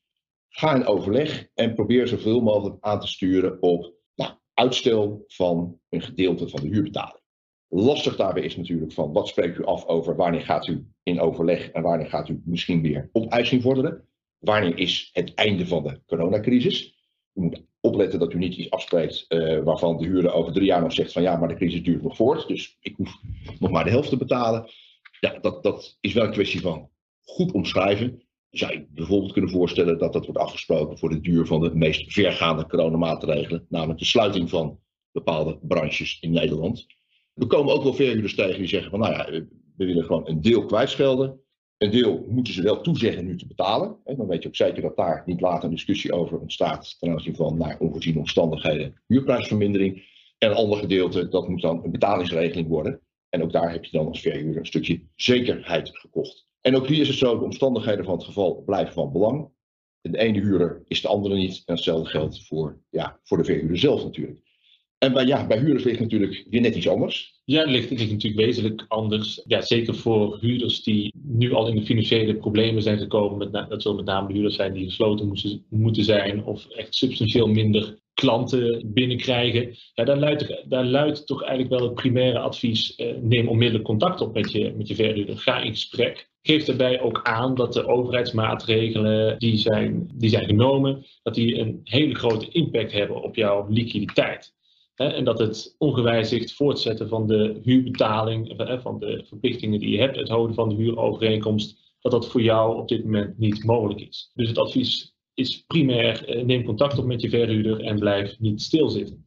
ga 0.48 0.74
in 0.74 0.86
overleg 0.86 1.48
en 1.54 1.74
probeer 1.74 2.08
zoveel 2.08 2.40
mogelijk 2.40 2.76
aan 2.80 3.00
te 3.00 3.06
sturen 3.06 3.62
op 3.62 3.94
nou, 4.14 4.32
uitstel 4.54 5.24
van 5.26 5.80
een 5.88 6.02
gedeelte 6.02 6.48
van 6.48 6.60
de 6.60 6.68
huurbetaling. 6.68 7.23
Lastig 7.68 8.16
daarbij 8.16 8.42
is 8.42 8.56
natuurlijk 8.56 8.92
van 8.92 9.12
wat 9.12 9.28
spreekt 9.28 9.58
u 9.58 9.64
af 9.64 9.86
over 9.86 10.16
wanneer 10.16 10.40
gaat 10.40 10.66
u 10.66 10.86
in 11.02 11.20
overleg 11.20 11.70
en 11.70 11.82
wanneer 11.82 12.08
gaat 12.08 12.28
u 12.28 12.42
misschien 12.44 12.82
weer 12.82 13.08
opeising 13.12 13.62
vorderen. 13.62 14.08
Wanneer 14.38 14.78
is 14.78 15.10
het 15.12 15.34
einde 15.34 15.66
van 15.66 15.82
de 15.82 16.00
coronacrisis? 16.06 16.94
U 17.32 17.40
moet 17.40 17.62
opletten 17.80 18.18
dat 18.18 18.32
u 18.32 18.38
niet 18.38 18.56
iets 18.56 18.70
afspreekt 18.70 19.24
uh, 19.28 19.62
waarvan 19.62 19.96
de 19.96 20.04
huurder 20.04 20.32
over 20.32 20.52
drie 20.52 20.66
jaar 20.66 20.80
nog 20.80 20.92
zegt 20.92 21.12
van 21.12 21.22
ja, 21.22 21.36
maar 21.36 21.48
de 21.48 21.54
crisis 21.54 21.82
duurt 21.82 22.02
nog 22.02 22.16
voort, 22.16 22.48
dus 22.48 22.76
ik 22.80 22.96
hoef 22.96 23.20
nog 23.58 23.70
maar 23.70 23.84
de 23.84 23.90
helft 23.90 24.08
te 24.08 24.16
betalen. 24.16 24.70
Ja, 25.20 25.38
dat, 25.38 25.62
dat 25.62 25.96
is 26.00 26.12
wel 26.12 26.24
een 26.24 26.32
kwestie 26.32 26.60
van 26.60 26.90
goed 27.22 27.52
omschrijven. 27.52 28.22
Zou 28.50 28.72
je 28.72 28.86
bijvoorbeeld 28.90 29.32
kunnen 29.32 29.50
voorstellen 29.50 29.98
dat 29.98 30.12
dat 30.12 30.24
wordt 30.24 30.40
afgesproken 30.40 30.98
voor 30.98 31.08
de 31.08 31.20
duur 31.20 31.46
van 31.46 31.60
de 31.60 31.74
meest 31.74 32.12
vergaande 32.12 32.66
coronamaatregelen, 32.66 33.66
namelijk 33.68 33.98
de 33.98 34.04
sluiting 34.04 34.50
van 34.50 34.80
bepaalde 35.12 35.58
branches 35.62 36.18
in 36.20 36.30
Nederland. 36.30 36.86
We 37.34 37.46
komen 37.46 37.74
ook 37.74 37.82
wel 37.82 37.94
verhuurders 37.94 38.34
tegen 38.34 38.58
die 38.58 38.68
zeggen 38.68 38.90
van 38.90 39.00
nou 39.00 39.12
ja, 39.12 39.30
we 39.76 39.84
willen 39.84 40.04
gewoon 40.04 40.28
een 40.28 40.40
deel 40.40 40.64
kwijtschelden. 40.64 41.40
Een 41.78 41.90
deel 41.90 42.26
moeten 42.28 42.54
ze 42.54 42.62
wel 42.62 42.80
toezeggen 42.80 43.24
nu 43.24 43.36
te 43.36 43.46
betalen. 43.46 43.96
Dan 44.04 44.26
weet 44.26 44.42
je 44.42 44.48
ook 44.48 44.56
zeker 44.56 44.82
dat 44.82 44.96
daar 44.96 45.22
niet 45.26 45.40
later 45.40 45.64
een 45.64 45.74
discussie 45.74 46.12
over 46.12 46.38
ontstaat 46.38 46.96
ten 46.98 47.10
aanzien 47.10 47.36
van 47.36 47.58
naar 47.58 47.78
onvoorziene 47.78 48.18
omstandigheden 48.18 49.02
huurprijsvermindering. 49.06 50.12
En 50.38 50.50
een 50.50 50.56
ander 50.56 50.78
gedeelte, 50.78 51.28
dat 51.28 51.48
moet 51.48 51.60
dan 51.60 51.84
een 51.84 51.90
betalingsregeling 51.90 52.68
worden. 52.68 53.00
En 53.28 53.42
ook 53.42 53.52
daar 53.52 53.72
heb 53.72 53.84
je 53.84 53.96
dan 53.96 54.06
als 54.06 54.20
verhuurder 54.20 54.56
een 54.56 54.66
stukje 54.66 55.02
zekerheid 55.14 55.90
gekocht. 55.92 56.46
En 56.60 56.76
ook 56.76 56.86
hier 56.86 57.00
is 57.00 57.08
het 57.08 57.16
zo, 57.16 57.38
de 57.38 57.44
omstandigheden 57.44 58.04
van 58.04 58.14
het 58.14 58.24
geval 58.24 58.62
blijven 58.62 58.94
van 58.94 59.12
belang. 59.12 59.48
De 60.00 60.18
ene 60.18 60.40
huurder 60.40 60.82
is 60.86 61.00
de 61.00 61.08
andere 61.08 61.34
niet. 61.34 61.62
En 61.66 61.74
hetzelfde 61.74 62.10
geldt 62.10 62.46
voor, 62.46 62.80
ja, 62.90 63.20
voor 63.22 63.38
de 63.38 63.44
verhuurder 63.44 63.78
zelf 63.78 64.04
natuurlijk. 64.04 64.43
En 65.04 65.12
bij, 65.12 65.24
ja, 65.24 65.46
bij 65.46 65.58
huurders 65.58 65.84
ligt 65.84 66.00
natuurlijk 66.00 66.44
weer 66.50 66.60
net 66.60 66.74
iets 66.74 66.88
anders. 66.88 67.40
Ja, 67.44 67.60
het 67.60 67.70
ligt, 67.70 67.90
het 67.90 67.98
ligt 67.98 68.10
natuurlijk 68.10 68.46
wezenlijk 68.46 68.84
anders. 68.88 69.42
Ja, 69.46 69.60
zeker 69.60 69.94
voor 69.94 70.38
huurders 70.40 70.82
die 70.82 71.14
nu 71.22 71.52
al 71.52 71.68
in 71.68 71.74
de 71.74 71.84
financiële 71.84 72.36
problemen 72.36 72.82
zijn 72.82 72.98
gekomen. 72.98 73.38
Met, 73.38 73.70
dat 73.70 73.82
zullen 73.82 73.96
met 73.96 74.06
name 74.06 74.26
de 74.26 74.32
huurders 74.32 74.56
zijn 74.56 74.72
die 74.72 74.84
gesloten 74.84 75.28
moesten, 75.28 75.64
moeten 75.70 76.04
zijn. 76.04 76.44
Of 76.44 76.68
echt 76.68 76.94
substantieel 76.94 77.46
minder 77.46 77.98
klanten 78.14 78.92
binnenkrijgen. 78.92 79.76
Ja, 79.94 80.04
daar, 80.04 80.18
luidt, 80.18 80.64
daar 80.68 80.84
luidt 80.84 81.26
toch 81.26 81.42
eigenlijk 81.42 81.80
wel 81.80 81.88
het 81.88 81.94
primaire 81.94 82.38
advies. 82.38 82.94
Eh, 82.94 83.14
neem 83.20 83.48
onmiddellijk 83.48 83.84
contact 83.84 84.20
op 84.20 84.34
met 84.34 84.52
je, 84.52 84.72
met 84.76 84.88
je 84.88 84.94
verhuurder. 84.94 85.38
Ga 85.38 85.60
in 85.60 85.70
gesprek. 85.70 86.30
Geef 86.42 86.64
daarbij 86.64 87.00
ook 87.00 87.20
aan 87.22 87.54
dat 87.54 87.72
de 87.72 87.86
overheidsmaatregelen 87.86 89.38
die 89.38 89.56
zijn, 89.56 90.10
die 90.14 90.30
zijn 90.30 90.44
genomen, 90.44 91.04
dat 91.22 91.34
die 91.34 91.58
een 91.58 91.80
hele 91.84 92.14
grote 92.14 92.48
impact 92.48 92.92
hebben 92.92 93.22
op 93.22 93.36
jouw 93.36 93.66
liquiditeit. 93.68 94.53
En 94.94 95.24
dat 95.24 95.38
het 95.38 95.74
ongewijzigd 95.78 96.52
voortzetten 96.52 97.08
van 97.08 97.26
de 97.26 97.60
huurbetaling, 97.62 98.54
van 98.82 98.98
de 98.98 99.24
verplichtingen 99.26 99.80
die 99.80 99.90
je 99.90 99.98
hebt, 99.98 100.16
het 100.16 100.28
houden 100.28 100.54
van 100.54 100.68
de 100.68 100.74
huurovereenkomst, 100.74 101.96
dat 102.00 102.12
dat 102.12 102.28
voor 102.28 102.42
jou 102.42 102.76
op 102.76 102.88
dit 102.88 103.04
moment 103.04 103.38
niet 103.38 103.64
mogelijk 103.64 104.00
is. 104.00 104.30
Dus 104.34 104.48
het 104.48 104.58
advies 104.58 105.14
is 105.34 105.64
primair, 105.66 106.28
eh, 106.28 106.44
neem 106.44 106.64
contact 106.64 106.98
op 106.98 107.04
met 107.04 107.20
je 107.20 107.28
verhuurder 107.28 107.80
en 107.80 107.98
blijf 107.98 108.38
niet 108.38 108.62
stilzitten. 108.62 109.26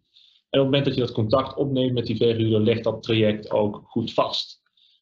En 0.49 0.59
op 0.59 0.65
het 0.65 0.75
moment 0.75 0.85
dat 0.85 0.95
je 0.95 1.01
dat 1.01 1.11
contact 1.11 1.57
opneemt 1.57 1.93
met 1.93 2.05
die 2.05 2.15
verhuurder, 2.15 2.59
leg 2.59 2.81
dat 2.81 3.03
traject 3.03 3.51
ook 3.51 3.81
goed 3.85 4.13
vast. 4.13 4.61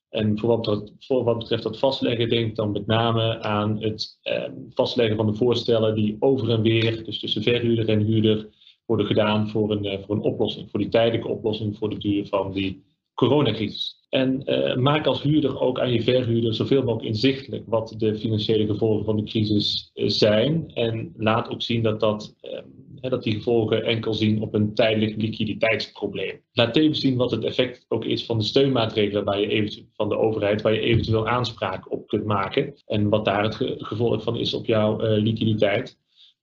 En 0.09 0.39
voor 0.39 0.49
wat, 0.49 0.91
voor 0.99 1.23
wat 1.23 1.37
betreft 1.37 1.63
dat 1.63 1.79
vastleggen, 1.79 2.29
denk 2.29 2.55
dan 2.55 2.71
met 2.71 2.85
name 2.85 3.41
aan 3.41 3.81
het 3.81 4.19
eh, 4.21 4.49
vastleggen 4.69 5.15
van 5.15 5.25
de 5.25 5.33
voorstellen 5.33 5.95
die 5.95 6.15
over 6.19 6.49
en 6.49 6.61
weer, 6.61 7.03
dus 7.03 7.19
tussen 7.19 7.43
verhuurder 7.43 7.89
en 7.89 8.01
huurder, 8.01 8.49
worden 8.85 9.05
gedaan 9.05 9.49
voor 9.49 9.71
een, 9.71 9.85
eh, 9.85 9.99
voor 10.05 10.15
een 10.15 10.21
oplossing, 10.21 10.69
voor 10.69 10.79
die 10.79 10.89
tijdelijke 10.89 11.27
oplossing 11.27 11.77
voor 11.77 11.89
de 11.89 11.97
duur 11.97 12.27
van 12.27 12.51
die 12.51 12.83
coronacrisis. 13.13 14.05
En 14.09 14.41
uh, 14.45 14.75
maak 14.75 15.05
als 15.05 15.21
huurder 15.21 15.59
ook 15.59 15.79
aan 15.79 15.91
je 15.91 16.01
verhuurder 16.01 16.53
zoveel 16.53 16.83
mogelijk 16.83 17.07
inzichtelijk 17.07 17.63
wat 17.67 17.93
de 17.97 18.15
financiële 18.15 18.65
gevolgen 18.65 19.05
van 19.05 19.15
de 19.15 19.23
crisis 19.23 19.91
uh, 19.93 20.09
zijn. 20.09 20.71
En 20.73 21.13
laat 21.17 21.49
ook 21.49 21.61
zien 21.61 21.83
dat, 21.83 21.99
dat, 21.99 22.35
uh, 22.41 23.09
dat 23.09 23.23
die 23.23 23.33
gevolgen 23.33 23.83
enkel 23.83 24.13
zien 24.13 24.41
op 24.41 24.53
een 24.53 24.73
tijdelijk 24.73 25.21
liquiditeitsprobleem. 25.21 26.41
Laat 26.51 26.73
tevens 26.73 26.99
zien 26.99 27.17
wat 27.17 27.31
het 27.31 27.43
effect 27.43 27.85
ook 27.87 28.05
is 28.05 28.25
van 28.25 28.37
de 28.37 28.43
steunmaatregelen 28.43 29.23
waar 29.23 29.39
je 29.39 29.85
van 29.93 30.09
de 30.09 30.17
overheid, 30.17 30.61
waar 30.61 30.73
je 30.73 30.79
eventueel 30.79 31.27
aanspraak 31.27 31.91
op 31.91 32.07
kunt 32.07 32.25
maken. 32.25 32.73
En 32.85 33.09
wat 33.09 33.25
daar 33.25 33.43
het 33.43 33.55
ge 33.55 33.75
gevolg 33.77 34.23
van 34.23 34.37
is 34.37 34.53
op 34.53 34.65
jouw 34.65 34.97
liquiditeit. 35.01 35.97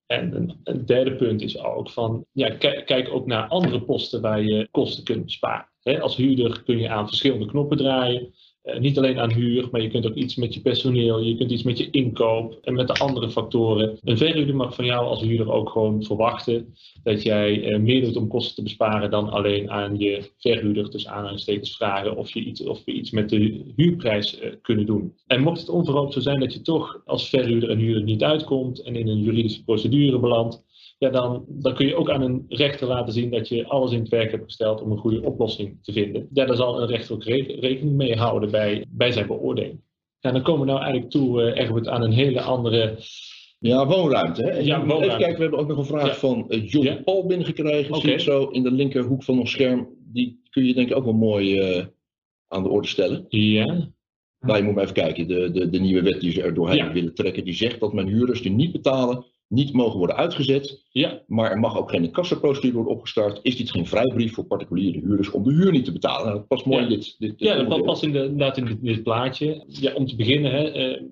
En 0.07 0.55
een, 0.65 0.85
derde 0.87 1.17
punt 1.17 1.43
is 1.43 1.59
ook 1.59 1.91
van, 1.91 2.27
ja, 2.33 2.49
kijk 2.85 3.09
ook 3.11 3.27
naar 3.27 3.49
andere 3.49 3.83
posten 3.83 4.21
waar 4.21 4.43
je 4.43 4.69
kosten 4.71 5.05
kunt 5.05 5.25
besparen. 5.25 5.69
als 6.01 6.17
huurder 6.17 6.62
kun 6.62 6.79
je 6.79 6.88
aan 6.88 7.09
verschillende 7.09 7.47
knoppen 7.47 7.77
draaien. 7.77 8.35
Eh, 8.62 8.79
niet 8.79 8.98
alleen 8.98 9.18
aan 9.18 9.33
huur, 9.33 9.68
maar 9.70 9.83
je 9.83 9.88
kunt 9.88 10.07
ook 10.07 10.14
iets 10.14 10.37
met 10.37 10.55
je 10.55 10.61
personeel, 10.61 11.20
je 11.20 11.37
kunt 11.37 11.51
iets 11.51 11.62
met 11.62 11.79
je 11.79 11.90
inkoop 11.90 12.59
en 12.62 12.75
met 12.75 12.87
de 12.87 12.94
andere 12.94 13.31
factoren. 13.31 13.98
Een 14.05 14.16
verhuurder 14.16 14.57
mag 14.57 14.75
van 14.75 14.85
jou 14.85 15.07
als 15.07 15.20
huurder 15.22 15.53
ook 15.53 15.70
gewoon 15.70 16.05
verwachten 16.05 16.75
dat 17.03 17.22
jij 17.22 17.70
uh, 17.70 17.79
meer 17.79 18.05
doet 18.05 18.16
om 18.16 18.29
kosten 18.29 18.55
te 18.55 18.62
besparen 18.62 19.11
dan 19.11 19.31
alleen 19.31 19.70
aan 19.70 19.98
je 19.98 20.31
verhuurder, 20.38 20.90
dus 20.90 21.07
aanhalingstekens 21.07 21.77
vragen 21.77 22.16
of, 22.16 22.33
je 22.33 22.40
iets, 22.40 22.62
of 22.62 22.85
we 22.85 22.92
iets 22.92 23.11
met 23.11 23.29
de 23.29 23.72
huurprijs 23.77 24.40
uh, 24.40 24.53
kunnen 24.62 24.87
doen. 24.87 25.14
En 25.27 25.42
mocht 25.42 25.61
het 25.61 25.68
onverhoopt 25.68 26.12
zo 26.12 26.20
zijn 26.20 26.40
dat 26.40 26.53
je 26.53 26.62
toch 26.62 27.03
als 27.05 27.29
verhuurder 27.29 27.70
en 27.70 27.79
huurder 27.79 28.03
niet 28.03 28.22
uitkomt 28.22 28.83
en 28.83 28.96
in 28.96 29.09
een 29.09 29.22
juridische 29.22 29.64
procedure 29.64 30.18
belandt, 30.18 30.62
ja, 31.03 31.11
dan, 31.11 31.45
dan 31.49 31.75
kun 31.75 31.87
je 31.87 31.97
ook 31.97 32.11
aan 32.11 32.23
een 32.23 32.45
rechter 32.49 32.87
laten 32.88 33.12
zien 33.12 33.31
dat 33.31 33.49
je 33.49 33.67
alles 33.67 33.93
in 33.93 33.99
het 33.99 34.09
werk 34.09 34.31
hebt 34.31 34.45
gesteld 34.45 34.83
om 34.83 34.91
een 34.91 34.99
goede 34.99 35.23
oplossing 35.23 35.79
te 35.83 35.93
vinden. 35.93 36.29
Ja, 36.33 36.45
daar 36.45 36.57
zal 36.57 36.81
een 36.81 36.88
rechter 36.88 37.15
ook 37.15 37.25
rekening 37.25 37.97
mee 37.97 38.17
houden 38.17 38.51
bij, 38.51 38.85
bij 38.88 39.12
zijn 39.12 39.27
beoordeling. 39.27 39.81
Ja, 40.19 40.31
dan 40.31 40.43
komen 40.43 40.61
we 40.61 40.67
nou 40.67 40.79
eigenlijk 40.79 41.11
toe, 41.11 41.43
uh, 41.43 41.61
Egbert, 41.61 41.88
aan 41.88 42.03
een 42.03 42.12
hele 42.12 42.41
andere... 42.41 42.99
Ja, 43.59 43.87
woonruimte. 43.87 44.43
Hè? 44.43 44.59
Ja, 44.59 44.79
woonruimte. 44.79 45.07
Even 45.07 45.19
kijken, 45.19 45.37
we 45.37 45.43
hebben 45.43 45.59
ook 45.59 45.69
nog 45.69 45.79
een 45.79 45.85
vraag 45.85 46.19
van 46.19 46.45
uh, 46.49 46.69
John 46.69 46.87
ja. 46.87 47.03
Paul 47.05 47.27
binnengekregen. 47.27 47.88
Okay. 47.88 48.01
Zie 48.01 48.12
ik 48.12 48.21
zo 48.21 48.45
in 48.45 48.62
de 48.62 48.73
linkerhoek 48.73 49.23
van 49.23 49.38
ons 49.38 49.51
scherm. 49.51 49.88
Die 50.12 50.41
kun 50.51 50.65
je 50.65 50.75
denk 50.75 50.91
ik 50.91 50.97
ook 50.97 51.05
wel 51.05 51.12
mooi 51.12 51.77
uh, 51.77 51.85
aan 52.49 52.62
de 52.62 52.69
orde 52.69 52.88
stellen. 52.88 53.25
Ja. 53.29 53.91
Nou, 54.41 54.59
je 54.59 54.62
moet 54.62 54.75
maar 54.75 54.83
even 54.83 54.95
kijken. 54.95 55.29
De, 55.29 55.51
de, 55.51 55.71
de 55.71 55.79
nieuwe 55.79 56.03
wet 56.03 56.21
die 56.21 56.33
ze 56.33 56.43
er 56.43 56.55
doorheen 56.55 56.93
willen 56.93 57.15
trekken, 57.15 57.45
die 57.45 57.55
zegt 57.55 57.81
dat 57.81 57.93
men 57.93 58.07
huurders 58.07 58.43
die 58.43 58.53
niet 58.53 58.73
betalen 58.73 59.25
niet 59.53 59.73
mogen 59.73 59.99
worden 59.99 60.17
uitgezet. 60.17 60.83
Ja. 60.91 61.23
Maar 61.27 61.51
er 61.51 61.59
mag 61.59 61.79
ook 61.79 61.91
geen 61.91 62.11
kassaprocedure 62.11 62.75
worden 62.75 62.93
opgestart. 62.93 63.41
Is 63.43 63.57
dit 63.57 63.71
geen 63.71 63.87
vrijbrief 63.87 64.35
voor 64.35 64.45
particuliere 64.45 65.01
huurders 65.01 65.31
om 65.31 65.43
de 65.43 65.53
huur 65.53 65.73
niet 65.73 65.85
te 65.85 65.93
betalen? 65.93 66.27
Nou, 66.27 66.37
dat 66.38 66.49
past 66.49 66.67
mooi 66.67 66.83
ja. 66.83 66.88
in 66.88 66.95
dit, 66.95 67.17
dit, 67.19 67.35
Ja, 67.37 67.62
dat 67.62 67.85
past 67.85 68.03
inderdaad 68.03 68.57
in 68.57 68.65
dit, 68.65 68.83
dit, 68.83 69.03
plaatje. 69.03 69.65
Ja, 69.67 69.95
om 69.95 70.07
te 70.07 70.17
beginnen, 70.17 70.53
hè, 70.53 70.95
uh, 70.95 71.03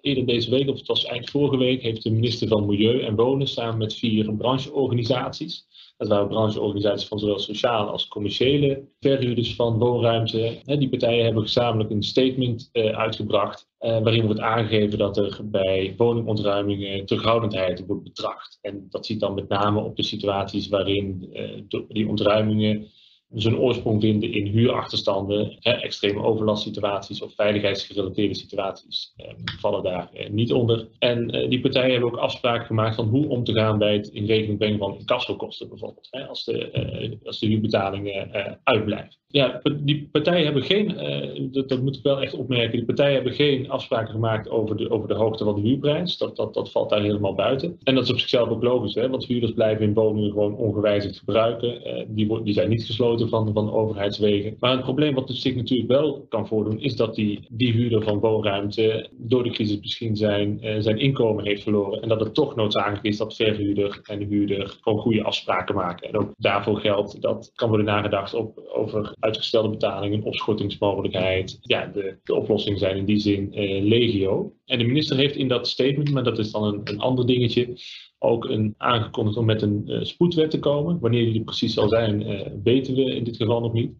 eerder 0.00 0.26
deze 0.26 0.50
week, 0.50 0.68
of 0.68 0.78
het 0.78 0.86
was 0.86 1.04
eind 1.04 1.30
vorige 1.30 1.56
week, 1.56 1.82
heeft 1.82 2.02
de 2.02 2.10
minister 2.10 2.48
van 2.48 2.66
Milieu 2.66 3.00
en 3.00 3.14
Wonen 3.14 3.48
samen 3.48 3.78
met 3.78 3.94
vier 3.94 4.34
brancheorganisaties 4.34 5.66
dat 5.96 6.08
waren 6.08 6.28
brancheorganisaties 6.28 7.08
van 7.08 7.18
zowel 7.18 7.38
sociale 7.38 7.90
als 7.90 8.08
commerciële 8.08 8.84
verhuurders 9.00 9.54
van 9.54 9.78
woonruimte. 9.78 10.60
Die 10.64 10.88
partijen 10.88 11.24
hebben 11.24 11.42
gezamenlijk 11.42 11.90
een 11.90 12.02
statement 12.02 12.68
uh, 12.72 12.98
uitgebracht. 12.98 13.70
Uh, 13.80 13.98
waarin 14.02 14.24
wordt 14.24 14.40
aangegeven 14.40 14.98
dat 14.98 15.16
er 15.16 15.40
bij 15.44 15.94
woningontruimingen 15.96 17.06
terughoudendheid 17.06 17.86
wordt 17.86 18.02
betracht. 18.02 18.58
En 18.60 18.86
dat 18.90 19.06
ziet 19.06 19.20
dan 19.20 19.34
met 19.34 19.48
name 19.48 19.80
op 19.80 19.96
de 19.96 20.02
situaties 20.02 20.68
waarin 20.68 21.30
uh, 21.32 21.82
die 21.88 22.08
ontruimingen 22.08 22.86
zijn 23.34 23.58
oorsprong 23.58 24.00
vinden 24.00 24.32
in 24.32 24.46
huurachterstanden, 24.46 25.58
extreme 25.60 26.22
overlastsituaties 26.22 27.22
of 27.22 27.34
veiligheidsgerelateerde 27.34 28.34
situaties 28.34 29.12
eh, 29.16 29.32
vallen 29.60 29.82
daar 29.82 30.10
eh, 30.12 30.30
niet 30.30 30.52
onder. 30.52 30.88
En 30.98 31.30
eh, 31.30 31.48
die 31.48 31.60
partijen 31.60 31.90
hebben 31.90 32.12
ook 32.12 32.18
afspraken 32.18 32.66
gemaakt 32.66 32.94
van 32.94 33.08
hoe 33.08 33.28
om 33.28 33.44
te 33.44 33.52
gaan 33.52 33.78
bij 33.78 33.92
het 33.92 34.08
in 34.08 34.26
rekening 34.26 34.58
brengen 34.58 34.78
van 34.78 34.98
incassokosten 34.98 35.68
bijvoorbeeld, 35.68 36.08
als, 36.28 36.44
de, 36.44 36.70
eh, 36.70 37.10
als 37.24 37.38
de 37.38 37.46
huurbetalingen 37.46 38.32
eh, 38.32 38.52
uitblijven. 38.62 39.20
Ja, 39.32 39.60
die 39.80 40.08
partijen 40.12 40.44
hebben 40.44 40.62
geen, 40.62 40.96
eh, 40.96 41.40
dat, 41.50 41.68
dat, 41.68 41.82
moet 41.82 41.96
ik 41.96 42.02
wel 42.02 42.22
echt 42.22 42.34
opmerken, 42.34 42.76
die 42.76 42.84
partijen 42.84 43.14
hebben 43.14 43.32
geen 43.32 43.70
afspraken 43.70 44.12
gemaakt 44.12 44.50
over 44.50 44.76
de, 44.76 44.90
over 44.90 45.08
de 45.08 45.14
hoogte 45.14 45.44
van 45.44 45.54
de 45.54 45.68
huurprijs. 45.68 46.18
Dat, 46.18 46.36
dat, 46.36 46.54
dat 46.54 46.70
valt 46.70 46.90
daar 46.90 47.02
helemaal 47.02 47.34
buiten. 47.34 47.78
En 47.82 47.94
dat 47.94 48.04
is 48.04 48.10
op 48.10 48.18
zichzelf 48.18 48.48
ook 48.48 48.62
logisch, 48.62 48.94
hè, 48.94 49.08
want 49.08 49.24
huurders 49.24 49.52
blijven 49.52 49.84
in 49.84 49.94
woningen 49.94 50.30
gewoon 50.30 50.56
ongewijzigd 50.56 51.18
gebruiken. 51.18 51.80
die, 52.08 52.42
die 52.42 52.54
zijn 52.54 52.68
niet 52.68 52.84
gesloten 52.84 53.28
van, 53.28 53.52
van 53.52 53.72
overheidswegen. 53.72 54.56
Maar 54.60 54.70
het 54.70 54.82
probleem 54.82 55.14
wat 55.14 55.30
zich 55.42 55.54
natuurlijk 55.54 55.88
wel 55.88 56.26
kan 56.28 56.46
voordoen, 56.46 56.80
is 56.80 56.96
dat 56.96 57.14
die, 57.14 57.40
die 57.50 57.72
huurder 57.72 58.02
van 58.02 58.18
woonruimte 58.18 59.08
door 59.16 59.42
de 59.42 59.50
crisis 59.50 59.80
misschien 59.80 60.16
zijn, 60.16 60.58
uh, 60.62 60.76
zijn 60.78 60.98
inkomen 60.98 61.44
heeft 61.44 61.62
verloren. 61.62 62.02
En 62.02 62.08
dat 62.08 62.20
het 62.20 62.34
toch 62.34 62.54
noodzakelijk 62.54 63.04
is 63.04 63.16
dat 63.16 63.36
verhuurder 63.36 64.00
en 64.02 64.18
de 64.18 64.24
huurder 64.24 64.78
gewoon 64.80 64.98
goede 64.98 65.22
afspraken 65.22 65.74
maken. 65.74 66.08
En 66.08 66.16
ook 66.16 66.32
daarvoor 66.36 66.80
geldt 66.80 67.20
dat 67.20 67.52
kan 67.54 67.68
worden 67.68 67.86
nagedacht 67.86 68.34
op, 68.34 68.62
over 68.74 69.14
uitgestelde 69.22 69.68
betalingen, 69.68 70.22
opschortingsmogelijkheid. 70.22 71.58
Ja, 71.60 71.86
de, 71.86 72.18
de 72.24 72.34
oplossingen 72.34 72.78
zijn 72.78 72.96
in 72.96 73.04
die 73.04 73.18
zin 73.18 73.60
uh, 73.60 73.82
legio. 73.82 74.54
En 74.64 74.78
de 74.78 74.84
minister 74.84 75.16
heeft 75.16 75.36
in 75.36 75.48
dat 75.48 75.68
statement, 75.68 76.10
maar 76.10 76.24
dat 76.24 76.38
is 76.38 76.50
dan 76.50 76.64
een, 76.64 76.80
een 76.84 76.98
ander 76.98 77.26
dingetje, 77.26 77.80
ook 78.18 78.44
een, 78.44 78.74
aangekondigd 78.76 79.36
om 79.36 79.44
met 79.44 79.62
een 79.62 79.82
uh, 79.86 80.02
spoedwet 80.02 80.50
te 80.50 80.58
komen. 80.58 81.00
Wanneer 81.00 81.32
die 81.32 81.44
precies 81.44 81.74
zal 81.74 81.88
zijn, 81.88 82.30
uh, 82.30 82.46
weten 82.62 82.94
we 82.94 83.14
in 83.14 83.24
dit 83.24 83.36
geval 83.36 83.60
nog 83.60 83.72
niet. 83.72 83.92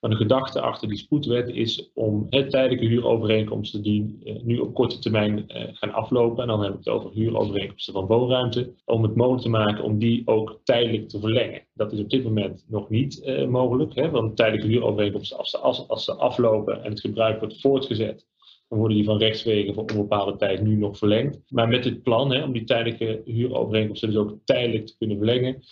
Maar 0.00 0.10
de 0.10 0.16
gedachte 0.16 0.60
achter 0.60 0.88
die 0.88 0.98
spoedwet 0.98 1.48
is 1.48 1.90
om 1.94 2.26
het 2.30 2.50
tijdelijke 2.50 2.86
huurovereenkomsten 2.86 3.82
die 3.82 4.18
uh, 4.24 4.42
nu 4.42 4.58
op 4.58 4.74
korte 4.74 4.98
termijn 4.98 5.44
gaan 5.48 5.92
aflopen, 5.92 6.42
en 6.42 6.48
dan 6.48 6.60
hebben 6.62 6.80
we 6.82 6.90
het 6.90 7.00
over 7.00 7.12
huurovereenkomsten 7.12 7.92
van 7.92 8.06
woonruimte, 8.06 8.74
om 8.84 9.02
het 9.02 9.14
mogelijk 9.14 9.42
te 9.42 9.48
maken 9.48 9.84
om 9.84 9.98
die 9.98 10.22
ook 10.24 10.60
tijdelijk 10.64 11.08
te 11.08 11.20
verlengen. 11.20 11.66
Dat 11.74 11.92
is 11.92 12.00
op 12.00 12.10
dit 12.10 12.24
moment 12.24 12.64
nog 12.68 12.88
niet 12.88 13.44
mogelijk, 13.48 13.94
hè, 13.94 14.10
want 14.10 14.36
tijdelijke 14.36 14.68
huurovereenkomsten, 14.68 15.38
als 15.38 15.50
ze, 15.50 15.58
als, 15.58 15.88
als 15.88 16.04
ze 16.04 16.14
aflopen 16.14 16.84
en 16.84 16.90
het 16.90 17.00
gebruik 17.00 17.38
wordt 17.38 17.60
voortgezet, 17.60 18.26
dan 18.68 18.78
worden 18.78 18.96
die 18.96 19.06
van 19.06 19.18
rechtswegen 19.18 19.74
voor 19.74 19.84
onbepaalde 19.84 20.36
tijd 20.36 20.62
nu 20.62 20.76
nog 20.76 20.98
verlengd. 20.98 21.40
Maar 21.48 21.68
met 21.68 21.82
dit 21.82 22.02
plan 22.02 22.32
hè, 22.32 22.42
om 22.42 22.52
die 22.52 22.64
tijdelijke 22.64 23.22
huurovereenkomsten 23.24 24.08
dus 24.08 24.18
ook 24.18 24.38
tijdelijk 24.44 24.86
te 24.86 24.96
kunnen 24.98 25.16
verlengen, 25.16 25.62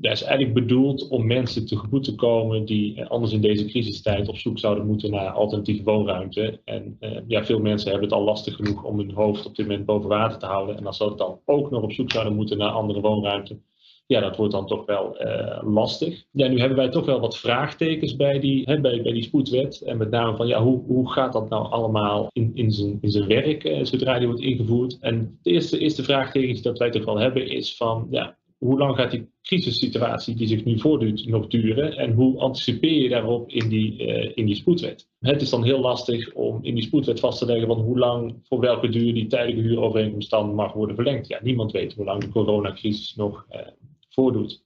dat 0.00 0.12
is 0.12 0.22
eigenlijk 0.22 0.54
bedoeld 0.54 1.08
om 1.08 1.26
mensen 1.26 1.66
tegemoet 1.66 2.04
te 2.04 2.14
komen 2.14 2.64
die 2.64 2.94
eh, 2.94 3.10
anders 3.10 3.32
in 3.32 3.40
deze 3.40 3.64
crisistijd 3.64 4.28
op 4.28 4.36
zoek 4.36 4.58
zouden 4.58 4.86
moeten 4.86 5.10
naar 5.10 5.30
alternatieve 5.30 5.82
woonruimte. 5.82 6.60
En 6.64 6.96
eh, 7.00 7.20
ja, 7.26 7.44
veel 7.44 7.60
mensen 7.60 7.90
hebben 7.90 8.08
het 8.08 8.18
al 8.18 8.24
lastig 8.24 8.56
genoeg 8.56 8.84
om 8.84 8.98
hun 8.98 9.12
hoofd 9.12 9.46
op 9.46 9.56
dit 9.56 9.66
moment 9.66 9.86
boven 9.86 10.08
water 10.08 10.38
te 10.38 10.46
houden. 10.46 10.76
En 10.76 10.86
als 10.86 10.96
ze 10.96 11.14
dan 11.16 11.40
ook 11.44 11.70
nog 11.70 11.82
op 11.82 11.92
zoek 11.92 12.10
zouden 12.10 12.34
moeten 12.34 12.58
naar 12.58 12.70
andere 12.70 13.00
woonruimte, 13.00 13.58
ja, 14.06 14.20
dat 14.20 14.36
wordt 14.36 14.52
dan 14.52 14.66
toch 14.66 14.86
wel 14.86 15.22
uh, 15.22 15.62
lastig. 15.62 16.24
Ja, 16.30 16.48
nu 16.48 16.58
hebben 16.58 16.76
wij 16.76 16.88
toch 16.88 17.06
wel 17.06 17.20
wat 17.20 17.38
vraagtekens 17.38 18.16
bij 18.16 18.40
die, 18.40 18.62
hè, 18.64 18.80
bij, 18.80 19.02
bij 19.02 19.12
die 19.12 19.22
spoedwet. 19.22 19.80
En 19.80 19.96
met 19.96 20.10
name 20.10 20.36
van, 20.36 20.46
ja, 20.46 20.62
hoe, 20.62 20.82
hoe 20.86 21.12
gaat 21.12 21.32
dat 21.32 21.48
nou 21.48 21.70
allemaal 21.70 22.28
in, 22.32 22.50
in, 22.54 22.72
zijn, 22.72 22.98
in 23.00 23.26
werk 23.26 23.64
uh, 23.64 23.84
zodra 23.84 24.18
die 24.18 24.26
wordt 24.26 24.42
ingevoerd? 24.42 24.98
En 25.00 25.38
de 25.42 25.50
eerste, 25.50 25.78
eerste 25.78 26.02
vraagtekens 26.02 26.62
dat 26.62 26.78
wij 26.78 26.90
toch 26.90 27.04
wel 27.04 27.18
hebben 27.18 27.48
is 27.48 27.76
van, 27.76 28.06
ja, 28.10 28.37
hoe 28.58 28.78
lang 28.78 28.96
gaat 28.96 29.10
die 29.10 29.28
crisissituatie 29.42 30.34
die 30.34 30.46
zich 30.46 30.64
nu 30.64 30.78
voordoet 30.78 31.26
nog 31.26 31.46
duren? 31.46 31.96
En 31.96 32.12
hoe 32.12 32.38
anticipeer 32.38 33.02
je 33.02 33.08
daarop 33.08 33.50
in 33.50 33.68
die, 33.68 34.06
uh, 34.06 34.32
in 34.34 34.46
die 34.46 34.54
spoedwet? 34.54 35.08
Het 35.20 35.42
is 35.42 35.50
dan 35.50 35.64
heel 35.64 35.80
lastig 35.80 36.32
om 36.32 36.58
in 36.62 36.74
die 36.74 36.84
spoedwet 36.84 37.20
vast 37.20 37.38
te 37.38 37.46
leggen 37.46 37.66
van 37.66 37.80
hoe 37.80 37.98
lang, 37.98 38.34
voor 38.42 38.60
welke 38.60 38.88
duur 38.88 39.14
die 39.14 39.26
tijdelijke 39.26 39.68
huurovereenkomst 39.68 40.30
dan 40.30 40.54
mag 40.54 40.72
worden 40.72 40.94
verlengd. 40.94 41.28
Ja, 41.28 41.38
niemand 41.42 41.72
weet 41.72 41.94
hoe 41.94 42.04
lang 42.04 42.20
de 42.20 42.28
coronacrisis 42.28 43.14
nog 43.14 43.46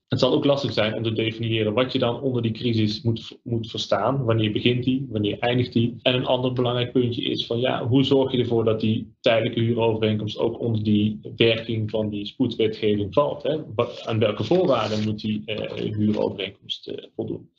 Het 0.07 0.19
zal 0.19 0.33
ook 0.33 0.45
lastig 0.45 0.73
zijn 0.73 0.95
om 0.95 1.03
te 1.03 1.11
definiëren 1.11 1.73
wat 1.73 1.91
je 1.91 1.99
dan 1.99 2.21
onder 2.21 2.41
die 2.41 2.51
crisis 2.51 3.01
moet, 3.01 3.39
moet 3.43 3.69
verstaan. 3.69 4.23
Wanneer 4.23 4.51
begint 4.51 4.83
die? 4.83 5.07
Wanneer 5.09 5.39
eindigt 5.39 5.73
die? 5.73 5.95
En 6.01 6.15
een 6.15 6.25
ander 6.25 6.53
belangrijk 6.53 6.91
puntje 6.91 7.21
is 7.21 7.45
van 7.45 7.59
ja, 7.59 7.87
hoe 7.87 8.03
zorg 8.03 8.31
je 8.31 8.37
ervoor 8.37 8.63
dat 8.63 8.79
die 8.79 9.13
tijdelijke 9.19 9.59
huurovereenkomst 9.59 10.37
ook 10.37 10.59
onder 10.59 10.83
die 10.83 11.19
werking 11.35 11.89
van 11.89 12.09
die 12.09 12.25
spoedwetgeving 12.25 13.13
valt? 13.13 13.43
Hè? 13.43 13.57
aan 14.05 14.19
welke 14.19 14.43
voorwaarden 14.43 15.03
moet 15.03 15.21
die 15.21 15.41
uh, 15.45 15.71
huurovereenkomst 15.71 16.87
uh, 16.87 16.95
voldoen? 17.15 17.49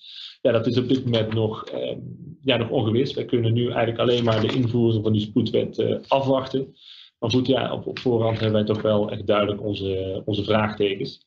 Ja, 0.43 0.53
dat 0.53 0.67
is 0.67 0.79
op 0.79 0.89
dit 0.89 1.05
moment 1.05 1.35
nog, 1.35 1.73
uh, 1.75 1.97
ja, 2.43 2.57
nog 2.57 2.71
ongewis. 2.71 3.15
Wij 3.15 3.25
kunnen 3.25 3.53
nu 3.53 3.67
eigenlijk 3.67 3.99
alleen 3.99 4.25
maar 4.25 4.41
de 4.41 4.55
invoering 4.55 5.03
van 5.03 5.13
die 5.13 5.21
spoedwet 5.21 5.79
uh, 5.79 5.97
afwachten. 6.09 6.75
Maar 7.19 7.31
goed, 7.31 7.47
ja, 7.47 7.73
op, 7.73 7.87
op 7.87 7.99
voorhand 7.99 8.41
hebben 8.41 8.65
wij 8.65 8.75
toch 8.75 8.83
wel 8.83 9.11
echt 9.11 9.27
duidelijk 9.27 9.63
onze, 9.63 10.23
onze 10.25 10.45
vraagtekens. 10.45 11.27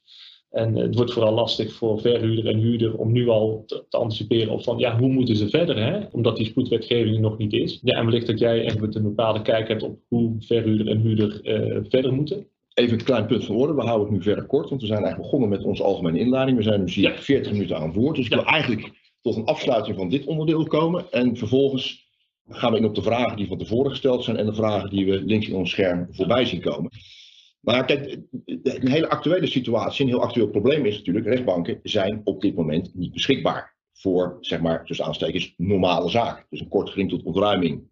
En 0.50 0.76
het 0.76 0.96
wordt 0.96 1.14
vooral 1.14 1.34
lastig 1.34 1.74
voor 1.74 2.00
verhuurder 2.00 2.48
en 2.48 2.60
huurder 2.60 2.98
om 2.98 3.12
nu 3.12 3.28
al 3.28 3.64
te, 3.66 3.86
te, 3.90 3.98
anticiperen 3.98 4.54
op 4.54 4.64
van 4.64 4.78
ja, 4.78 5.00
hoe 5.00 5.10
moeten 5.10 5.36
ze 5.36 5.50
verder, 5.50 5.78
hè? 5.78 6.00
omdat 6.12 6.38
die 6.38 6.46
spoedwetgeving 6.46 7.20
nog 7.20 7.38
niet 7.38 7.54
is. 7.54 7.80
Ja, 7.84 7.98
en 7.98 8.06
wellicht 8.06 8.28
dat 8.28 8.40
jij 8.40 8.66
echt 8.66 8.96
een 8.96 9.04
bepaalde 9.04 9.42
kijk 9.42 9.68
hebt 9.68 9.84
op 9.84 10.00
hoe 10.08 10.36
verhuurder 10.40 10.88
en 10.88 11.00
huurder 11.00 11.40
uh, 11.44 11.80
verder 11.90 12.14
moeten. 12.14 12.48
Even 12.74 13.00
een 13.00 13.06
klein 13.06 13.26
punt 13.26 13.46
van 13.46 13.56
orde, 13.56 13.74
we 13.74 13.82
houden 13.82 14.08
het 14.08 14.18
nu 14.18 14.24
verder 14.24 14.46
kort, 14.46 14.70
want 14.70 14.82
we 14.82 14.88
zijn 14.88 15.00
eigenlijk 15.00 15.30
begonnen 15.30 15.58
met 15.58 15.64
onze 15.68 15.84
algemene 15.84 16.20
inleiding. 16.20 16.58
We 16.58 16.64
zijn 16.64 16.84
nu 16.84 16.92
ja. 17.02 17.16
40 17.16 17.52
minuten 17.52 17.78
aan 17.78 17.88
het 17.88 17.96
woord, 17.96 18.16
dus 18.16 18.26
ik 18.26 18.34
wil 18.34 18.46
eigenlijk 18.46 18.92
tot 19.22 19.36
een 19.36 19.46
afsluiting 19.46 19.98
van 19.98 20.10
dit 20.10 20.26
onderdeel 20.26 20.64
komen. 20.64 21.12
En 21.12 21.38
vervolgens 21.38 22.08
gaan 22.50 22.72
we 22.72 22.78
in 22.78 22.86
op 22.86 22.96
de 22.96 23.02
vragen 23.02 23.38
die 23.38 23.48
van 23.48 23.58
tevoren 23.58 23.92
gesteld 23.92 24.24
zijn 24.24 24.38
en 24.38 24.46
de 24.46 24.54
vragen 24.54 24.90
die 24.90 25.06
we 25.06 25.24
links 25.24 25.48
in 25.48 25.56
ons 25.56 25.70
scherm 25.70 26.08
voorbij 26.12 26.46
zien 26.46 26.62
komen. 26.62 26.92
Maar 27.60 27.86
kijk, 27.86 28.18
een 28.46 28.88
hele 28.88 29.10
actuele 29.10 29.48
situatie, 29.48 30.06
een 30.06 30.12
heel 30.12 30.22
actueel 30.22 30.50
probleem 30.50 30.86
is 30.86 30.98
natuurlijk, 30.98 31.26
rechtbanken 31.26 31.80
zijn 31.84 32.22
op 32.24 32.42
dit 32.42 32.56
moment 32.56 32.96
niet 32.96 33.14
beschikbaar 33.14 33.76
voor, 33.94 34.38
zeg 34.40 34.62
maar, 34.62 34.86
tussen 34.86 35.06
aanstekens, 35.06 35.54
normale 35.58 36.10
zaken. 36.10 36.46
Dus 36.50 36.60
een 36.60 36.68
kort 36.68 36.90
geding 36.90 37.10
tot 37.10 37.24
ontruiming, 37.24 37.90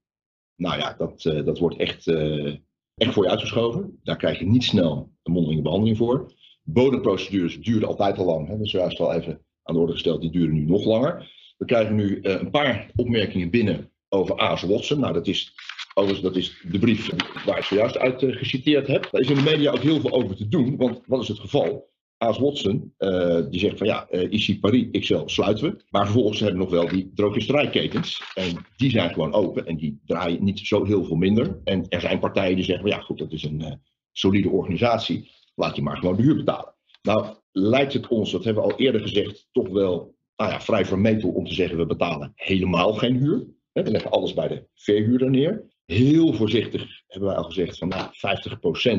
nou 0.55 0.77
ja, 0.77 0.93
dat, 0.97 1.25
uh, 1.25 1.45
dat 1.45 1.59
wordt 1.59 1.77
echt, 1.77 2.07
uh, 2.07 2.55
echt 2.95 3.13
voor 3.13 3.23
je 3.23 3.29
uitgeschoven. 3.29 3.99
Daar 4.03 4.17
krijg 4.17 4.39
je 4.39 4.45
niet 4.45 4.63
snel 4.63 5.11
een 5.23 5.31
mondelinge 5.31 5.61
behandeling 5.61 5.97
voor. 5.97 6.33
Bodemprocedures 6.63 7.61
duurden 7.61 7.87
altijd 7.87 8.17
al 8.17 8.25
lang, 8.25 8.47
hè. 8.47 8.57
dat 8.57 8.65
is 8.65 8.71
juist 8.71 8.99
al 8.99 9.13
even 9.13 9.45
aan 9.63 9.75
de 9.75 9.81
orde 9.81 9.93
gesteld, 9.93 10.21
die 10.21 10.31
duren 10.31 10.53
nu 10.53 10.65
nog 10.65 10.85
langer. 10.85 11.33
We 11.57 11.65
krijgen 11.65 11.95
nu 11.95 12.19
uh, 12.21 12.39
een 12.39 12.51
paar 12.51 12.91
opmerkingen 12.95 13.49
binnen 13.49 13.91
over 14.15 14.35
AS 14.35 14.61
Watson. 14.61 14.99
Nou, 14.99 15.13
dat 15.13 15.27
is 15.27 15.53
Overigens, 15.97 16.27
dat 16.27 16.35
is 16.35 16.61
de 16.71 16.79
brief 16.79 17.09
waar 17.45 17.57
ik 17.57 17.63
zojuist 17.63 17.97
uit 17.97 18.21
uh, 18.21 18.35
geciteerd 18.35 18.87
heb. 18.87 19.07
Daar 19.11 19.21
is 19.21 19.29
in 19.29 19.35
de 19.35 19.41
media 19.41 19.71
ook 19.71 19.79
heel 19.79 19.99
veel 19.99 20.11
over 20.11 20.35
te 20.35 20.47
doen, 20.47 20.77
want 20.77 21.01
wat 21.05 21.21
is 21.21 21.27
het 21.27 21.39
geval? 21.39 21.93
Aas 22.17 22.37
Watson, 22.37 22.93
uh, 22.97 23.41
die 23.49 23.59
zegt 23.59 23.77
van 23.77 23.87
ja, 23.87 24.07
uh, 24.11 24.31
ici 24.31 24.59
Paris, 24.59 24.87
XL 24.91 25.21
sluiten 25.25 25.69
we. 25.69 25.83
Maar 25.89 26.05
vervolgens 26.05 26.39
hebben 26.39 26.57
we 26.57 26.63
nog 26.63 26.73
wel 26.73 26.87
die 26.87 27.11
drogisterijketens. 27.13 28.21
En 28.33 28.65
die 28.77 28.89
zijn 28.89 29.13
gewoon 29.13 29.33
open 29.33 29.65
en 29.65 29.77
die 29.77 30.01
draaien 30.05 30.43
niet 30.43 30.59
zo 30.59 30.83
heel 30.83 31.03
veel 31.03 31.15
minder. 31.15 31.59
En 31.63 31.85
er 31.89 32.01
zijn 32.01 32.19
partijen 32.19 32.55
die 32.55 32.65
zeggen 32.65 32.87
van 32.87 32.97
ja 32.97 33.03
goed, 33.03 33.17
dat 33.17 33.31
is 33.31 33.43
een 33.43 33.81
solide 34.11 34.49
organisatie. 34.49 35.31
Laat 35.55 35.75
je 35.75 35.81
maar 35.81 35.97
gewoon 35.97 36.15
de 36.15 36.23
huur 36.23 36.35
betalen. 36.35 36.73
Nou 37.01 37.35
lijkt 37.51 37.93
het 37.93 38.07
ons, 38.07 38.31
dat 38.31 38.43
hebben 38.43 38.63
we 38.63 38.71
al 38.71 38.79
eerder 38.79 39.01
gezegd, 39.01 39.47
toch 39.51 39.69
wel 39.69 40.15
nou 40.35 40.51
ja, 40.51 40.61
vrij 40.61 40.85
vermetel 40.85 41.29
om 41.29 41.45
te 41.45 41.53
zeggen 41.53 41.77
we 41.77 41.85
betalen 41.85 42.31
helemaal 42.35 42.93
geen 42.93 43.15
huur. 43.15 43.45
We 43.83 43.91
leggen 43.91 44.11
alles 44.11 44.33
bij 44.33 44.47
de 44.47 44.67
verhuurder 44.73 45.29
neer 45.29 45.65
heel 45.85 46.33
voorzichtig 46.33 47.03
hebben 47.07 47.29
wij 47.29 47.37
al 47.37 47.43
gezegd 47.43 47.77
van 47.77 47.87
nou, 47.87 48.09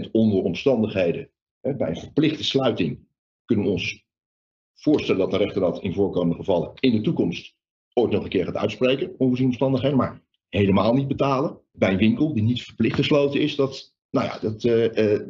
50% 0.06 0.10
onder 0.10 0.42
omstandigheden. 0.42 1.30
Bij 1.60 1.88
een 1.88 1.96
verplichte 1.96 2.44
sluiting 2.44 2.98
kunnen 3.44 3.64
we 3.64 3.70
ons 3.70 4.04
voorstellen 4.74 5.20
dat 5.20 5.30
de 5.30 5.36
rechter 5.36 5.60
dat 5.60 5.82
in 5.82 5.92
voorkomende 5.92 6.34
gevallen 6.34 6.70
in 6.74 6.92
de 6.92 7.00
toekomst 7.00 7.54
ooit 7.92 8.10
nog 8.10 8.22
een 8.22 8.28
keer 8.28 8.44
gaat 8.44 8.56
uitspreken, 8.56 9.14
onvoorzien 9.18 9.46
omstandigheden, 9.46 9.96
maar 9.96 10.22
helemaal 10.48 10.94
niet 10.94 11.08
betalen. 11.08 11.60
Bij 11.72 11.90
een 11.92 11.98
winkel 11.98 12.34
die 12.34 12.42
niet 12.42 12.62
verplicht 12.62 12.96
gesloten 12.96 13.40
is, 13.40 13.56
dat, 13.56 13.94
nou 14.10 14.26
ja, 14.26 14.38
dat, 14.38 14.64
uh, 14.64 14.84
uh, 14.84 15.20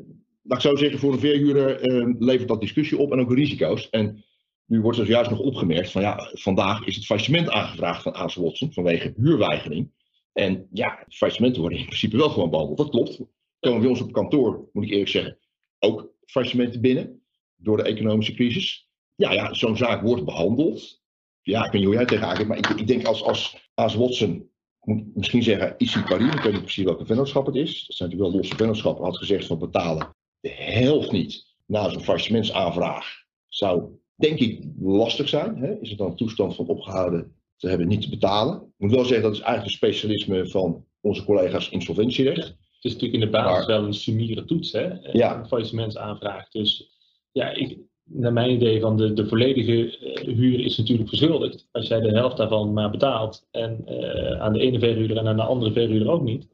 laat 0.43 0.65
ik 0.65 0.71
zo 0.71 0.77
zeggen, 0.77 0.99
voor 0.99 1.13
een 1.13 1.19
verhuurder 1.19 1.89
uh, 1.89 2.15
levert 2.19 2.49
dat 2.49 2.61
discussie 2.61 2.99
op 2.99 3.13
en 3.13 3.21
ook 3.21 3.33
risico's. 3.33 3.91
En 3.91 4.25
nu 4.67 4.81
wordt 4.81 4.99
er 4.99 5.09
juist 5.09 5.31
nog 5.31 5.39
opgemerkt 5.39 5.91
van 5.91 6.03
ja, 6.03 6.31
vandaag 6.33 6.85
is 6.85 6.97
het 6.97 7.07
faillissement 7.07 7.51
aangevraagd 7.51 8.03
van 8.03 8.15
AS 8.15 8.35
Watson 8.35 8.73
vanwege 8.73 9.15
huurweigering. 9.17 9.91
En 10.33 10.69
ja, 10.73 11.05
faillissementen 11.09 11.61
worden 11.61 11.79
in 11.79 11.85
principe 11.85 12.17
wel 12.17 12.29
gewoon 12.29 12.51
behandeld. 12.51 12.79
Dat 12.79 12.91
klopt. 12.91 13.21
Komen 13.61 13.81
bij 13.81 13.89
ons 13.89 14.01
op 14.01 14.13
kantoor, 14.13 14.69
moet 14.73 14.85
ik 14.85 14.91
eerlijk 14.91 15.11
zeggen, 15.11 15.39
ook 15.79 16.13
faillissementen 16.27 16.81
binnen 16.81 17.23
door 17.57 17.77
de 17.77 17.83
economische 17.83 18.35
crisis. 18.35 18.89
Ja, 19.15 19.33
ja 19.33 19.55
zo'n 19.55 19.77
zaak 19.77 20.03
wordt 20.03 20.25
behandeld. 20.25 21.03
Ja, 21.43 21.65
ik 21.65 21.73
weet 21.73 21.81
niet 21.81 21.85
hoe 21.85 21.95
jij 21.95 22.05
tegenaan 22.05 22.47
maar 22.47 22.59
ik, 22.59 22.69
ik, 22.69 22.87
denk 22.87 23.07
als, 23.07 23.23
als 23.23 23.71
Aas 23.75 23.95
Watson, 23.95 24.51
moet 24.81 25.17
misschien 25.17 25.43
zeggen, 25.43 25.75
IC 25.79 26.05
Paris, 26.09 26.35
ik 26.35 26.41
weet 26.41 26.53
niet 26.53 26.63
precies 26.63 26.85
welke 26.85 27.07
vennootschap 27.07 27.47
het 27.47 27.55
is. 27.55 27.87
Dat 27.87 27.97
zijn 27.97 28.09
natuurlijk 28.09 28.31
wel 28.31 28.41
losse 28.41 28.57
vennootschappen, 28.57 29.05
had 29.05 29.17
gezegd 29.17 29.47
van 29.47 29.59
betalen 29.59 30.15
de 30.41 30.49
helft 30.49 31.13
niet 31.13 31.55
na 31.67 31.89
zo'n 31.89 32.03
faillissementsaanvraag. 32.03 33.25
Zou 33.49 33.99
denk 34.17 34.39
ik 34.39 34.65
lastig 34.81 35.29
zijn. 35.29 35.57
Hè? 35.57 35.81
Is 35.81 35.89
het 35.89 35.99
dan 35.99 36.11
een 36.11 36.17
toestand 36.17 36.55
van 36.55 36.67
opgehouden 36.67 37.35
te 37.57 37.69
hebben 37.69 37.89
niet 37.89 38.03
te 38.03 38.11
betalen. 38.11 38.57
Ik 38.57 38.73
moet 38.77 38.95
wel 38.95 39.05
zeggen, 39.05 39.23
dat 39.23 39.35
is 39.35 39.41
eigenlijk 39.41 39.71
een 39.71 39.89
specialisme 39.89 40.49
van 40.49 40.85
onze 41.01 41.25
collega's 41.25 41.69
insolventierecht. 41.69 42.47
Het 42.47 42.85
is 42.85 42.93
natuurlijk 42.93 43.23
in 43.23 43.31
de 43.31 43.39
basis 43.39 43.67
wel 43.67 43.85
een 43.85 43.95
summiere 43.95 44.45
toets, 44.45 44.73
hè? 44.73 44.89
Ja. 45.13 45.39
Een 45.39 45.47
faillissementsaanvraag. 45.47 46.49
Dus 46.49 46.91
ja, 47.33 47.51
ik, 47.51 47.79
naar 48.05 48.33
mijn 48.33 48.51
idee 48.51 48.81
van 48.81 48.97
de, 48.97 49.13
de 49.13 49.29
volledige 49.29 49.99
uh, 50.01 50.35
huur 50.35 50.61
is 50.61 50.77
natuurlijk 50.77 51.09
verschuldigd. 51.09 51.69
Als 51.73 51.89
jij 51.89 52.01
de 52.01 52.11
helft 52.11 52.37
daarvan 52.37 52.73
maar 52.73 52.91
betaalt 52.91 53.47
en 53.51 53.85
uh, 53.89 54.41
aan 54.41 54.53
de 54.53 54.61
ene 54.61 54.79
verhuurder 54.79 55.17
en 55.17 55.27
aan 55.27 55.37
de 55.37 55.43
andere 55.43 55.73
verhuurder 55.73 56.11
ook 56.11 56.23
niet, 56.23 56.49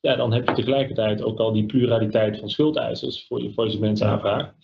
ja, 0.00 0.16
dan 0.16 0.32
heb 0.32 0.48
je 0.48 0.54
tegelijkertijd 0.54 1.22
ook 1.22 1.38
al 1.38 1.52
die 1.52 1.66
pluraliteit 1.66 2.38
van 2.38 2.50
schuldeisers 2.50 3.26
voor 3.26 3.42
je 3.42 3.52
faillissementsaanvraag. 3.52 4.54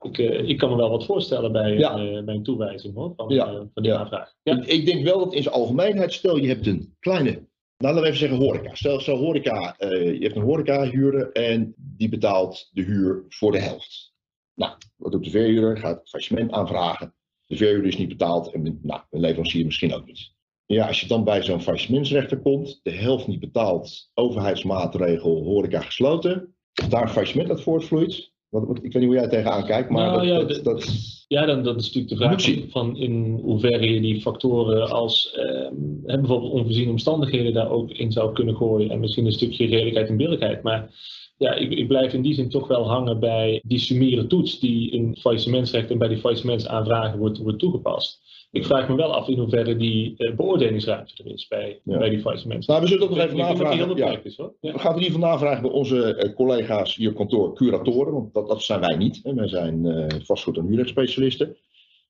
Ik, 0.00 0.18
uh, 0.18 0.48
ik 0.48 0.58
kan 0.58 0.70
me 0.70 0.76
wel 0.76 0.90
wat 0.90 1.04
voorstellen 1.04 1.52
bij, 1.52 1.76
ja. 1.76 1.98
uh, 1.98 2.24
bij 2.24 2.34
een 2.34 2.42
toewijzing 2.42 2.94
hoor, 2.94 3.12
van, 3.16 3.28
ja. 3.28 3.68
van 3.74 3.82
die 3.82 3.94
aanvraag. 3.94 4.34
Ja. 4.42 4.62
Ik, 4.64 4.86
denk 4.86 5.04
wel 5.04 5.18
dat 5.18 5.34
in 5.34 5.42
zijn 5.42 5.54
algemeenheid, 5.54 6.12
stel 6.12 6.36
je 6.36 6.48
hebt 6.48 6.66
een 6.66 6.96
kleine, 6.98 7.30
nou 7.30 7.46
laten 7.76 8.00
we 8.00 8.06
even 8.06 8.18
zeggen 8.18 8.38
horeca. 8.38 8.74
Stel, 8.74 9.00
stel 9.00 9.16
horeca, 9.16 9.74
je 9.78 10.18
hebt 10.20 10.36
een 10.36 10.42
horeca-huurder 10.42 11.32
en 11.32 11.74
die 11.76 12.08
betaalt 12.08 12.68
de 12.72 12.82
huur 12.82 13.24
voor 13.28 13.52
de 13.52 13.58
helft. 13.58 14.12
Nou, 14.54 14.72
wat 14.96 15.12
doet 15.12 15.24
de 15.24 15.30
verhuurder? 15.30 15.76
Gaat 15.76 15.98
het 15.98 16.08
faillissement 16.08 16.52
aanvragen. 16.52 17.14
De 17.46 17.56
verhuurder 17.56 17.86
is 17.86 17.96
niet 17.96 18.08
betaald 18.08 18.52
en 18.52 18.78
nou, 18.82 19.00
een 19.10 19.20
leverancier 19.20 19.64
misschien 19.64 19.94
ook 19.94 20.06
niet. 20.06 20.32
Ja, 20.66 20.86
als 20.86 21.00
je 21.00 21.06
dan 21.06 21.24
bij 21.24 21.42
zo'n 21.42 21.60
faillissementsrechter 21.60 22.40
komt, 22.40 22.80
de 22.82 22.90
helft 22.90 23.26
niet 23.26 23.40
betaald, 23.40 24.10
overheidsmaatregel, 24.14 25.42
horeca 25.42 25.80
gesloten, 25.80 26.56
daar 26.88 27.08
faillissement 27.08 27.50
uit 27.50 27.62
voortvloeit. 27.62 28.32
Ik 28.50 28.92
weet 28.92 28.94
niet 28.94 29.04
hoe 29.04 29.14
jij 29.14 29.28
tegenaan 29.28 29.64
kijkt, 29.64 29.90
maar 29.90 30.06
Nou, 30.06 30.46
dat, 30.46 30.56
ja, 30.56 30.62
dat, 30.62 31.24
Ja, 31.28 31.46
dan 31.46 31.62
dat 31.62 31.80
is 31.80 31.92
natuurlijk 31.92 32.08
de 32.08 32.16
vraag 32.16 32.42
van, 32.42 32.70
van 32.70 32.96
in 32.96 33.40
hoeverre 33.42 33.94
je 33.94 34.00
die 34.00 34.20
factoren 34.20 34.90
als 34.90 35.30
hè, 36.06 36.18
bijvoorbeeld 36.18 36.52
onvoorziene 36.52 36.90
omstandigheden 36.90 37.52
daar 37.52 37.70
ook 37.70 37.90
in 37.90 38.12
zou 38.12 38.32
kunnen 38.32 38.56
gooien. 38.56 38.90
En 38.90 39.00
misschien 39.00 39.26
een 39.26 39.32
stukje 39.32 39.66
redelijkheid 39.66 40.08
en 40.08 40.16
billijkheid. 40.16 40.62
Maar 40.62 40.90
ja, 41.40 41.54
ik, 41.54 41.70
ik 41.72 41.88
blijf 41.88 42.12
in 42.12 42.22
die 42.22 42.34
zin 42.34 42.48
toch 42.48 42.68
wel 42.68 42.88
hangen 42.88 43.20
bij 43.20 43.60
die 43.66 43.78
summiere 43.78 44.26
toets 44.26 44.58
die 44.58 44.90
in 44.90 45.16
faillissementsrecht 45.20 45.90
en 45.90 45.98
bij 45.98 46.08
die 46.08 46.18
faillissementsaanvragen 46.18 47.18
wordt, 47.18 47.38
wordt 47.38 47.58
toegepast. 47.58 48.28
Ik 48.50 48.64
vraag 48.64 48.88
me 48.88 48.94
wel 48.96 49.14
af 49.14 49.28
in 49.28 49.38
hoeverre 49.38 49.76
die 49.76 50.14
eh, 50.16 50.34
beoordelingsruimte 50.34 51.22
er 51.24 51.30
is 51.32 51.48
bij, 51.48 51.80
Ja. 51.84 51.98
bij 51.98 52.08
die 52.10 52.20
faillissements. 52.20 52.66
Nou, 52.66 52.80
we 52.80 52.86
zullen 52.86 53.00
dat 53.08 53.10
nog 53.16 53.18
even 53.18 53.30
Ik 53.38 53.42
navragen. 53.42 53.96
Ja. 53.96 54.20
is, 54.22 54.36
hoor. 54.36 54.54
Ja. 54.60 54.72
We 54.72 54.78
gaan 54.78 54.92
het 54.92 55.00
in 55.00 55.06
ieder 55.06 55.18
geval 55.20 55.30
navragen 55.30 55.62
bij 55.62 55.70
onze 55.70 56.14
eh, 56.14 56.34
collega's 56.34 56.96
hier 56.96 57.10
op 57.10 57.16
kantoor, 57.16 57.54
curatoren, 57.54 58.12
want 58.12 58.34
dat, 58.34 58.48
dat 58.48 58.62
zijn 58.62 58.80
wij 58.80 58.96
niet. 58.96 59.20
Hè. 59.22 59.34
Wij 59.34 59.48
zijn 59.48 59.86
eh, 59.86 60.06
vastgoed- 60.24 60.56
en 60.56 60.66
huurrechtsspecialisten. 60.66 61.56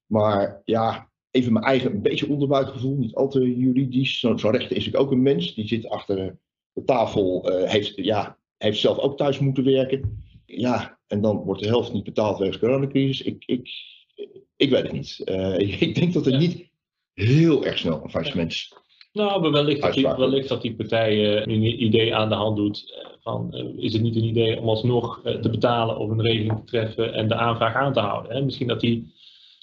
Maar 0.06 0.62
ja, 0.64 1.08
even 1.30 1.52
mijn 1.52 1.64
eigen, 1.64 1.92
een 1.92 2.02
beetje 2.02 2.28
onderbuikgevoel, 2.28 2.96
niet 2.96 3.14
al 3.14 3.28
te 3.28 3.56
juridisch. 3.58 4.18
Zo- 4.18 4.36
Zo'n 4.36 4.50
rechter 4.50 4.76
is 4.76 4.84
natuurlijk 4.84 5.04
ook 5.04 5.12
een 5.12 5.22
mens, 5.22 5.54
die 5.54 5.66
zit 5.68 5.88
achter 5.88 6.38
de 6.72 6.84
tafel, 6.84 7.50
heeft, 7.64 7.92
ja, 7.96 8.38
heeft 8.68 8.80
zelf 8.80 8.98
ook 8.98 9.16
thuis 9.16 9.38
moeten 9.38 9.64
werken. 9.64 10.24
Ja, 10.46 10.98
en 11.06 11.20
dan 11.20 11.36
wordt 11.36 11.60
de 11.62 11.66
helft 11.68 11.92
niet 11.92 12.04
betaald 12.04 12.38
wegens 12.38 12.58
de 12.58 12.66
coronacrisis. 12.66 13.22
Ik, 13.22 13.42
ik, 13.46 13.70
ik 14.56 14.70
weet 14.70 14.82
het 14.82 14.92
niet. 14.92 15.20
Eh, 15.24 15.58
ik 15.88 15.94
denk 15.94 16.12
dat 16.12 16.26
er 16.26 16.32
Ja. 16.32 16.38
niet 16.38 16.68
heel 17.14 17.64
erg 17.64 17.78
snel 17.78 18.00
een 18.02 18.10
faillissement 18.10 18.68
Nou, 19.12 19.40
maar 19.40 19.50
wellicht 19.52 19.82
dat, 19.82 19.94
die, 19.94 20.08
wellicht 20.08 20.48
dat 20.48 20.62
die 20.62 20.74
partij 20.74 21.36
eh, 21.36 21.54
een 21.54 21.82
idee 21.82 22.14
aan 22.14 22.28
de 22.28 22.34
hand 22.34 22.56
doet. 22.56 22.92
eh, 23.02 23.08
van, 23.22 23.54
is 23.78 23.92
het 23.92 24.02
niet 24.02 24.16
een 24.16 24.24
idee 24.24 24.60
om 24.60 24.68
alsnog 24.68 25.20
te 25.22 25.50
betalen 25.50 25.98
of 25.98 26.10
een 26.10 26.22
regeling 26.22 26.56
te 26.58 26.64
treffen 26.64 27.14
en 27.14 27.28
de 27.28 27.34
aanvraag 27.34 27.74
aan 27.74 27.92
te 27.92 28.00
houden? 28.00 28.32
Hè? 28.36 28.42
Misschien 28.42 28.66
dat 28.66 28.80
die, 28.80 29.14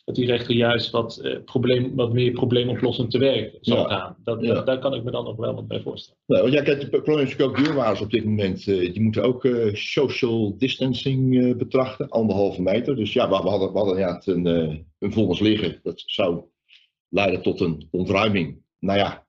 dat 0.08 0.16
die 0.16 0.26
rechter 0.26 0.56
juist 0.56 0.90
wat, 0.90 1.18
eh, 1.18 1.38
probleem, 1.46 1.96
wat 1.96 2.14
meer 2.14 2.32
probleemoplossend 2.32 3.12
te 3.12 3.18
werk 3.18 3.58
zal 3.62 3.78
Ja. 3.78 3.88
gaan. 3.88 4.16
Dat, 4.24 4.42
Ja. 4.42 4.62
daar 4.62 4.80
kan 4.80 4.94
ik 4.94 5.04
me 5.04 5.12
dan 5.12 5.24
nog 5.24 5.36
wel 5.36 5.56
wat 5.56 5.68
bij 5.68 5.82
voorstellen. 5.82 6.20
Nee, 6.26 6.42
want 6.42 6.54
jij 6.54 6.64
kijkt, 6.64 6.82
de 6.82 6.90
probleem 6.90 7.18
is 7.26 7.30
natuurlijk 7.30 7.58
ook 7.60 7.66
deurwaarders 7.66 8.02
op 8.02 8.12
dit 8.12 8.26
moment. 8.26 8.68
eh, 8.68 8.94
die 8.94 9.02
moeten 9.02 9.24
ook 9.24 9.46
eh, 9.46 9.74
social 9.74 10.58
distancing 10.58 11.58
betrachten, 11.58 12.10
anderhalve 12.10 12.62
meter. 12.62 12.96
Dus 12.96 13.14
ja, 13.14 13.30
we, 13.30 13.36
hadden, 13.36 13.72
we 13.72 13.78
hadden 13.78 13.98
ja, 13.98 14.14
het 14.16 14.28
een, 14.28 14.46
een 15.00 15.12
vonnis 15.14 15.40
liggen. 15.40 15.80
Dat 15.84 16.04
zou 16.06 16.42
leiden 17.10 17.42
tot 17.42 17.60
een 17.60 17.88
ontruiming. 17.92 18.62
Nou 18.80 18.98
ja, 19.00 19.26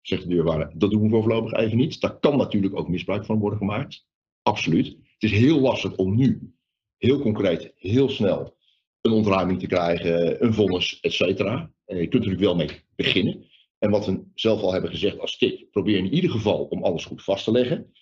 zegt 0.00 0.22
de 0.22 0.28
deurwaarder, 0.28 0.72
dat 0.74 0.90
doen 0.90 1.02
we 1.02 1.08
voorlopig 1.20 1.52
even 1.52 1.76
niet. 1.76 2.00
Daar 2.00 2.18
kan 2.18 2.36
natuurlijk 2.36 2.76
ook 2.78 2.88
misbruik 2.88 3.24
van 3.24 3.38
worden 3.38 3.58
gemaakt. 3.58 4.06
Absoluut. 4.42 4.86
Het 4.86 5.30
is 5.30 5.38
heel 5.38 5.60
lastig 5.60 5.96
om 5.96 6.16
nu, 6.16 6.52
heel 6.96 7.20
concreet, 7.20 7.72
heel 7.76 8.08
snel, 8.08 8.56
een 9.00 9.12
ontruiming 9.12 9.58
te 9.60 9.66
krijgen, 9.66 10.44
een 10.44 10.54
vonnis, 10.54 10.98
et 11.00 11.12
cetera. 11.12 11.70
Je 11.86 11.94
kunt 11.94 12.12
er 12.12 12.18
natuurlijk 12.18 12.40
wel 12.42 12.56
mee 12.56 12.68
beginnen. 12.96 13.44
En 13.78 13.90
wat 13.90 14.06
we 14.06 14.22
zelf 14.34 14.60
al 14.62 14.72
hebben 14.72 14.90
gezegd 14.90 15.18
als 15.18 15.38
tip, 15.38 15.70
probeer 15.70 15.96
in 15.98 16.14
ieder 16.14 16.30
geval 16.30 16.64
om 16.64 16.84
alles 16.84 17.04
goed 17.04 17.22
vast 17.24 17.44
te 17.44 17.50
leggen. 17.52 17.92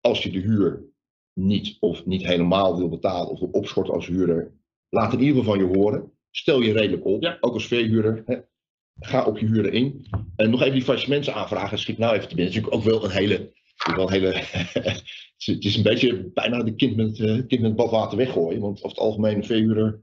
Als 0.00 0.22
je 0.22 0.30
de 0.30 0.38
huur 0.38 0.84
niet 1.34 1.76
of 1.80 2.06
niet 2.06 2.26
helemaal 2.26 2.76
wil 2.76 2.88
betalen 2.88 3.28
of 3.30 3.38
wil 3.40 3.48
opschorten 3.48 3.94
als 3.94 4.06
huurder, 4.06 4.54
laat 4.88 5.12
in 5.12 5.20
ieder 5.20 5.36
geval 5.36 5.54
van 5.54 5.64
je 5.68 5.76
horen. 5.78 6.12
Stel 6.30 6.60
je 6.60 6.72
redelijk 6.72 7.04
op, 7.06 7.22
Ja. 7.22 7.36
ook 7.40 7.52
als 7.54 7.66
verhuurder. 7.66 8.22
Hè. 8.26 8.36
Ga 9.00 9.24
op 9.24 9.38
je 9.38 9.46
huurder 9.46 9.72
in. 9.72 10.06
En 10.36 10.50
nog 10.50 10.60
even 10.60 10.72
die 10.72 10.82
faillissementen 10.82 11.34
aanvragen, 11.34 11.78
schiet 11.78 11.98
nou 11.98 12.14
even 12.14 12.28
te 12.28 12.34
binnen. 12.34 12.54
Het 12.54 12.64
is 12.64 12.68
natuurlijk 12.70 12.94
ook 12.94 13.00
wel 13.00 13.10
een 13.10 13.16
hele. 13.16 13.52
Wel 13.96 14.06
een 14.06 14.12
hele 14.12 14.32
het 14.34 14.74
is- 15.38 15.46
het 15.54 15.64
is 15.64 15.76
een 15.76 15.82
beetje 15.82 16.30
bijna 16.34 16.62
de 16.62 16.74
kind 16.74 16.96
met, 16.96 17.20
eh, 17.20 17.46
kind 17.46 17.60
met 17.60 17.76
badwater 17.76 18.16
weggooien. 18.18 18.60
Want 18.60 18.76
over 18.78 18.88
het 18.88 18.98
algemeen 18.98 19.36
een 19.36 19.44
verhuurder 19.44 20.00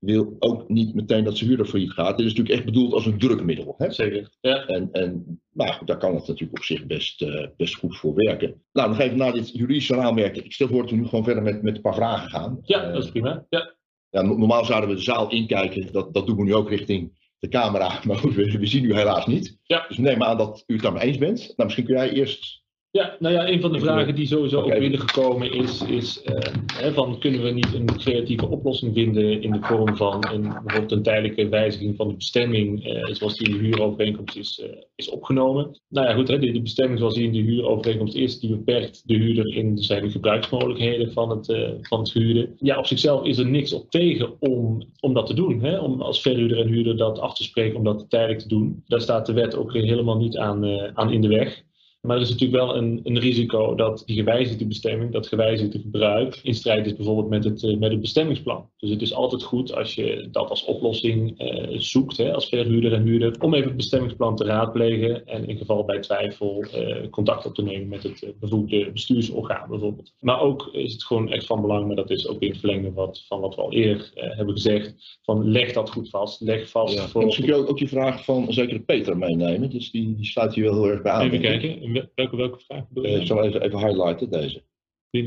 wil 0.00 0.36
ook 0.38 0.68
niet 0.68 0.94
meteen 0.94 1.24
dat 1.24 1.36
zijn 1.36 1.48
huurder 1.48 1.66
failliet 1.66 1.90
gaat. 1.92 2.16
Dit 2.16 2.26
is 2.26 2.32
natuurlijk 2.32 2.54
echt 2.56 2.64
bedoeld 2.64 2.92
als 2.92 3.06
een 3.06 3.18
drukmiddel. 3.18 3.74
Hè? 3.78 3.90
Zeker. 3.90 4.30
Ja. 4.40 4.66
En, 4.66 4.88
en 4.92 5.40
nou 5.52 5.72
goed, 5.72 5.86
daar 5.86 5.98
kan 5.98 6.14
het 6.14 6.26
natuurlijk 6.26 6.58
op 6.58 6.64
zich 6.64 6.86
best, 6.86 7.22
eh, 7.22 7.46
best 7.56 7.74
goed 7.74 7.96
voor 7.96 8.14
werken. 8.14 8.62
Nou, 8.72 8.88
nog 8.88 8.98
even 8.98 9.16
naar 9.16 9.32
dit 9.32 9.50
juridische 9.52 9.94
raamwerk. 9.94 10.36
Ik 10.36 10.52
stel 10.52 10.68
voor 10.68 10.80
dat 10.82 10.90
we 10.90 10.96
nu 10.96 11.06
gewoon 11.06 11.24
verder 11.24 11.42
met, 11.42 11.62
met 11.62 11.76
een 11.76 11.82
paar 11.82 11.94
vragen 11.94 12.30
gaan. 12.30 12.58
ja, 12.62 12.82
Eh, 12.82 12.92
dat 12.92 13.04
is 13.04 13.10
prima. 13.10 13.46
Ja. 13.48 13.74
ja, 14.10 14.22
no- 14.22 14.36
normaal 14.36 14.64
zouden 14.64 14.88
we 14.90 14.94
de 14.96 15.02
zaal 15.02 15.30
inkijken. 15.30 15.92
Dat, 15.92 16.14
dat 16.14 16.26
doen 16.26 16.36
we 16.36 16.42
nu 16.44 16.54
ook 16.54 16.68
richting 16.68 17.28
de 17.38 17.48
camera. 17.48 18.00
Maar 18.06 18.16
goed, 18.16 18.34
we, 18.34 18.58
we 18.58 18.66
zien 18.66 18.84
u 18.84 18.94
helaas 18.94 19.26
niet. 19.26 19.58
Ja. 19.62 19.84
Dus 19.88 19.96
we 19.96 20.02
nemen 20.02 20.26
aan 20.26 20.38
dat 20.38 20.64
u 20.66 20.72
het 20.74 20.82
daarmee 20.82 21.02
eens 21.02 21.18
bent. 21.18 21.38
Nou, 21.38 21.52
misschien 21.64 21.84
kun 21.84 21.94
jij 21.94 22.10
eerst... 22.12 22.59
Ja, 22.92 23.16
nou 23.18 23.34
ja, 23.34 23.48
een 23.48 23.60
van 23.60 23.72
de 23.72 23.80
vragen 23.80 24.14
die 24.14 24.26
sowieso 24.26 24.60
op 24.60 24.78
binnengekomen 24.78 25.52
is, 25.52 25.82
is 25.82 26.22
eh, 26.22 26.52
hè, 26.74 26.92
van 26.92 27.18
kunnen 27.18 27.42
we 27.42 27.50
niet 27.50 27.74
een 27.74 27.96
creatieve 27.96 28.48
oplossing 28.48 28.94
vinden 28.94 29.42
in 29.42 29.50
de 29.50 29.58
vorm 29.60 29.96
van 29.96 30.24
een, 30.32 30.42
bijvoorbeeld 30.42 30.92
een 30.92 31.02
tijdelijke 31.02 31.48
wijziging 31.48 31.96
van 31.96 32.08
de 32.08 32.14
bestemming, 32.14 32.84
eh, 32.84 33.14
zoals 33.14 33.36
die 33.36 33.48
in 33.48 33.56
de 33.56 33.62
huurovereenkomst 33.62 34.36
is, 34.36 34.60
eh, 34.60 34.82
is 34.94 35.10
opgenomen. 35.10 35.80
Nou 35.88 36.06
ja, 36.06 36.14
goed, 36.14 36.28
hè, 36.28 36.38
de, 36.38 36.52
de 36.52 36.60
bestemming 36.60 36.98
zoals 36.98 37.14
die 37.14 37.24
in 37.24 37.32
de 37.32 37.38
huurovereenkomst 37.38 38.14
is, 38.14 38.40
die 38.40 38.50
beperkt 38.50 39.02
de 39.08 39.14
huurder 39.14 39.54
in 39.54 39.78
zijn 39.78 40.10
gebruiksmogelijkheden 40.10 41.12
van 41.12 41.30
het, 41.30 41.46
van 41.82 41.98
het 41.98 42.12
huren. 42.12 42.54
Ja, 42.58 42.78
op 42.78 42.86
zichzelf 42.86 43.24
is 43.24 43.38
er 43.38 43.46
niks 43.46 43.72
op 43.72 43.90
tegen 43.90 44.40
om, 44.40 44.82
om 45.00 45.14
dat 45.14 45.26
te 45.26 45.34
doen, 45.34 45.60
hè, 45.60 45.78
om 45.78 46.02
als 46.02 46.22
verhuurder 46.22 46.60
en 46.60 46.68
huurder 46.68 46.96
dat 46.96 47.18
af 47.18 47.34
te 47.34 47.42
spreken, 47.42 47.76
om 47.76 47.84
dat 47.84 48.06
tijdelijk 48.08 48.40
te 48.40 48.48
doen. 48.48 48.82
Daar 48.86 49.00
staat 49.00 49.26
de 49.26 49.32
wet 49.32 49.56
ook 49.56 49.72
helemaal 49.72 50.16
niet 50.16 50.36
aan, 50.36 50.66
aan 50.96 51.12
in 51.12 51.20
de 51.20 51.28
weg. 51.28 51.68
Maar 52.00 52.16
er 52.16 52.22
is 52.22 52.30
natuurlijk 52.30 52.62
wel 52.64 52.76
een, 52.76 53.00
een 53.04 53.18
risico 53.18 53.74
dat 53.74 54.02
die 54.06 54.16
gewijzigde 54.16 54.66
bestemming, 54.66 55.12
dat 55.12 55.26
gewijzigde 55.26 55.78
gebruik, 55.78 56.40
in 56.42 56.54
strijd 56.54 56.86
is 56.86 56.96
bijvoorbeeld 56.96 57.28
met 57.28 57.44
het, 57.44 57.62
eh, 57.62 57.76
met 57.76 57.90
het 57.90 58.00
bestemmingsplan. 58.00 58.68
Dus 58.76 58.90
het 58.90 59.02
is 59.02 59.14
altijd 59.14 59.42
goed 59.42 59.74
als 59.74 59.94
je 59.94 60.28
dat 60.30 60.50
als 60.50 60.64
oplossing 60.64 61.38
eh, 61.38 61.78
zoekt, 61.78 62.16
hè, 62.16 62.32
als 62.32 62.48
verhuurder 62.48 62.92
en 62.92 63.02
huurder, 63.02 63.34
om 63.40 63.54
even 63.54 63.66
het 63.68 63.76
bestemmingsplan 63.76 64.36
te 64.36 64.44
raadplegen 64.44 65.26
en 65.26 65.48
in 65.48 65.56
geval 65.56 65.84
bij 65.84 66.00
twijfel 66.00 66.62
eh, 66.62 67.10
contact 67.10 67.46
op 67.46 67.54
te 67.54 67.62
nemen 67.62 67.88
met 67.88 68.02
het 68.02 68.34
bevoegde 68.40 68.90
bestuursorgaan 68.92 69.68
bijvoorbeeld. 69.68 70.12
Maar 70.20 70.40
ook 70.40 70.68
is 70.72 70.92
het 70.92 71.04
gewoon 71.04 71.32
echt 71.32 71.46
van 71.46 71.60
belang, 71.60 71.86
maar 71.86 71.96
dat 71.96 72.10
is 72.10 72.28
ook 72.28 72.40
in 72.40 72.50
het 72.50 72.58
verlengde 72.58 72.92
wat, 72.92 73.24
van 73.28 73.40
wat 73.40 73.54
we 73.54 73.60
al 73.60 73.72
eerder 73.72 74.10
eh, 74.14 74.36
hebben 74.36 74.54
gezegd, 74.54 75.18
van 75.22 75.50
leg 75.50 75.72
dat 75.72 75.90
goed 75.90 76.08
vast. 76.08 76.40
Leg 76.40 76.68
vast 76.68 76.94
Ja. 76.94 77.08
voor... 77.08 77.20
En 77.20 77.26
misschien 77.26 77.46
kun 77.46 77.56
je 77.56 77.62
ook, 77.62 77.70
ook 77.70 77.78
die 77.78 77.88
vraag 77.88 78.24
van 78.24 78.46
een 78.46 78.52
zekere 78.52 78.80
Peter 78.80 79.16
meenemen. 79.16 79.70
Dus 79.70 79.90
die, 79.90 80.14
die 80.16 80.26
sluit 80.26 80.54
hier 80.54 80.64
wel 80.64 80.74
heel 80.74 80.90
erg 80.90 81.02
bij 81.02 81.12
aan. 81.12 81.26
Even 81.26 81.40
kijken, 81.40 81.89
welke, 82.14 82.36
welke 82.36 82.58
vraag 82.58 82.88
bedoel 82.88 83.04
Eh, 83.04 83.12
je? 83.14 83.20
ik 83.20 83.26
zal 83.26 83.44
even, 83.44 83.62
even 83.62 83.78
highlighten, 83.78 84.30
deze. 84.30 84.62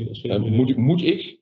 Als 0.08 0.22
Eh, 0.22 0.38
moet, 0.42 0.68
ik- 0.70 0.76
moet 0.76 1.02
ik, 1.02 1.38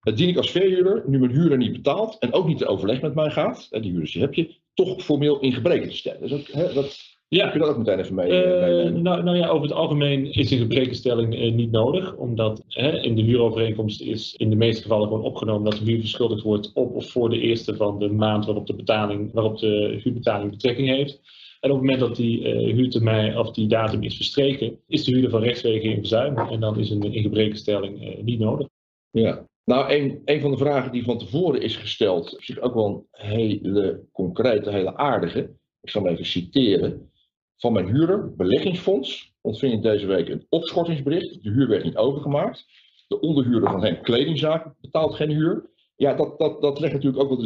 eh, 0.00 0.16
dien 0.16 0.28
ik 0.28 0.36
als 0.36 0.50
verhuurder, 0.50 1.02
nu 1.06 1.18
mijn 1.18 1.32
huurder 1.32 1.58
niet 1.58 1.72
betaalt 1.72 2.18
en 2.18 2.32
ook 2.32 2.46
niet 2.46 2.58
de 2.58 2.66
overleg 2.66 3.00
met 3.00 3.14
mij 3.14 3.30
gaat, 3.30 3.68
eh, 3.70 3.80
die 3.82 3.90
huurders 3.90 4.12
die 4.12 4.22
heb 4.22 4.34
je, 4.34 4.54
toch 4.74 5.02
formeel 5.02 5.40
in 5.40 5.52
gebreken 5.52 5.88
te 5.88 5.96
stellen. 5.96 6.20
Dus 6.20 6.32
ook, 6.32 6.46
hè, 6.52 6.72
dat, 6.72 7.12
Ja, 7.28 7.44
Heb 7.44 7.52
je 7.52 7.58
dat 7.58 7.68
ook 7.68 7.78
meteen 7.78 7.98
even 7.98 8.14
mee, 8.14 8.28
eh, 8.30 8.54
Eh, 8.54 8.60
meenemen? 8.76 9.02
nou, 9.02 9.22
nou 9.22 9.36
ja, 9.36 9.48
over 9.48 9.62
het 9.68 9.76
algemeen 9.76 10.32
is 10.32 10.50
een 10.50 10.58
gebrekenstelling 10.58 11.34
eh, 11.34 11.52
niet 11.52 11.70
nodig, 11.70 12.16
omdat 12.16 12.64
hè, 12.68 13.00
in 13.00 13.14
de 13.14 13.22
huurovereenkomst 13.22 14.00
is 14.00 14.34
in 14.34 14.50
de 14.50 14.56
meeste 14.56 14.82
gevallen 14.82 15.08
gewoon 15.08 15.22
opgenomen 15.22 15.70
dat 15.70 15.78
de 15.80 15.90
huur 15.90 16.00
verschuldigd 16.00 16.42
wordt 16.42 16.70
op 16.74 16.94
of 16.94 17.10
voor 17.10 17.30
de 17.30 17.40
eerste 17.40 17.76
van 17.76 17.98
de 17.98 18.08
maand 18.08 18.44
waarop 18.44 18.66
de, 18.66 18.74
betaling, 18.74 19.32
waarop 19.32 19.58
de 19.58 20.00
huurbetaling 20.02 20.50
betrekking 20.50 20.88
heeft. 20.88 21.20
En 21.64 21.70
op 21.70 21.76
het 21.76 21.86
moment 21.86 22.00
dat 22.00 22.16
die 22.16 22.44
eh, 22.44 22.74
huurtermijn 22.74 23.38
of 23.38 23.50
die 23.50 23.66
datum 23.66 24.02
is 24.02 24.16
verstreken, 24.16 24.80
is 24.86 25.04
de 25.04 25.12
huurder 25.12 25.30
van 25.30 25.42
rechtswege 25.42 25.88
in 25.88 25.98
verzuim 25.98 26.38
en 26.38 26.60
dan 26.60 26.78
is 26.78 26.90
een 26.90 27.12
ingebrekenstelling 27.12 28.02
eh, 28.02 28.22
niet 28.22 28.38
nodig. 28.38 28.68
Ja. 29.10 29.46
Nou, 29.64 29.92
een, 30.24 30.40
van 30.40 30.50
de 30.50 30.56
vragen 30.56 30.92
die 30.92 31.04
van 31.04 31.18
tevoren 31.18 31.60
is 31.60 31.76
gesteld, 31.76 32.34
op 32.34 32.42
zich 32.42 32.58
ook 32.58 32.74
wel 32.74 33.06
een 33.12 33.28
hele 33.28 34.04
concrete, 34.12 34.70
hele 34.70 34.96
aardige. 34.96 35.50
Ik 35.80 35.90
zal 35.90 36.02
hem 36.02 36.12
even 36.12 36.26
citeren. 36.26 37.10
Van 37.56 37.72
mijn 37.72 37.86
huurder, 37.86 38.34
beleggingsfonds, 38.34 39.32
ontving 39.40 39.72
ik 39.72 39.82
deze 39.82 40.06
week 40.06 40.28
een 40.28 40.46
opschortingsbericht. 40.48 41.42
De 41.42 41.50
huur 41.50 41.68
werd 41.68 41.84
niet 41.84 41.96
overgemaakt. 41.96 42.64
De 43.08 43.20
onderhuurder 43.20 43.70
van 43.70 43.84
hem, 43.84 44.00
kledingzaak, 44.00 44.74
betaalt 44.80 45.14
geen 45.14 45.30
huur. 45.30 45.70
Ja, 45.96 46.14
dat, 46.14 46.38
dat, 46.38 46.62
dat 46.62 46.80
legt 46.80 46.92
natuurlijk 46.92 47.22
ook 47.22 47.28
wel 47.28 47.38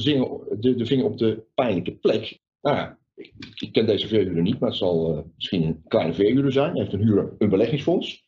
de, 0.60 0.74
de 0.74 0.86
vinger 0.86 1.04
op 1.04 1.18
de 1.18 1.42
pijnlijke 1.54 1.92
plek. 1.92 2.38
Nou 2.60 2.76
ja, 2.76 2.98
ik, 3.54 3.72
ken 3.72 3.86
deze 3.86 4.08
verhuurder 4.08 4.42
niet, 4.42 4.58
maar 4.58 4.68
het 4.68 4.78
zal 4.78 5.16
eh, 5.16 5.22
misschien 5.36 5.62
een 5.62 5.82
kleine 5.88 6.14
verhuurder 6.14 6.52
zijn. 6.52 6.70
Hij 6.70 6.80
heeft 6.80 6.92
een 6.92 7.02
huurder, 7.02 7.34
een 7.38 7.48
beleggingsfonds. 7.48 8.26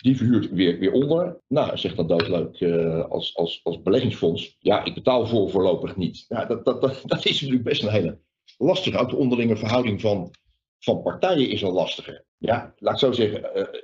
Die 0.00 0.16
verhuurt 0.16 0.50
weer, 0.50 0.78
weer 0.78 0.92
onder. 0.92 1.40
Nou, 1.48 1.76
zegt 1.78 1.96
dan 1.96 2.06
doodleuk 2.06 2.60
eh, 2.60 3.04
als, 3.04 3.36
als, 3.36 3.60
als 3.62 3.82
beleggingsfonds. 3.82 4.56
Ja, 4.58 4.84
ik 4.84 4.94
betaal 4.94 5.26
voor 5.26 5.50
voorlopig 5.50 5.96
niet. 5.96 6.24
Ja, 6.28 6.44
dat, 6.44 6.64
dat, 6.64 6.80
dat, 6.80 7.02
dat 7.06 7.24
is 7.24 7.40
natuurlijk 7.40 7.68
best 7.68 7.82
een 7.82 7.88
hele 7.88 8.18
lastige. 8.58 8.98
Ook 8.98 9.10
de 9.10 9.16
onderlinge 9.16 9.56
verhouding 9.56 10.00
van, 10.00 10.30
van 10.78 11.02
partijen 11.02 11.48
is 11.48 11.64
al 11.64 11.72
lastiger. 11.72 12.24
Ja, 12.38 12.74
laat 12.78 12.92
ik 12.92 12.98
zo 12.98 13.12
zeggen. 13.12 13.54
eh, 13.54 13.80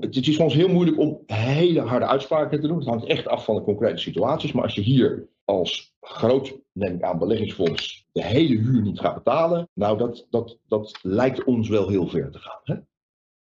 het 0.00 0.16
is 0.16 0.34
soms 0.34 0.54
heel 0.54 0.68
moeilijk 0.68 0.98
om 0.98 1.22
hele 1.26 1.80
harde 1.80 2.06
uitspraken 2.06 2.60
te 2.60 2.66
doen. 2.66 2.78
Het 2.78 2.88
hangt 2.88 3.06
echt 3.06 3.28
af 3.28 3.44
van 3.44 3.54
de 3.54 3.62
concrete 3.62 4.00
situaties. 4.00 4.52
Maar 4.52 4.64
als 4.64 4.74
je 4.74 4.80
hier 4.80 5.28
als 5.50 5.94
groot, 6.00 6.58
neem 6.72 6.94
ik 6.94 7.02
aan, 7.02 7.18
beleggingsfonds 7.18 8.08
de 8.12 8.24
hele 8.24 8.58
huur 8.58 8.82
niet 8.82 9.00
gaat 9.00 9.14
betalen, 9.14 9.68
nou 9.74 9.98
dat, 9.98 10.26
dat, 10.30 10.58
dat 10.68 10.98
lijkt 11.02 11.44
ons 11.44 11.68
wel 11.68 11.88
heel 11.88 12.06
ver 12.06 12.30
te 12.30 12.38
gaan. 12.38 12.60
Hè? 12.64 12.76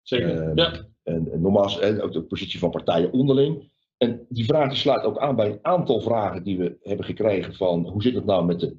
Zeker. 0.02 0.42
Ehm, 0.42 0.58
ja. 0.58 0.86
En, 1.04 1.32
en 1.32 1.42
nogmaals, 1.42 1.80
hè, 1.80 2.04
ook 2.04 2.14
de 2.14 2.22
positie 2.22 2.60
van 2.60 2.70
partijen 2.70 3.12
onderling. 3.12 3.72
En 3.98 4.26
die 4.30 4.46
vraag 4.46 4.70
die 4.70 4.78
sluit 4.78 5.04
ook 5.04 5.18
aan 5.18 5.36
bij 5.36 5.52
een 5.52 5.60
aantal 5.62 6.02
vragen 6.02 6.44
die 6.44 6.58
we 6.58 6.78
hebben 6.82 7.06
gekregen 7.06 7.54
van 7.54 7.88
hoe 7.88 8.02
zit 8.02 8.16
het 8.16 8.26
nou 8.26 8.46
met 8.46 8.60
de 8.60 8.78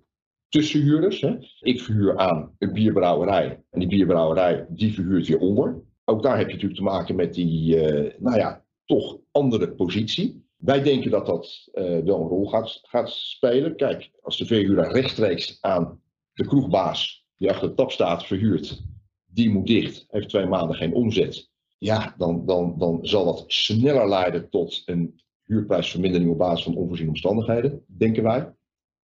tussenhuurders? 0.48 1.20
Hè? 1.20 1.36
Ik 1.60 1.80
verhuur 1.80 2.18
aan 2.18 2.54
een 2.58 2.72
bierbrouwerij 2.72 3.64
en 3.70 3.78
die 3.78 3.88
bierbrouwerij 3.88 4.66
die 4.68 4.94
verhuurt 4.94 5.26
weer 5.26 5.38
onder. 5.38 5.82
Ook 6.04 6.22
daar 6.22 6.36
heb 6.38 6.46
je 6.46 6.52
natuurlijk 6.52 6.80
te 6.80 6.86
maken 6.86 7.16
met 7.16 7.34
die, 7.34 7.80
eh, 7.80 8.20
nou 8.20 8.36
ja, 8.36 8.64
toch 8.84 9.18
andere 9.30 9.70
positie. 9.70 10.47
Wij 10.58 10.82
denken 10.82 11.10
dat 11.10 11.26
dat 11.26 11.68
eh, 11.72 11.84
wel 11.84 12.20
een 12.20 12.28
rol 12.28 12.46
gaat, 12.46 12.80
gaat 12.82 13.10
spelen. 13.10 13.76
Kijk, 13.76 14.10
als 14.22 14.36
de 14.36 14.46
verhuurder 14.46 14.92
rechtstreeks 14.92 15.58
aan 15.60 16.00
de 16.32 16.46
kroegbaas 16.46 17.26
die 17.36 17.50
achter 17.50 17.68
de 17.68 17.74
tap 17.74 17.90
staat 17.90 18.26
verhuurt, 18.26 18.82
die 19.26 19.50
moet 19.50 19.66
dicht, 19.66 20.04
heeft 20.08 20.28
twee 20.28 20.46
maanden 20.46 20.76
geen 20.76 20.94
omzet. 20.94 21.50
Ja, 21.78 22.14
dan, 22.18 22.46
dan, 22.46 22.74
dan 22.78 22.98
zal 23.02 23.24
dat 23.24 23.44
sneller 23.46 24.08
leiden 24.08 24.50
tot 24.50 24.82
een 24.86 25.20
huurprijsvermindering 25.44 26.30
op 26.30 26.38
basis 26.38 26.64
van 26.64 26.76
onvoorziene 26.76 27.10
omstandigheden, 27.10 27.84
denken 27.86 28.22
wij. 28.22 28.52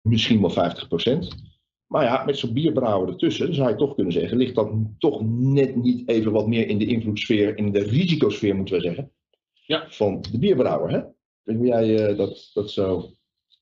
Misschien 0.00 0.40
wel 0.40 0.50
50%. 0.50 1.28
Maar 1.86 2.04
ja, 2.04 2.24
met 2.24 2.38
zo'n 2.38 2.52
bierbrouwer 2.52 3.08
ertussen 3.08 3.54
zou 3.54 3.68
je 3.68 3.76
toch 3.76 3.94
kunnen 3.94 4.12
zeggen, 4.12 4.36
ligt 4.38 4.54
dat 4.54 4.70
toch 4.98 5.22
net 5.26 5.76
niet 5.76 6.08
even 6.08 6.32
wat 6.32 6.46
meer 6.46 6.68
in 6.68 6.78
de 6.78 6.86
invloedssfeer, 6.86 7.56
in 7.56 7.72
de 7.72 7.82
risicosfeer 7.82 8.56
moeten 8.56 8.74
we 8.74 8.80
zeggen, 8.82 9.12
Ja. 9.52 9.86
van 9.88 10.24
de 10.30 10.38
bierbrouwer. 10.38 10.90
Hè? 10.90 11.02
Ik 11.44 11.56
hoe 11.56 11.66
jij 11.66 11.96
eh, 11.96 12.16
dat, 12.16 12.50
dat 12.54 12.70
zo 12.70 13.10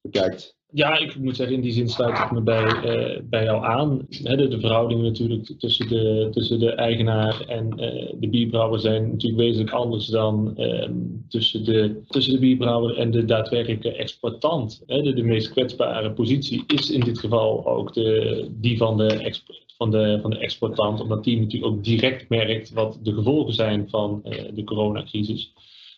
bekijkt. 0.02 0.58
Ja, 0.72 0.98
ik 0.98 1.18
moet 1.18 1.36
zeggen, 1.36 1.56
in 1.56 1.62
die 1.62 1.72
zin 1.72 1.88
sluit 1.88 2.18
ik 2.18 2.30
me 2.30 2.40
bij, 2.40 2.66
eh, 2.66 3.22
bij 3.22 3.44
jou 3.44 3.64
aan. 3.64 4.06
De, 4.08 4.48
de 4.48 4.60
verhoudingen 4.60 5.04
natuurlijk 5.04 5.54
tussen 5.58 5.88
de, 5.88 6.28
tussen 6.30 6.58
de 6.58 6.70
eigenaar 6.72 7.40
en 7.40 7.70
eh, 7.78 8.12
de 8.20 8.28
bierbrouwer 8.28 8.80
zijn 8.80 9.10
natuurlijk 9.10 9.42
wezenlijk 9.42 9.70
anders 9.70 10.06
dan 10.06 10.56
ehm, 10.56 10.94
tussen, 11.28 11.64
de, 11.64 12.00
tussen 12.08 12.32
de 12.32 12.38
bierbrouwer 12.38 12.96
en 12.96 13.10
de 13.10 13.24
daadwerkelijke 13.24 13.92
exploitant. 13.92 14.82
Hè. 14.86 15.02
De, 15.02 15.12
de 15.12 15.22
meest 15.22 15.50
kwetsbare 15.50 16.12
positie 16.12 16.64
is 16.66 16.90
in 16.90 17.00
dit 17.00 17.18
geval 17.18 17.66
ook 17.66 17.94
de, 17.94 18.48
die 18.50 18.76
van 18.76 18.96
de, 18.96 19.40
van, 19.76 19.90
de, 19.90 20.18
van 20.22 20.30
de 20.30 20.38
exploitant, 20.38 21.00
omdat 21.00 21.24
die 21.24 21.40
natuurlijk 21.40 21.72
ook 21.72 21.84
direct 21.84 22.28
merkt 22.28 22.70
wat 22.70 22.98
de 23.02 23.12
gevolgen 23.12 23.54
zijn 23.54 23.88
van 23.88 24.20
de 24.54 24.64
coronacrisis. 24.64 25.52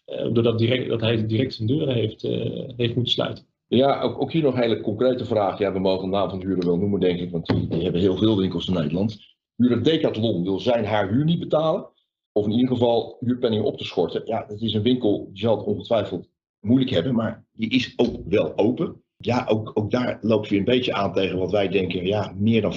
Eh, 0.05 0.33
doordat 0.33 0.59
direct, 0.59 0.89
dat 0.89 1.01
hij 1.01 1.27
direct 1.27 1.55
zijn 1.55 1.69
deuren 1.69 1.95
heeft, 1.95 2.25
eh, 2.25 2.69
heeft 2.77 2.95
moeten 2.95 3.13
sluiten. 3.13 3.45
Ja, 3.67 4.01
ook, 4.01 4.21
ook 4.21 4.33
hier 4.33 4.43
nog 4.43 4.55
een 4.55 4.63
hele 4.63 4.81
concrete 4.81 5.25
vraag. 5.25 5.59
Ja, 5.59 5.73
we 5.73 5.79
mogen 5.79 6.11
de 6.11 6.17
naam 6.17 6.31
van 6.31 6.39
de 6.39 6.57
wel 6.57 6.77
noemen, 6.77 7.01
denk 7.01 7.21
ik, 7.21 7.31
want 7.31 7.47
die, 7.47 7.83
hebben 7.83 8.01
heel 8.01 8.17
veel 8.17 8.37
winkels 8.37 8.67
in 8.67 8.75
Nederland. 8.75 9.19
Huurder 9.57 9.83
Decathlon 9.83 10.43
wil 10.43 10.61
zijn 10.61 10.85
haar 10.85 11.09
huur 11.09 11.25
niet 11.25 11.39
betalen, 11.39 11.89
of 12.33 12.47
in 12.47 12.53
ieder 12.53 12.69
geval 12.69 13.17
huurpenningen 13.21 13.67
op 13.67 13.79
te 13.79 13.85
schorten. 13.85 14.23
Ja, 14.25 14.45
dat 14.49 14.61
is 14.61 14.75
een 14.75 14.83
winkel, 14.83 15.29
die 15.33 15.43
zal 15.43 15.57
het 15.57 15.67
ongetwijfeld 15.67 16.29
moeilijk 16.61 16.91
hebben, 16.91 17.15
maar 17.15 17.45
die 17.53 17.71
is 17.71 17.93
ook 17.97 18.17
wel 18.29 18.59
open. 18.59 19.03
Ja, 19.17 19.47
ook, 19.49 19.71
ook 19.75 19.91
daar 19.91 20.19
loopt 20.21 20.49
weer 20.49 20.59
een 20.59 20.65
beetje 20.65 20.93
aan 20.93 21.13
tegen 21.13 21.39
wat 21.39 21.51
wij 21.51 21.69
denken. 21.69 22.07
Ja, 22.07 22.35
meer 22.37 22.63
dan 22.63 22.75
50% 22.75 22.77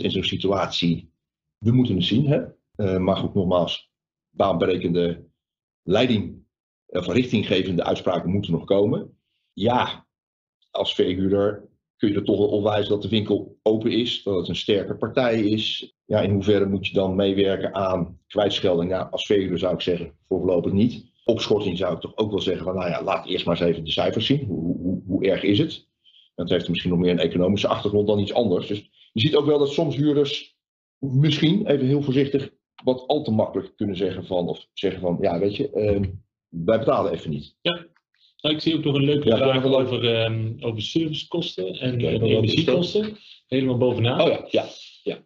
in 0.00 0.10
zo'n 0.10 0.22
situatie. 0.22 1.10
We 1.58 1.72
moeten 1.72 1.94
het 1.94 2.04
zien, 2.04 2.26
hè. 2.26 2.44
Eh, 2.74 2.98
maar 2.98 3.16
goed, 3.16 3.34
nogmaals, 3.34 3.90
baanbrekende 4.30 5.24
leiding 5.82 6.46
of 6.88 7.06
richtinggevende 7.06 7.84
uitspraken 7.84 8.30
moeten 8.30 8.52
nog 8.52 8.64
komen. 8.64 9.18
Ja, 9.52 10.06
als 10.70 10.94
verhuurder 10.94 11.68
kun 11.96 12.08
je 12.08 12.14
er 12.14 12.24
toch 12.24 12.38
wel 12.38 12.48
op 12.48 12.62
wijzen 12.62 12.90
dat 12.90 13.02
de 13.02 13.08
winkel 13.08 13.58
open 13.62 13.90
is, 13.90 14.22
dat 14.22 14.36
het 14.36 14.48
een 14.48 14.56
sterke 14.56 14.96
partij 14.96 15.40
is. 15.40 15.94
Ja, 16.04 16.20
in 16.20 16.30
hoeverre 16.30 16.66
moet 16.66 16.86
je 16.86 16.92
dan 16.92 17.16
meewerken 17.16 17.74
aan 17.74 18.18
kwijtschelding? 18.26 18.90
Ja, 18.90 19.08
als 19.10 19.26
verhuurder 19.26 19.58
zou 19.58 19.74
ik 19.74 19.80
zeggen, 19.80 20.12
voorlopig 20.28 20.72
niet. 20.72 21.04
Opschorting 21.24 21.78
zou 21.78 21.94
ik 21.94 22.00
toch 22.00 22.16
ook 22.16 22.30
wel 22.30 22.40
zeggen 22.40 22.64
van, 22.64 22.74
nou 22.74 22.90
ja, 22.90 23.02
laat 23.02 23.26
eerst 23.26 23.46
maar 23.46 23.60
eens 23.60 23.70
even 23.70 23.84
de 23.84 23.90
cijfers 23.90 24.26
zien. 24.26 24.44
Hoe, 24.46 25.02
hoe, 25.06 25.24
erg 25.24 25.42
is 25.42 25.58
het? 25.58 25.86
Dat 26.34 26.48
heeft 26.48 26.68
misschien 26.68 26.90
nog 26.90 26.98
meer 26.98 27.10
een 27.10 27.18
economische 27.18 27.68
achtergrond 27.68 28.06
dan 28.06 28.18
iets 28.18 28.32
anders. 28.32 28.66
Dus 28.66 28.90
je 29.12 29.20
ziet 29.20 29.36
ook 29.36 29.46
wel 29.46 29.58
dat 29.58 29.72
soms 29.72 29.96
huurders 29.96 30.56
misschien, 30.98 31.66
even 31.66 31.86
heel 31.86 32.02
voorzichtig, 32.02 32.50
wat 32.84 33.06
al 33.06 33.22
te 33.22 33.30
makkelijk 33.30 33.76
kunnen 33.76 33.96
zeggen 33.96 34.26
van, 34.26 34.48
of 34.48 34.66
zeggen 34.72 35.00
van, 35.00 35.18
ja, 35.20 35.38
weet 35.38 35.56
je, 35.56 35.70
eh, 35.70 36.00
wij 36.48 36.78
betalen 36.78 37.12
even 37.12 37.30
niet. 37.30 37.56
Nou, 37.62 38.54
ik 38.54 38.60
zie 38.60 38.76
ook 38.76 38.84
nog 38.84 38.94
een 38.94 39.04
leuke 39.04 39.28
Ja, 39.28 39.36
vraag 39.36 39.64
over, 39.64 40.14
ehm, 40.14 40.52
over 40.60 40.82
servicekosten 40.82 41.74
en, 41.74 42.00
energiekosten. 42.00 43.16
Helemaal 43.46 43.76
bovenaan. 43.76 44.20
Oh 44.20 44.28
ja, 44.28 44.46
ja. 44.50 44.64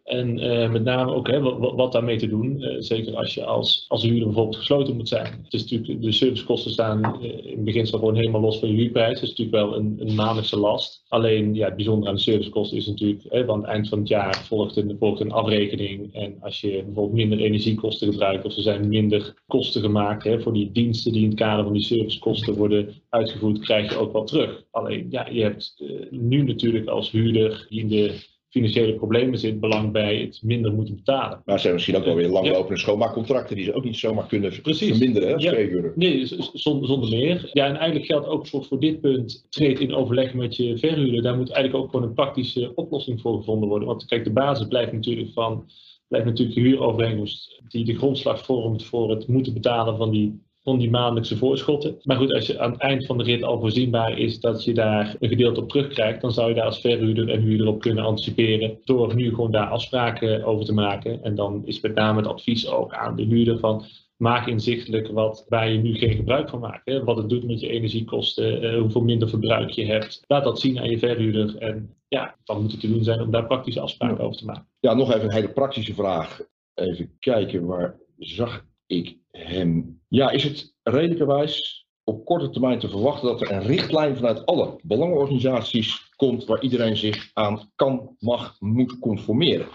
En 0.03 0.39
eh, 0.39 0.71
met 0.71 0.83
name 0.83 1.13
ook 1.13 1.27
hè, 1.27 1.41
wat, 1.41 1.73
wat 1.75 1.91
daarmee 1.91 2.17
te 2.17 2.27
doen. 2.27 2.61
eh, 2.61 2.75
zeker 2.79 3.15
als 3.15 3.33
je 3.33 3.45
als, 3.45 3.85
als 3.87 4.03
huurder 4.03 4.25
bijvoorbeeld 4.25 4.55
gesloten 4.55 4.95
moet 4.95 5.07
zijn. 5.07 5.39
Het 5.43 5.53
is 5.53 5.61
natuurlijk, 5.61 6.01
de 6.01 6.11
servicekosten 6.11 6.71
staan 6.71 7.21
eh, 7.21 7.45
in 7.45 7.63
beginsel 7.63 7.99
gewoon 7.99 8.15
helemaal 8.15 8.41
los 8.41 8.59
van 8.59 8.69
je 8.69 8.75
huurprijs. 8.75 9.13
Dat 9.13 9.23
is 9.23 9.29
natuurlijk 9.29 9.57
wel 9.57 9.75
een, 9.75 9.95
een 9.99 10.15
maandelijkse 10.15 10.59
last. 10.59 11.03
Alleen 11.07 11.53
ja, 11.53 11.65
het 11.65 11.75
bijzondere 11.75 12.09
aan 12.09 12.15
de 12.15 12.21
servicekosten 12.21 12.77
is 12.77 12.87
natuurlijk, 12.87 13.23
hè, 13.29 13.45
want 13.45 13.61
het 13.61 13.71
eind 13.71 13.89
van 13.89 13.99
het 13.99 14.07
jaar 14.07 14.45
volgt 14.45 14.75
een, 14.75 14.95
volgt 14.99 15.19
een 15.19 15.31
afrekening. 15.31 16.13
En 16.13 16.37
als 16.41 16.61
je 16.61 16.83
bijvoorbeeld 16.83 17.13
minder 17.13 17.39
energiekosten 17.39 18.11
gebruikt 18.11 18.45
of 18.45 18.55
er 18.55 18.61
zijn 18.61 18.87
minder 18.87 19.33
kosten 19.47 19.81
gemaakt 19.81 20.23
hè, 20.23 20.41
voor 20.41 20.53
die 20.53 20.71
diensten 20.71 21.11
die 21.11 21.23
in 21.23 21.29
het 21.29 21.39
kader 21.39 21.63
van 21.63 21.73
die 21.73 21.83
servicekosten 21.83 22.55
worden 22.55 22.93
uitgevoerd, 23.09 23.59
krijg 23.59 23.91
je 23.91 23.99
ook 23.99 24.13
wel 24.13 24.23
terug. 24.23 24.63
Alleen 24.71 25.07
ja, 25.09 25.27
je 25.29 25.41
hebt 25.41 25.83
nu 26.09 26.43
natuurlijk 26.43 26.87
als 26.87 27.11
huurder 27.11 27.65
in 27.69 27.87
de 27.87 28.31
financiële 28.53 28.93
problemen 28.93 29.39
zit, 29.39 29.59
belang 29.59 29.91
bij 29.91 30.17
het 30.17 30.39
minder 30.43 30.73
moeten 30.73 30.95
betalen. 30.95 31.41
Maar 31.45 31.55
er 31.55 31.61
zijn 31.61 31.73
misschien 31.73 31.95
ook 31.95 32.03
wel 32.05 32.15
weer 32.15 32.25
Ja. 32.25 32.31
langlopende 32.31 32.79
schoonmaakcontracten 32.79 33.55
die 33.55 33.65
ze 33.65 33.73
ook 33.73 33.83
niet 33.83 33.95
zomaar 33.97 34.27
kunnen 34.27 34.61
Precies. 34.61 34.89
verminderen 34.89 35.29
hè, 35.29 35.35
Ja. 35.35 35.91
Nee, 35.95 36.25
zonder, 36.53 36.87
zonder 36.87 37.09
meer. 37.09 37.49
Ja, 37.53 37.65
en 37.67 37.75
eigenlijk 37.75 38.05
geldt 38.05 38.27
ook 38.27 38.47
voor, 38.47 38.63
voor 38.65 38.79
dit 38.79 39.01
punt, 39.01 39.45
treed 39.49 39.79
in 39.79 39.93
overleg 39.93 40.33
met 40.33 40.55
je 40.55 40.77
verhuurder. 40.77 41.21
Daar 41.21 41.37
moet 41.37 41.51
eigenlijk 41.51 41.83
ook 41.83 41.91
gewoon 41.91 42.07
een 42.07 42.13
praktische 42.15 42.71
oplossing 42.75 43.21
voor 43.21 43.37
gevonden 43.37 43.69
worden. 43.69 43.87
Want 43.87 44.05
kijk, 44.05 44.23
de 44.23 44.31
basis 44.31 44.67
blijft 44.67 44.91
natuurlijk 44.91 45.31
van, 45.33 45.65
blijft 46.07 46.25
natuurlijk 46.27 46.55
de 46.55 46.61
huurovereenkomst 46.61 47.61
die 47.67 47.85
de 47.85 47.97
grondslag 47.97 48.45
vormt 48.45 48.83
voor 48.83 49.09
het 49.09 49.27
moeten 49.27 49.53
betalen 49.53 49.97
van 49.97 50.11
die, 50.11 50.41
van 50.63 50.77
die 50.77 50.89
maandelijkse 50.89 51.37
voorschotten. 51.37 51.95
Maar 52.03 52.17
goed, 52.17 52.33
als 52.33 52.47
je 52.47 52.59
aan 52.59 52.71
het 52.71 52.81
eind 52.81 53.05
van 53.05 53.17
de 53.17 53.23
rit 53.23 53.43
al 53.43 53.59
voorzienbaar 53.59 54.17
is 54.17 54.39
dat 54.39 54.63
je 54.63 54.73
daar 54.73 55.15
een 55.19 55.29
gedeelte 55.29 55.61
op 55.61 55.69
terugkrijgt, 55.69 56.21
dan 56.21 56.31
zou 56.31 56.49
je 56.49 56.55
daar 56.55 56.65
als 56.65 56.81
verhuurder 56.81 57.29
en 57.29 57.41
huurder 57.41 57.67
op 57.67 57.81
kunnen 57.81 58.03
anticiperen 58.03 58.77
door 58.83 59.15
nu 59.15 59.29
gewoon 59.29 59.51
daar 59.51 59.67
afspraken 59.67 60.43
over 60.43 60.65
te 60.65 60.73
maken. 60.73 61.23
En 61.23 61.35
dan 61.35 61.61
is 61.65 61.81
met 61.81 61.95
name 61.95 62.17
het 62.17 62.27
advies 62.27 62.67
ook 62.67 62.93
aan 62.93 63.15
de 63.15 63.23
huurder 63.23 63.59
van 63.59 63.85
maak 64.17 64.47
inzichtelijk 64.47 65.07
wat, 65.07 65.45
waar 65.49 65.69
je 65.69 65.77
nu 65.77 65.95
geen 65.95 66.15
gebruik 66.15 66.49
van 66.49 66.59
maakt. 66.59 66.85
Hè? 66.85 67.03
Wat 67.03 67.17
het 67.17 67.29
doet 67.29 67.43
met 67.43 67.59
je 67.59 67.69
energiekosten, 67.69 68.61
eh, 68.61 68.79
hoeveel 68.79 69.01
minder 69.01 69.29
verbruik 69.29 69.69
je 69.69 69.85
hebt. 69.85 70.23
Laat 70.27 70.43
dat 70.43 70.59
zien 70.59 70.79
aan 70.79 70.89
je 70.89 70.99
verhuurder. 70.99 71.57
En 71.57 71.95
ja, 72.07 72.35
dan 72.43 72.61
moet 72.61 72.71
het 72.71 72.79
te 72.79 72.91
doen 72.91 73.03
zijn 73.03 73.21
om 73.21 73.31
daar 73.31 73.45
praktische 73.45 73.79
afspraken 73.81 74.23
over 74.23 74.37
te 74.37 74.45
maken. 74.45 74.67
Ja, 74.79 74.93
nog 74.93 75.13
even 75.13 75.23
een 75.23 75.33
hele 75.33 75.53
praktische 75.53 75.93
vraag. 75.93 76.41
Even 76.73 77.15
kijken, 77.19 77.65
waar 77.65 77.99
zag 78.17 78.65
ik 78.87 79.17
hem? 79.31 80.01
Ja, 80.13 80.31
is 80.31 80.43
het 80.43 80.75
redelijkerwijs 80.83 81.85
op 82.03 82.25
korte 82.25 82.49
termijn 82.49 82.79
te 82.79 82.89
verwachten 82.89 83.27
dat 83.27 83.41
er 83.41 83.51
een 83.51 83.63
richtlijn 83.63 84.15
vanuit 84.15 84.45
alle 84.45 84.79
belangenorganisaties 84.83 86.09
komt 86.15 86.45
waar 86.45 86.61
iedereen 86.61 86.97
zich 86.97 87.29
aan 87.33 87.71
kan, 87.75 88.15
mag, 88.19 88.55
moet 88.59 88.99
conformeren? 88.99 89.67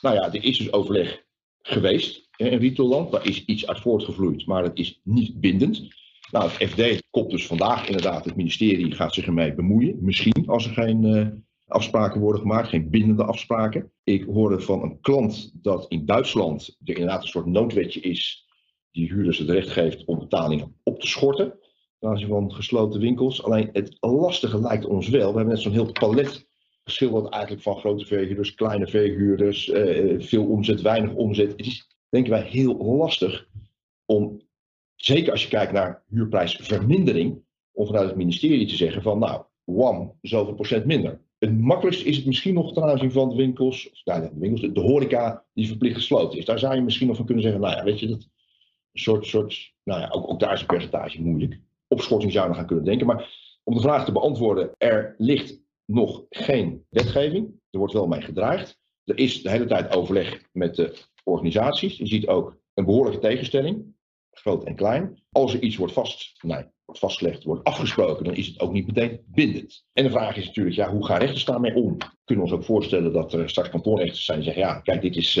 Nou 0.00 0.14
ja, 0.14 0.32
er 0.32 0.44
is 0.44 0.58
dus 0.58 0.72
overleg 0.72 1.24
geweest 1.60 2.28
in 2.36 2.58
Retailland. 2.58 3.12
Daar 3.12 3.26
is 3.26 3.44
iets 3.44 3.66
uit 3.66 3.80
voortgevloeid, 3.80 4.46
maar 4.46 4.62
het 4.62 4.78
is 4.78 5.00
niet 5.02 5.40
bindend. 5.40 5.88
Nou, 6.30 6.50
het 6.50 6.70
FD 6.70 7.02
komt 7.10 7.30
dus 7.30 7.46
vandaag 7.46 7.86
inderdaad, 7.86 8.24
het 8.24 8.36
ministerie 8.36 8.92
gaat 8.94 9.14
zich 9.14 9.26
ermee 9.26 9.54
bemoeien. 9.54 9.96
Misschien 10.00 10.46
als 10.46 10.66
er 10.66 10.72
geen 10.72 11.04
eh, 11.04 11.26
afspraken 11.66 12.20
worden 12.20 12.40
gemaakt, 12.40 12.68
geen 12.68 12.90
bindende 12.90 13.24
afspraken. 13.24 13.92
Ik 14.04 14.24
hoorde 14.24 14.60
van 14.60 14.82
een 14.82 15.00
klant 15.00 15.52
dat 15.62 15.86
in 15.88 16.06
Duitsland 16.06 16.76
er 16.84 16.94
inderdaad 16.94 17.22
een 17.22 17.28
soort 17.28 17.46
noodwetje 17.46 18.00
is 18.00 18.43
die 18.94 19.12
huurders 19.12 19.38
het 19.38 19.50
recht 19.50 19.70
geeft 19.70 20.04
om 20.04 20.18
betalingen 20.18 20.76
op 20.82 21.00
te 21.00 21.06
schorten. 21.06 21.58
Ten 21.98 22.10
aanzien 22.10 22.28
van 22.28 22.52
gesloten 22.52 23.00
winkels. 23.00 23.42
Alleen 23.42 23.68
het 23.72 23.96
lastige 24.00 24.60
lijkt 24.60 24.86
ons 24.86 25.08
wel. 25.08 25.30
We 25.30 25.36
hebben 25.36 25.54
net 25.54 25.62
zo'n 25.62 25.72
heel 25.72 25.92
palet 25.92 26.48
geschilderd 26.84 27.32
eigenlijk 27.32 27.62
van 27.62 27.76
grote 27.76 28.06
verhuurders, 28.06 28.54
kleine 28.54 28.86
verhuurders, 28.86 29.70
eh, 29.70 30.20
veel 30.20 30.46
omzet, 30.46 30.82
weinig 30.82 31.14
omzet. 31.14 31.50
Het 31.50 31.66
is 31.66 31.88
denken 32.08 32.32
wij 32.32 32.42
heel 32.42 32.76
lastig 32.76 33.48
om, 34.04 34.40
zeker 34.94 35.32
als 35.32 35.42
je 35.42 35.48
kijkt 35.48 35.72
naar 35.72 36.02
huurprijsvermindering, 36.08 37.42
om 37.72 37.86
vanuit 37.86 38.08
het 38.08 38.16
ministerie 38.16 38.66
te 38.66 38.76
zeggen 38.76 39.02
van 39.02 39.18
nou, 39.18 39.42
wam, 39.64 40.18
zoveel 40.22 40.54
procent 40.54 40.84
minder. 40.84 41.20
Het 41.38 41.60
makkelijkste 41.60 42.04
is 42.04 42.16
het 42.16 42.26
misschien 42.26 42.54
nog 42.54 42.72
ten 42.72 42.82
aanzien 42.82 43.12
van 43.12 43.28
de 43.28 43.36
winkels, 43.36 43.90
of 43.90 44.04
nou, 44.04 44.20
de, 44.20 44.30
winkels, 44.34 44.60
de, 44.60 44.72
de 44.72 44.80
horeca 44.80 45.44
die 45.54 45.66
verplicht 45.66 45.94
gesloten 45.94 46.38
is. 46.38 46.44
Daar 46.44 46.58
zou 46.58 46.74
je 46.74 46.82
misschien 46.82 47.06
nog 47.06 47.16
van 47.16 47.26
kunnen 47.26 47.44
zeggen, 47.44 47.60
nou 47.60 47.76
ja, 47.76 47.84
weet 47.84 48.00
je, 48.00 48.06
dat 48.06 48.28
soort, 48.94 49.26
soort 49.26 49.72
nou 49.82 50.00
ja, 50.00 50.08
ook, 50.08 50.28
ook 50.30 50.40
daar 50.40 50.52
is 50.52 50.60
een 50.60 50.66
percentage 50.66 51.22
moeilijk. 51.22 51.60
Opschorting 51.88 52.32
zou 52.32 52.48
nog 52.48 52.56
gaan 52.56 52.66
kunnen 52.66 52.84
denken, 52.84 53.06
maar 53.06 53.42
Om 53.64 53.74
de 53.74 53.80
vraag 53.80 54.04
te 54.04 54.12
beantwoorden, 54.12 54.70
er 54.78 55.14
ligt 55.18 55.60
nog 55.84 56.24
geen 56.30 56.86
wetgeving. 56.88 57.46
Er 57.70 57.78
wordt 57.78 57.92
wel 57.92 58.06
mee 58.06 58.20
gedraaid. 58.20 58.78
Er 59.04 59.18
is 59.18 59.42
de 59.42 59.50
hele 59.50 59.66
tijd 59.66 59.96
overleg 59.96 60.42
met 60.52 60.74
de 60.74 60.96
organisaties. 61.24 61.96
Je 61.96 62.06
ziet 62.06 62.26
ook 62.26 62.56
een 62.74 62.84
behoorlijke 62.84 63.18
tegenstelling, 63.18 63.94
groot 64.30 64.64
en 64.64 64.74
klein. 64.74 65.22
Als 65.32 65.54
er 65.54 65.60
iets 65.60 65.76
wordt, 65.76 65.92
vast, 65.92 66.42
nee, 66.42 66.64
wordt 66.84 67.00
vastgelegd, 67.00 67.44
wordt 67.44 67.64
afgesproken, 67.64 68.24
dan 68.24 68.34
is 68.34 68.46
het 68.46 68.60
ook 68.60 68.72
niet 68.72 68.86
meteen 68.86 69.20
bindend. 69.26 69.86
En 69.92 70.04
de 70.04 70.10
vraag 70.10 70.36
is 70.36 70.46
natuurlijk, 70.46 70.76
ja, 70.76 70.90
hoe 70.90 71.06
gaan 71.06 71.18
rechters 71.18 71.44
daarmee 71.44 71.74
om? 71.74 71.98
We 71.98 72.06
kunnen 72.24 72.44
ons 72.44 72.54
ook 72.54 72.64
voorstellen 72.64 73.12
dat 73.12 73.32
er 73.32 73.50
straks 73.50 73.68
kantoorrechters 73.68 74.24
zijn 74.24 74.38
die 74.38 74.46
zeggen, 74.46 74.66
ja, 74.66 74.80
kijk, 74.80 75.02
dit 75.02 75.16
is 75.16 75.32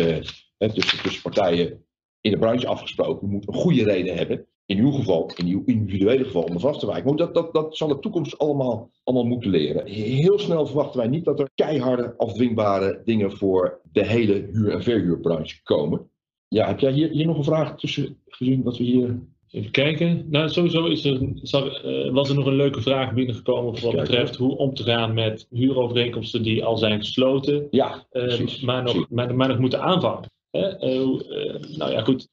tussen, 0.58 1.02
tussen 1.02 1.22
partijen 1.22 1.84
in 2.24 2.30
de 2.30 2.38
branche 2.38 2.66
afgesproken. 2.66 3.26
Je 3.26 3.32
moet 3.32 3.48
een 3.48 3.54
goede 3.54 3.84
reden 3.84 4.16
hebben 4.16 4.46
in 4.66 4.78
uw 4.78 4.90
geval, 4.90 5.30
in 5.36 5.46
uw 5.46 5.62
individuele 5.66 6.24
geval, 6.24 6.42
om 6.42 6.54
er 6.54 6.60
vast 6.60 6.80
te 6.80 6.86
wijken. 6.86 7.04
Maar 7.04 7.16
dat, 7.16 7.34
dat, 7.34 7.54
dat 7.54 7.76
zal 7.76 7.88
de 7.88 7.98
toekomst 7.98 8.38
allemaal, 8.38 8.90
allemaal 9.04 9.26
moeten 9.26 9.50
leren. 9.50 9.86
Heel 9.86 10.38
snel 10.38 10.66
verwachten 10.66 11.00
wij 11.00 11.08
niet 11.08 11.24
dat 11.24 11.40
er 11.40 11.50
keiharde, 11.54 12.14
afdwingbare 12.16 13.00
dingen 13.04 13.32
voor 13.32 13.80
de 13.92 14.06
hele 14.06 14.48
huur- 14.52 14.72
en 14.72 14.82
verhuurbranche 14.82 15.62
komen. 15.62 16.10
Ja, 16.48 16.66
heb 16.66 16.80
jij 16.80 16.92
hier, 16.92 17.10
hier 17.10 17.26
nog 17.26 17.36
een 17.36 17.44
vraag 17.44 17.78
tussen 17.78 18.18
gezien 18.26 18.62
wat 18.62 18.76
we 18.76 18.84
hier 18.84 19.18
Even 19.54 19.70
kijken. 19.70 20.26
Nou, 20.30 20.48
sowieso 20.48 20.86
is 20.86 21.04
er, 21.04 21.20
uh, 21.22 22.12
was 22.12 22.28
er 22.28 22.34
nog 22.34 22.46
een 22.46 22.56
leuke 22.56 22.82
vraag 22.82 23.12
binnengekomen 23.12 23.78
voor 23.78 23.92
wat 23.92 24.00
betreft 24.00 24.36
hoe 24.36 24.56
om 24.56 24.74
te 24.74 24.82
gaan 24.82 25.14
met 25.14 25.46
huurovereenkomsten 25.50 26.42
die 26.42 26.64
al 26.64 26.76
zijn 26.76 26.98
gesloten, 26.98 27.66
ja, 27.70 28.06
uh, 28.12 28.62
maar, 28.62 28.82
nog, 28.82 29.08
maar, 29.10 29.34
maar, 29.34 29.48
nog 29.48 29.58
moeten 29.58 29.82
aanvangen. 29.82 30.32
Uh, 30.54 31.20
nou 31.76 31.92
ja, 31.92 32.02
goed 32.02 32.28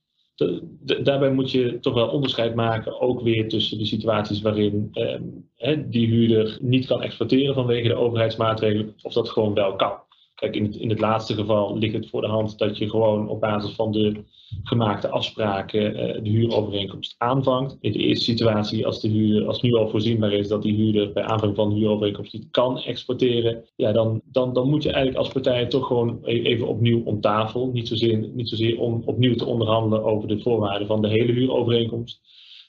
daarbij 1.03 1.31
moet 1.31 1.51
je 1.51 1.79
toch 1.79 1.93
wel 1.93 2.07
onderscheid 2.07 2.55
maken, 2.55 3.01
ook 3.01 3.21
weer 3.21 3.49
tussen 3.49 3.77
de 3.77 3.85
situaties 3.85 4.41
waarin 4.41 4.89
ehm, 4.91 5.89
die 5.89 6.07
huurder 6.07 6.57
niet 6.61 6.85
kan 6.85 7.01
exploiteren 7.01 7.53
vanwege 7.53 7.87
de 7.87 7.95
overheidsmaatregelen, 7.95 8.95
of 9.01 9.13
dat 9.13 9.29
gewoon 9.29 9.53
wel 9.53 9.75
kan. 9.75 9.93
Kijk, 10.35 10.55
in 10.55 10.79
in 10.79 10.89
het 10.89 10.99
laatste 10.99 11.33
geval 11.33 11.77
ligt 11.77 11.93
het 11.93 12.09
voor 12.09 12.21
de 12.21 12.27
hand 12.27 12.57
dat 12.57 12.77
je 12.77 12.89
gewoon 12.89 13.29
op 13.29 13.39
basis 13.39 13.71
van 13.71 13.91
de 13.91 14.23
gemaakte 14.63 15.09
afspraken 15.09 15.91
uh, 15.91 16.23
de 16.23 16.29
huurovereenkomst 16.29 17.15
aanvangt. 17.17 17.77
In 17.81 17.91
de 17.91 17.99
eerste 17.99 18.23
situatie, 18.23 18.85
als, 18.85 19.01
de 19.01 19.07
huur, 19.07 19.47
als 19.47 19.61
nu 19.61 19.73
al 19.73 19.89
voorzienbaar 19.89 20.31
is 20.33 20.47
dat 20.47 20.61
die 20.61 20.75
huurder 20.75 21.11
bij 21.11 21.23
aanvang 21.23 21.55
van 21.55 21.69
de 21.69 21.75
huurovereenkomst 21.75 22.33
niet 22.33 22.47
kan 22.51 22.79
exporteren, 22.79 23.65
ja, 23.75 23.91
dan, 23.91 24.21
dan, 24.25 24.53
dan 24.53 24.69
moet 24.69 24.83
je 24.83 24.91
eigenlijk 24.91 25.23
als 25.25 25.33
partij 25.33 25.65
toch 25.65 25.87
gewoon 25.87 26.19
e-, 26.23 26.41
even 26.41 26.67
opnieuw 26.67 27.03
om 27.03 27.21
tafel. 27.21 27.69
Niet 27.73 27.87
zozeer, 27.87 28.17
niet 28.33 28.49
zozeer 28.49 28.79
om 28.79 29.01
opnieuw 29.05 29.35
te 29.35 29.45
onderhandelen 29.45 30.03
over 30.03 30.27
de 30.27 30.39
voorwaarden 30.39 30.87
van 30.87 31.01
de 31.01 31.09
hele 31.09 31.31
huurovereenkomst, 31.31 32.21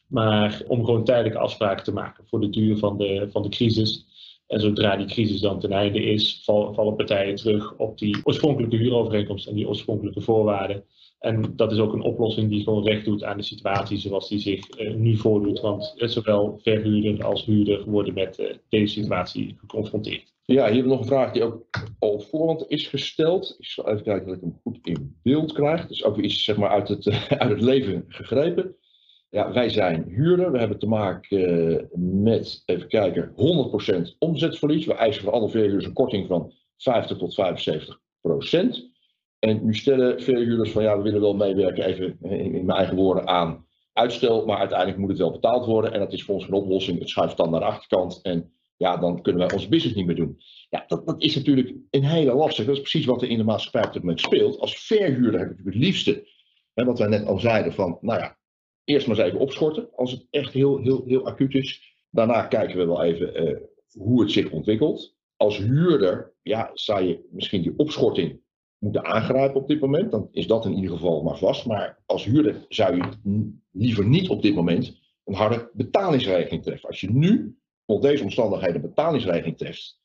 maar 0.09 0.63
om 0.67 0.85
gewoon 0.85 1.05
tijdelijke 1.05 1.39
afspraken 1.39 1.85
te 1.85 1.93
maken 1.93 2.25
voor 2.27 2.41
de 2.41 2.51
duur 2.51 2.77
van 2.77 2.97
de, 2.99 3.29
van 3.31 3.43
de 3.43 3.49
crisis. 3.49 4.07
En 4.47 4.61
zodra 4.61 4.97
die 4.97 5.07
crisis 5.07 5.41
dan 5.41 5.61
ten 5.61 5.73
einde 5.73 6.03
is, 6.03 6.43
vallen 6.45 6.97
partijen 6.97 7.35
terug 7.35 7.75
op 7.77 7.99
die 7.99 8.17
oorspronkelijke 8.23 8.77
huurovereenkomst 8.77 9.47
en 9.47 9.55
die 9.55 9.69
oorspronkelijke 9.69 10.21
voorwaarden. 10.21 10.85
En 11.23 11.57
dat 11.57 11.73
is 11.73 11.79
ook 11.79 11.93
een 11.93 12.03
oplossing 12.03 12.51
die 12.51 12.63
gewoon 12.63 12.85
recht 12.85 13.05
doet 13.05 13.25
aan 13.25 13.37
de 13.37 13.43
situatie 13.43 13.99
zoals 13.99 14.29
die 14.29 14.39
zich 14.39 14.81
uh, 14.81 14.95
nu 14.95 15.17
voordoet. 15.17 15.61
Want 15.61 15.95
zowel 15.97 16.59
verhuurder 16.63 17.25
als 17.25 17.45
huurder 17.45 17.85
worden 17.85 18.15
met 18.15 18.39
uh, 18.39 18.47
deze 18.69 19.01
situatie 19.01 19.57
geconfronteerd. 19.59 20.33
Ja, 20.45 20.71
hier 20.71 20.87
nog 20.87 21.01
een 21.01 21.07
vraag 21.07 21.33
die 21.33 21.43
ook 21.43 21.67
al 21.99 22.21
voorhand 22.21 22.65
is 22.69 22.87
gesteld. 22.87 23.57
Ik 23.59 23.67
zal 23.67 23.89
even 23.89 24.03
kijken 24.03 24.27
dat 24.27 24.37
ik 24.37 24.41
hem 24.41 24.59
goed 24.63 24.79
in 24.83 25.17
beeld 25.23 25.53
krijg. 25.53 25.87
Dus 25.87 26.05
ook 26.05 26.19
iets 26.19 26.45
zeg 26.45 26.57
maar, 26.57 26.71
uit, 26.71 26.89
het, 26.89 27.07
uit 27.39 27.51
het 27.51 27.61
leven 27.61 28.05
gegrepen. 28.09 28.77
Ja, 29.31 29.53
wij 29.53 29.69
zijn 29.69 30.05
huurder. 30.09 30.53
We 30.53 30.59
hebben 30.59 30.79
te 30.79 30.87
maken 30.87 31.89
met, 32.23 32.63
even 32.65 32.89
kijken, 32.89 33.33
100% 34.15 34.19
omzetverlies. 34.19 34.87
We 34.87 34.95
eisen 34.95 35.23
voor 35.23 35.33
alle 35.33 35.49
verhuurders 35.49 35.85
een 35.85 35.93
korting 35.93 36.27
van 36.27 36.53
50 36.77 37.19
tot 37.19 37.37
75%. 38.83 38.92
En 39.45 39.65
nu 39.65 39.75
stellen 39.75 40.23
veel 40.23 40.41
huurders 40.41 40.71
van 40.71 40.83
ja, 40.83 40.97
we 40.97 41.03
willen 41.03 41.21
wel 41.21 41.35
meewerken, 41.35 41.85
even 41.85 42.17
in 42.21 42.65
mijn 42.65 42.79
eigen 42.79 42.97
woorden, 42.97 43.27
aan 43.27 43.67
uitstel. 43.93 44.47
Maar 44.47 44.59
uiteindelijk 44.59 44.99
moet 44.99 45.09
het 45.09 45.19
wel 45.19 45.31
betaald 45.31 45.67
worden. 45.67 45.93
En 45.93 45.99
dat 45.99 46.13
is 46.13 46.23
voor 46.23 46.35
ons 46.35 46.47
een 46.47 46.53
oplossing. 46.53 46.99
Het 46.99 47.09
schuift 47.09 47.37
dan 47.37 47.51
naar 47.51 47.61
de 47.61 47.67
achterkant. 47.67 48.21
En 48.23 48.53
ja, 48.77 48.97
dan 48.97 49.23
kunnen 49.23 49.47
wij 49.47 49.53
onze 49.53 49.69
business 49.69 49.97
niet 49.97 50.07
meer 50.07 50.17
doen. 50.17 50.39
Ja, 50.71 50.85
dat, 50.87 51.07
dat 51.07 51.23
is 51.23 51.35
natuurlijk 51.35 51.75
een 51.91 52.05
hele 52.05 52.35
lastig. 52.35 52.65
Dat 52.67 52.75
is 52.75 52.81
precies 52.81 53.05
wat 53.05 53.23
er 53.23 53.29
in 53.29 53.37
de 53.37 53.45
maatschappij 53.45 53.85
op 53.85 53.93
dit 53.93 54.03
moment 54.03 54.21
speelt. 54.21 54.59
Als 54.59 54.87
verhuurder 54.87 55.41
heb 55.41 55.51
ik 55.51 55.57
natuurlijk 55.57 55.77
het 55.77 55.85
liefste, 55.85 56.29
hè, 56.75 56.85
wat 56.85 56.99
wij 56.99 57.09
net 57.09 57.27
al 57.27 57.39
zeiden, 57.39 57.73
van 57.73 57.99
nou 58.01 58.21
ja, 58.21 58.39
eerst 58.85 59.07
maar 59.07 59.19
eens 59.19 59.27
even 59.27 59.41
opschorten. 59.41 59.89
Als 59.97 60.11
het 60.11 60.27
echt 60.31 60.53
heel, 60.53 60.79
heel, 60.79 61.05
heel 61.07 61.27
acuut 61.27 61.55
is. 61.55 61.97
Daarna 62.11 62.43
kijken 62.43 62.79
we 62.79 62.87
wel 62.87 63.03
even 63.03 63.49
uh, 63.49 63.57
hoe 63.93 64.21
het 64.21 64.31
zich 64.31 64.51
ontwikkelt. 64.51 65.17
Als 65.37 65.59
huurder, 65.59 66.35
ja, 66.43 66.71
zou 66.75 67.05
je 67.05 67.29
misschien 67.31 67.63
die 67.63 67.75
opschorting 67.77 68.42
moeten 68.83 69.05
aangrijpen 69.05 69.61
op 69.61 69.69
dit 69.69 69.81
moment, 69.81 70.11
dan 70.11 70.29
is 70.33 70.47
dat 70.47 70.65
in 70.65 70.75
ieder 70.75 70.91
geval 70.91 71.23
maar 71.23 71.39
vast. 71.39 71.67
Maar 71.67 71.99
als 72.07 72.25
huurder 72.25 72.67
zou 72.69 72.97
je 72.97 73.03
liever 73.71 74.07
niet 74.07 74.29
op 74.29 74.43
dit 74.43 74.55
moment 74.55 75.01
een 75.25 75.35
harde 75.35 75.71
betalingsregeling 75.73 76.63
treffen. 76.63 76.89
Als 76.89 77.01
je 77.01 77.11
nu 77.11 77.57
onder 77.85 78.11
deze 78.11 78.23
omstandigheden 78.23 78.75
een 78.75 78.89
betalingsregeling 78.89 79.57
treft, 79.57 80.01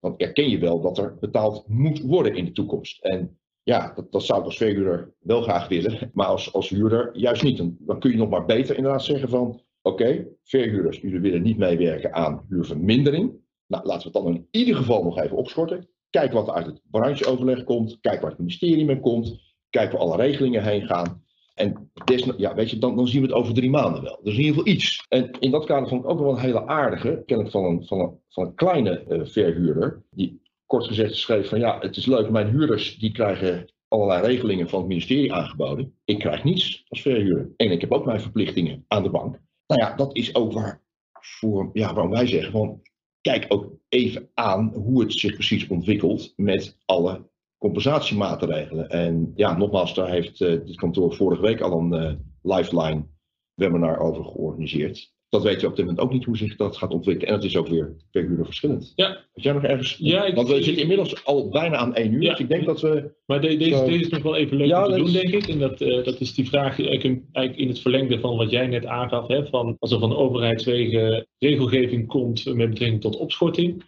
dan 0.00 0.14
erken 0.16 0.50
je 0.50 0.58
wel 0.58 0.80
dat 0.80 0.98
er 0.98 1.16
betaald 1.20 1.68
moet 1.68 2.00
worden 2.00 2.34
in 2.34 2.44
de 2.44 2.52
toekomst. 2.52 3.02
En 3.04 3.38
ja, 3.62 3.92
dat, 3.94 4.12
dat 4.12 4.22
zou 4.22 4.38
ik 4.38 4.44
als 4.44 4.56
verhuurder 4.56 5.14
wel 5.18 5.42
graag 5.42 5.68
willen, 5.68 6.10
maar 6.14 6.26
als, 6.26 6.52
als 6.52 6.68
huurder 6.68 7.16
juist 7.16 7.42
niet. 7.42 7.56
Dan, 7.78 7.98
kun 7.98 8.10
je 8.10 8.16
nog 8.16 8.28
maar 8.28 8.44
beter 8.44 8.76
inderdaad 8.76 9.04
zeggen 9.04 9.28
van, 9.28 9.60
oké, 9.82 10.26
verhuurders, 10.44 10.98
jullie 10.98 11.20
willen 11.20 11.42
niet 11.42 11.58
meewerken 11.58 12.12
aan 12.12 12.46
huurvermindering. 12.48 13.32
Nou, 13.66 13.86
laten 13.86 14.12
we 14.12 14.18
het 14.18 14.26
dan 14.26 14.34
in 14.34 14.48
ieder 14.50 14.76
geval 14.76 15.04
nog 15.04 15.18
even 15.18 15.36
opschorten. 15.36 15.88
Kijk 16.12 16.32
wat 16.32 16.48
er 16.48 16.54
uit 16.54 16.66
het 16.66 16.80
brancheoverleg 16.90 17.64
komt. 17.64 17.98
Kijk 18.00 18.20
waar 18.20 18.30
het 18.30 18.38
ministerie 18.38 18.84
mee 18.84 19.00
komt. 19.00 19.40
Kijk 19.70 19.92
waar 19.92 20.00
alle 20.00 20.16
regelingen 20.16 20.62
heen 20.62 20.86
gaan. 20.86 21.24
En 21.54 21.90
ja, 22.36 22.54
weet 22.54 22.70
je, 22.70 22.78
dan, 22.78 22.96
dan 22.96 23.08
zien 23.08 23.20
we 23.20 23.26
het 23.26 23.36
over 23.36 23.54
drie 23.54 23.70
maanden 23.70 24.02
wel. 24.02 24.20
Dus 24.22 24.34
in 24.34 24.40
ieder 24.40 24.54
geval 24.54 24.72
iets. 24.72 25.06
En 25.08 25.30
in 25.40 25.50
dat 25.50 25.64
kader 25.64 25.88
vond 25.88 26.04
ik 26.04 26.10
ook 26.10 26.18
wel 26.18 26.30
een 26.30 26.38
hele 26.38 26.66
aardige, 26.66 27.22
ken 27.26 27.40
ik 27.40 27.50
van 27.50 27.64
een, 27.64 27.86
van 27.86 28.00
een, 28.00 28.18
van 28.28 28.44
een 28.46 28.54
kleine 28.54 29.04
uh, 29.08 29.20
verhuurder, 29.24 30.02
die 30.10 30.40
kort 30.66 30.86
gezegd 30.86 31.16
schreef 31.16 31.48
van 31.48 31.58
ja, 31.58 31.78
het 31.78 31.96
is 31.96 32.06
leuk, 32.06 32.30
mijn 32.30 32.48
huurders 32.48 32.98
die 32.98 33.12
krijgen 33.12 33.72
allerlei 33.88 34.26
regelingen 34.26 34.68
van 34.68 34.78
het 34.78 34.88
ministerie 34.88 35.32
aangeboden. 35.32 35.94
Ik 36.04 36.18
krijg 36.18 36.44
niets 36.44 36.84
als 36.88 37.02
verhuurder. 37.02 37.50
En 37.56 37.70
ik 37.70 37.80
heb 37.80 37.92
ook 37.92 38.04
mijn 38.04 38.20
verplichtingen 38.20 38.84
aan 38.88 39.02
de 39.02 39.10
bank. 39.10 39.40
Nou 39.66 39.80
ja, 39.80 39.96
dat 39.96 40.16
is 40.16 40.34
ook 40.34 40.52
waar, 40.52 40.82
voor, 41.12 41.70
ja, 41.72 41.94
waarom 41.94 42.12
wij 42.12 42.26
zeggen 42.26 42.52
van 42.52 42.80
kijk 43.22 43.44
ook 43.48 43.78
even 43.88 44.30
aan 44.34 44.72
hoe 44.74 45.00
het 45.00 45.12
zich 45.12 45.34
precies 45.34 45.66
ontwikkelt 45.66 46.32
met 46.36 46.78
alle 46.84 47.30
compensatiemaatregelen. 47.58 48.88
En 48.88 49.32
ja, 49.34 49.56
nogmaals, 49.56 49.94
daar 49.94 50.10
heeft 50.10 50.40
uh, 50.40 50.64
dit 50.64 50.76
kantoor 50.76 51.14
vorige 51.14 51.42
week 51.42 51.60
al 51.60 51.78
een 51.78 52.02
uh, 52.02 52.12
lifeline 52.42 53.06
webinar 53.54 53.98
over 53.98 54.24
georganiseerd 54.24 55.11
dat 55.32 55.42
weten 55.42 55.60
we 55.60 55.66
op 55.66 55.76
dit 55.76 55.84
moment 55.84 56.04
ook 56.04 56.12
niet 56.12 56.24
hoe 56.24 56.36
zich 56.36 56.56
dat 56.56 56.76
gaat 56.76 56.90
ontwikkelen. 56.90 57.28
En 57.28 57.34
het 57.34 57.44
is 57.44 57.56
ook 57.56 57.68
weer 57.68 57.96
per 58.10 58.22
uur 58.22 58.44
verschillend. 58.44 58.92
Ja. 58.96 59.08
Heb 59.08 59.44
jij 59.44 59.52
nog 59.52 59.62
ergens... 59.62 59.96
Ja, 59.98 60.24
ik, 60.24 60.34
Want 60.34 60.48
we 60.48 60.62
zitten 60.62 60.82
inmiddels 60.82 61.24
al 61.24 61.48
bijna 61.48 61.76
aan 61.76 61.94
één 61.94 62.12
uur. 62.12 62.22
Ja. 62.22 62.30
Dus 62.30 62.38
ik 62.38 62.48
denk 62.48 62.64
dat 62.64 62.80
we... 62.80 63.14
Maar 63.26 63.40
deze, 63.40 63.58
deze 63.58 64.00
is 64.00 64.08
nog 64.08 64.22
wel 64.22 64.36
even 64.36 64.56
leuk 64.56 64.66
ja, 64.66 64.86
om 64.86 64.92
te 64.92 64.98
doen, 64.98 65.12
denk 65.12 65.34
ik. 65.34 65.48
En 65.48 65.58
dat, 65.58 65.80
uh, 65.80 66.04
dat 66.04 66.20
is 66.20 66.34
die 66.34 66.48
vraag 66.48 66.86
eigenlijk 66.86 67.56
in 67.56 67.68
het 67.68 67.80
verlengde 67.80 68.20
van 68.20 68.36
wat 68.36 68.50
jij 68.50 68.66
net 68.66 68.86
aangaf. 68.86 69.26
Hè, 69.26 69.46
van 69.46 69.76
als 69.78 69.92
er 69.92 69.98
van 69.98 70.16
overheidswegen 70.16 71.26
regelgeving 71.38 72.06
komt 72.06 72.44
met 72.44 72.70
betrekking 72.70 73.00
tot 73.00 73.16
opschorting. 73.16 73.84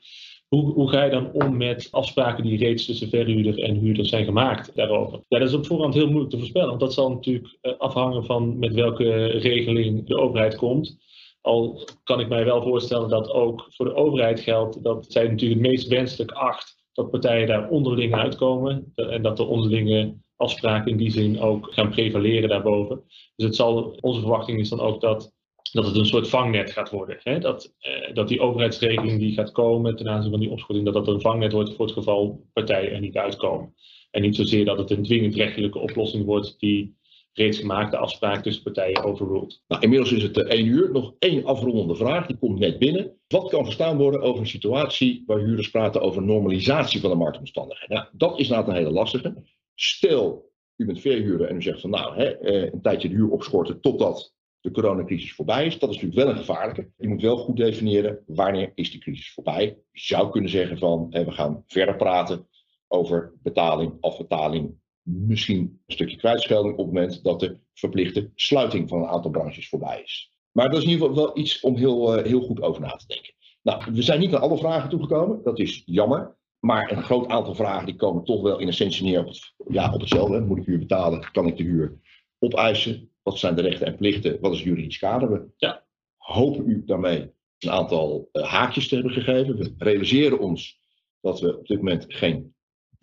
Hoe, 0.48 0.72
hoe, 0.72 0.88
ga 0.88 1.04
je 1.04 1.10
dan 1.10 1.32
om 1.32 1.56
met 1.56 1.88
afspraken 1.90 2.44
die 2.44 2.58
reeds 2.58 2.86
tussen 2.86 3.08
verhuurder 3.08 3.58
en 3.58 3.76
huurder 3.76 4.06
zijn 4.06 4.24
gemaakt 4.24 4.70
daarover? 4.74 5.20
Ja, 5.28 5.38
dat 5.38 5.48
is 5.48 5.54
op 5.54 5.66
voorhand 5.66 5.94
heel 5.94 6.08
moeilijk 6.08 6.30
te 6.30 6.38
voorspellen. 6.38 6.68
Want 6.68 6.80
dat 6.80 6.94
zal 6.94 7.10
natuurlijk 7.10 7.56
uh, 7.62 7.72
afhangen 7.78 8.24
van 8.24 8.58
met 8.58 8.74
welke 8.74 9.24
regeling 9.24 10.06
de 10.06 10.16
overheid 10.16 10.56
komt. 10.56 11.02
Al 11.44 11.88
kan 12.04 12.20
ik 12.20 12.28
mij 12.28 12.44
wel 12.44 12.62
voorstellen 12.62 13.08
dat 13.08 13.30
ook 13.30 13.66
voor 13.68 13.86
de 13.86 13.94
overheid 13.94 14.40
geldt 14.40 14.82
dat 14.82 15.12
zij 15.12 15.28
natuurlijk 15.28 15.60
het 15.60 15.70
meest 15.70 15.88
wenselijk 15.88 16.30
acht 16.30 16.84
dat 16.92 17.10
partijen 17.10 17.46
daar 17.46 17.68
onderling 17.68 18.14
uitkomen 18.14 18.92
en 18.94 19.22
dat 19.22 19.36
de 19.36 19.44
onderlinge 19.44 20.14
afspraken 20.36 20.90
in 20.90 20.96
die 20.96 21.10
zin 21.10 21.40
ook 21.40 21.72
gaan 21.72 21.90
prevaleren 21.90 22.48
daarboven. 22.48 23.02
Dus 23.36 23.46
het 23.46 23.56
zal, 23.56 23.98
onze 24.00 24.20
verwachting 24.20 24.60
is 24.60 24.68
dan 24.68 24.80
ook 24.80 25.00
dat, 25.00 25.32
dat 25.72 25.86
het 25.86 25.96
een 25.96 26.06
soort 26.06 26.28
vangnet 26.28 26.72
gaat 26.72 26.90
worden. 26.90 27.18
Hè? 27.22 27.38
Dat, 27.38 27.74
eh, 27.78 28.14
dat 28.14 28.28
die 28.28 28.40
overheidsregeling 28.40 29.18
die 29.18 29.34
gaat 29.34 29.52
komen 29.52 29.96
ten 29.96 30.08
aanzien 30.08 30.30
van 30.30 30.40
die 30.40 30.50
opschorting, 30.50 30.84
dat 30.84 30.94
dat 30.94 31.14
een 31.14 31.20
vangnet 31.20 31.52
wordt 31.52 31.74
voor 31.74 31.84
het 31.84 31.94
geval 31.94 32.46
partijen 32.52 32.92
er 32.92 33.00
niet 33.00 33.16
uitkomen. 33.16 33.74
En 34.10 34.22
niet 34.22 34.36
zozeer 34.36 34.64
dat 34.64 34.78
het 34.78 34.90
een 34.90 35.02
dwingend 35.02 35.34
rechtelijke 35.34 35.78
oplossing 35.78 36.24
wordt 36.24 36.58
die 36.58 36.96
reeds 37.34 37.58
gemaakte 37.58 37.96
afspraak 37.96 38.42
tussen 38.42 38.62
partijen 38.62 39.04
overruled. 39.04 39.62
Nou, 39.68 39.82
inmiddels 39.82 40.12
is 40.12 40.22
het 40.22 40.36
uh, 40.36 40.48
één 40.48 40.66
uur. 40.66 40.92
Nog 40.92 41.14
één 41.18 41.44
afrondende 41.44 41.96
vraag, 41.96 42.26
die 42.26 42.36
komt 42.36 42.58
net 42.58 42.78
binnen. 42.78 43.16
Wat 43.28 43.50
kan 43.50 43.64
verstaan 43.64 43.96
worden 43.96 44.22
over 44.22 44.40
een 44.40 44.46
situatie 44.46 45.22
waar 45.26 45.38
huurders 45.38 45.70
praten 45.70 46.00
over 46.00 46.22
normalisatie 46.22 47.00
van 47.00 47.10
de 47.10 47.16
marktomstandigheden? 47.16 47.96
Nou, 47.96 48.08
dat 48.12 48.38
is 48.38 48.48
inderdaad 48.48 48.68
een 48.68 48.74
hele 48.74 48.90
lastige. 48.90 49.42
Stel, 49.74 50.50
u 50.76 50.86
bent 50.86 51.00
verhuurder 51.00 51.48
en 51.48 51.56
u 51.56 51.62
zegt 51.62 51.80
van 51.80 51.90
nou, 51.90 52.16
hè, 52.16 52.38
eh, 52.38 52.72
een 52.72 52.82
tijdje 52.82 53.08
de 53.08 53.14
huur 53.14 53.30
opschorten 53.30 53.80
totdat 53.80 54.34
de 54.60 54.70
coronacrisis 54.70 55.34
voorbij 55.34 55.66
is. 55.66 55.78
Dat 55.78 55.90
is 55.90 55.94
natuurlijk 55.94 56.22
wel 56.22 56.30
een 56.30 56.38
gevaarlijke. 56.38 56.90
Je 56.96 57.08
moet 57.08 57.22
wel 57.22 57.36
goed 57.36 57.56
definiëren 57.56 58.22
wanneer 58.26 58.72
is 58.74 58.90
die 58.90 59.00
crisis 59.00 59.32
voorbij. 59.32 59.64
Je 59.90 60.00
zou 60.00 60.30
kunnen 60.30 60.50
zeggen 60.50 60.78
van 60.78 61.10
we 61.10 61.30
gaan 61.30 61.62
verder 61.66 61.96
praten 61.96 62.48
over 62.88 63.32
betaling, 63.42 63.96
afbetaling, 64.00 64.74
misschien 65.04 65.58
een 65.58 65.94
stukje 65.94 66.16
kwijtschelding 66.16 66.76
op 66.76 66.84
het 66.84 66.94
moment 66.94 67.22
dat 67.22 67.40
de 67.40 67.58
verplichte 67.74 68.30
sluiting 68.34 68.88
van 68.88 69.02
een 69.02 69.08
aantal 69.08 69.30
branches 69.30 69.68
voorbij 69.68 70.02
is. 70.04 70.32
Maar 70.52 70.68
dat 70.68 70.78
is 70.78 70.84
in 70.84 70.90
ieder 70.90 71.08
geval 71.08 71.24
wel 71.24 71.38
iets 71.38 71.60
om 71.60 71.76
heel, 71.76 72.22
heel 72.22 72.40
goed 72.40 72.62
over 72.62 72.80
na 72.80 72.90
te 72.90 73.06
denken. 73.06 73.34
Nou, 73.62 73.92
we 73.92 74.02
zijn 74.02 74.20
niet 74.20 74.34
aan 74.34 74.40
alle 74.40 74.58
vragen 74.58 74.90
toegekomen. 74.90 75.42
Dat 75.42 75.58
is 75.58 75.82
jammer. 75.86 76.36
Maar 76.60 76.92
een 76.92 77.02
groot 77.02 77.28
aantal 77.28 77.54
vragen 77.54 77.86
die 77.86 77.96
komen 77.96 78.24
toch 78.24 78.42
wel 78.42 78.58
in 78.58 78.68
essentie 78.68 79.04
neer 79.04 79.20
op, 79.20 79.26
het, 79.26 79.54
ja, 79.68 79.94
op 79.94 80.00
hetzelfde. 80.00 80.40
Moet 80.40 80.58
ik 80.58 80.64
huur 80.64 80.78
betalen? 80.78 81.30
Kan 81.32 81.46
ik 81.46 81.56
de 81.56 81.62
huur 81.62 82.00
opeisen? 82.38 83.10
Wat 83.22 83.38
zijn 83.38 83.54
de 83.54 83.62
rechten 83.62 83.86
en 83.86 83.96
plichten? 83.96 84.40
Wat 84.40 84.52
is 84.52 84.58
het 84.58 84.66
juridisch 84.66 84.98
kader? 84.98 85.30
We 85.30 85.46
ja. 85.56 85.84
hopen 86.16 86.68
u 86.68 86.82
daarmee 86.84 87.32
een 87.58 87.70
aantal 87.70 88.28
uh, 88.32 88.42
haakjes 88.42 88.88
te 88.88 88.94
hebben 88.94 89.12
gegeven. 89.12 89.56
We 89.56 89.72
realiseren 89.78 90.38
ons 90.38 90.80
dat 91.20 91.40
we 91.40 91.58
op 91.58 91.66
dit 91.66 91.78
moment 91.78 92.04
geen 92.08 92.53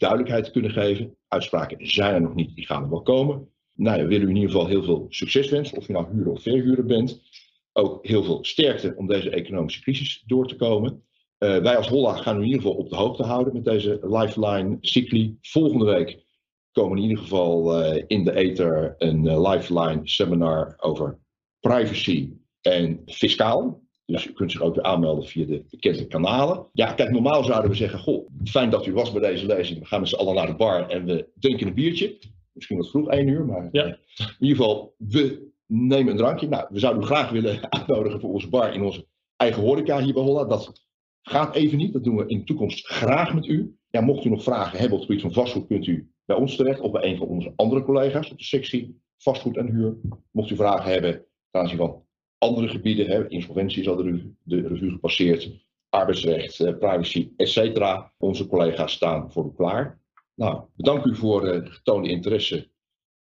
duidelijkheid 0.01 0.51
kunnen 0.51 0.71
geven. 0.71 1.15
Uitspraken 1.27 1.87
zijn 1.87 2.13
er 2.13 2.21
nog 2.21 2.35
niet, 2.35 2.55
die 2.55 2.65
gaan 2.65 2.83
er 2.83 2.89
wel 2.89 3.01
komen. 3.01 3.49
Nou, 3.73 4.01
we 4.01 4.07
willen 4.07 4.25
u 4.25 4.29
in 4.29 4.35
ieder 4.35 4.51
geval 4.51 4.67
heel 4.67 4.83
veel 4.83 5.05
succes 5.09 5.49
wensen, 5.49 5.77
of 5.77 5.87
je 5.87 5.93
nou 5.93 6.13
huren 6.13 6.31
of 6.31 6.41
verhuren 6.41 6.87
bent. 6.87 7.21
Ook 7.73 8.07
heel 8.07 8.23
veel 8.23 8.39
sterkte 8.43 8.93
om 8.95 9.07
deze 9.07 9.29
economische 9.29 9.81
crisis 9.81 10.23
door 10.25 10.47
te 10.47 10.55
komen. 10.55 11.03
Uh, 11.39 11.57
wij 11.57 11.77
als 11.77 11.87
Holla 11.87 12.13
gaan 12.13 12.37
u 12.37 12.39
in 12.39 12.45
ieder 12.45 12.61
geval 12.61 12.77
op 12.77 12.89
de 12.89 12.95
hoogte 12.95 13.23
houden 13.23 13.53
met 13.53 13.65
deze 13.65 13.99
Lifeline 14.01 14.77
cycli. 14.81 15.37
Volgende 15.41 15.85
week 15.85 16.23
komen 16.71 16.97
in 16.97 17.03
ieder 17.03 17.17
geval 17.17 17.81
uh, 17.81 18.03
in 18.07 18.23
de 18.23 18.35
ether 18.35 18.95
een 18.97 19.25
uh, 19.25 19.51
Lifeline 19.51 19.99
seminar 20.03 20.73
over 20.77 21.19
privacy 21.59 22.33
en 22.61 23.01
fiscaal. 23.05 23.81
Dus 24.11 24.27
u 24.27 24.33
kunt 24.33 24.51
zich 24.51 24.61
ook 24.61 24.75
weer 24.75 24.83
aanmelden 24.83 25.25
via 25.25 25.45
de 25.45 25.63
bekende 25.69 26.07
kanalen. 26.07 26.65
Ja, 26.73 26.93
kijk, 26.93 27.11
normaal 27.11 27.43
zouden 27.43 27.69
we 27.69 27.75
zeggen: 27.75 27.99
Goh, 27.99 28.27
fijn 28.43 28.69
dat 28.69 28.85
u 28.85 28.93
was 28.93 29.11
bij 29.11 29.21
deze 29.21 29.45
lezing. 29.45 29.79
We 29.79 29.85
gaan 29.85 29.99
met 29.99 30.09
z'n 30.09 30.15
allen 30.15 30.35
naar 30.35 30.47
de 30.47 30.55
bar 30.55 30.89
en 30.89 31.05
we 31.05 31.29
drinken 31.39 31.67
een 31.67 31.73
biertje. 31.73 32.19
Misschien 32.53 32.77
wat 32.77 32.89
vroeg, 32.89 33.09
één 33.09 33.27
uur, 33.27 33.45
maar 33.45 33.69
ja. 33.71 33.85
in 33.85 33.97
ieder 34.39 34.57
geval, 34.57 34.95
we 34.97 35.51
nemen 35.65 36.11
een 36.11 36.17
drankje. 36.17 36.47
Nou, 36.47 36.65
we 36.69 36.79
zouden 36.79 37.03
u 37.03 37.05
graag 37.05 37.29
willen 37.29 37.69
uitnodigen 37.71 38.19
voor 38.19 38.33
onze 38.33 38.49
bar 38.49 38.73
in 38.73 38.81
onze 38.81 39.05
eigen 39.35 39.61
horeca 39.61 40.01
hier 40.01 40.13
bij 40.13 40.23
Holla. 40.23 40.45
Dat 40.45 40.85
gaat 41.21 41.55
even 41.55 41.77
niet. 41.77 41.93
Dat 41.93 42.03
doen 42.03 42.15
we 42.15 42.27
in 42.27 42.37
de 42.37 42.43
toekomst 42.43 42.87
graag 42.87 43.33
met 43.33 43.45
u. 43.45 43.75
Ja, 43.89 44.01
mocht 44.01 44.25
u 44.25 44.29
nog 44.29 44.43
vragen 44.43 44.79
hebben 44.79 44.97
op 44.97 44.99
het 44.99 45.05
gebied 45.05 45.21
van 45.21 45.43
vastgoed, 45.43 45.67
kunt 45.67 45.87
u 45.87 46.11
bij 46.25 46.35
ons 46.35 46.55
terecht 46.55 46.79
of 46.79 46.91
bij 46.91 47.03
een 47.03 47.17
van 47.17 47.27
onze 47.27 47.53
andere 47.55 47.83
collega's 47.83 48.31
op 48.31 48.37
de 48.37 48.43
sectie 48.43 49.01
vastgoed 49.17 49.57
en 49.57 49.67
huur. 49.67 49.97
Mocht 50.31 50.49
u 50.49 50.55
vragen 50.55 50.91
hebben 50.91 51.25
ten 51.51 51.61
aanzien 51.61 51.77
van 51.77 52.05
andere 52.41 52.67
gebieden, 52.67 53.07
hè, 53.07 53.29
insolventie 53.29 53.81
is 53.81 53.87
al 53.87 53.95
de, 53.95 54.33
de 54.43 54.67
revue 54.67 54.91
gepasseerd, 54.91 55.49
arbeidsrecht, 55.89 56.59
eh, 56.59 56.77
privacy, 56.77 57.31
etc. 57.37 57.81
Onze 58.17 58.47
collega's 58.47 58.91
staan 58.91 59.31
voor 59.31 59.45
u 59.45 59.51
klaar. 59.55 59.99
Nou, 60.35 60.63
bedankt 60.75 61.05
u 61.05 61.15
voor 61.15 61.41
de 61.41 61.65
getoonde 61.65 62.09
interesse 62.09 62.69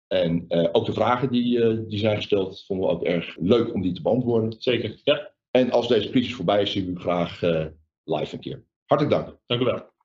en 0.06 0.44
uh, 0.48 0.68
ook 0.72 0.86
de 0.86 0.92
vragen 0.92 1.30
die, 1.30 1.58
uh, 1.58 1.78
die 1.88 1.98
zijn 1.98 2.16
gesteld, 2.16 2.64
vonden 2.66 2.86
we 2.86 2.92
ook 2.92 3.02
erg 3.02 3.36
leuk 3.40 3.74
om 3.74 3.82
die 3.82 3.92
te 3.92 4.02
beantwoorden. 4.02 4.54
Zeker, 4.58 5.00
ja. 5.04 5.32
En 5.50 5.70
als 5.70 5.88
deze 5.88 6.10
crisis 6.10 6.34
voorbij 6.34 6.62
is, 6.62 6.72
zien 6.72 6.84
we 6.84 6.90
u 6.90 6.98
graag 6.98 7.42
uh, 7.42 7.66
live 8.04 8.34
een 8.34 8.40
keer. 8.40 8.64
Hartelijk 8.84 9.16
dank. 9.16 9.38
Dank 9.46 9.60
u 9.60 9.64
wel. 9.64 9.97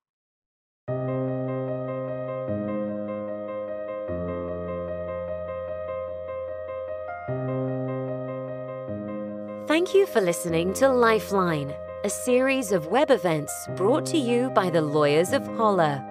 Thank 9.84 9.96
you 9.96 10.06
for 10.06 10.22
listening 10.22 10.72
to 10.76 10.88
Lifeline, 10.88 11.74
a 12.06 12.10
series 12.10 12.72
of 12.72 12.88
web 12.88 13.12
events 13.12 13.68
brought 13.76 14.06
to 14.06 14.18
you 14.18 14.50
by 14.52 14.70
the 14.70 14.82
lawyers 14.82 15.34
of 15.34 15.46
Holler. 15.58 16.02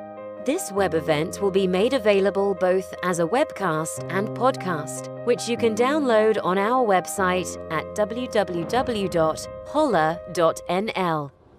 This 0.45 0.71
web 0.71 0.93
event 0.93 1.41
will 1.41 1.51
be 1.51 1.67
made 1.67 1.95
available 1.95 2.55
both 2.61 2.95
as 3.03 3.19
a 3.19 3.27
webcast 3.27 4.07
and 4.13 4.29
podcast, 4.37 5.09
which 5.25 5.49
you 5.49 5.57
can 5.57 5.75
download 5.75 6.37
on 6.45 6.59
our 6.59 6.87
website 6.87 7.57
at 7.73 7.87
www.holla.nl, 7.95 8.53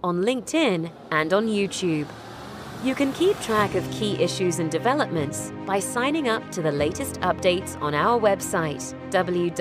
on 0.03 0.21
LinkedIn, 0.21 0.91
and 1.09 1.33
on 1.33 1.47
YouTube. 1.47 2.07
You 2.83 2.93
can 2.95 3.13
keep 3.13 3.39
track 3.39 3.75
of 3.75 3.89
key 3.91 4.21
issues 4.21 4.59
and 4.59 4.69
developments 4.69 5.53
by 5.65 5.79
signing 5.79 6.27
up 6.27 6.51
to 6.51 6.61
the 6.61 6.71
latest 6.71 7.21
updates 7.21 7.81
on 7.81 7.95
our 7.95 8.19
website, 8.19 8.93
www.holler.nl. 9.09 9.53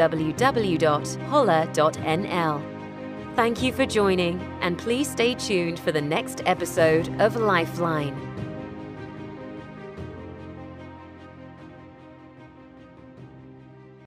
Thank 3.37 3.63
you 3.63 3.73
for 3.73 3.87
joining, 3.87 4.41
and 4.61 4.77
please 4.77 5.09
stay 5.09 5.35
tuned 5.35 5.79
for 5.79 5.93
the 5.93 6.03
next 6.03 6.43
episode 6.47 7.09
of 7.21 7.37
Lifeline. 7.37 8.32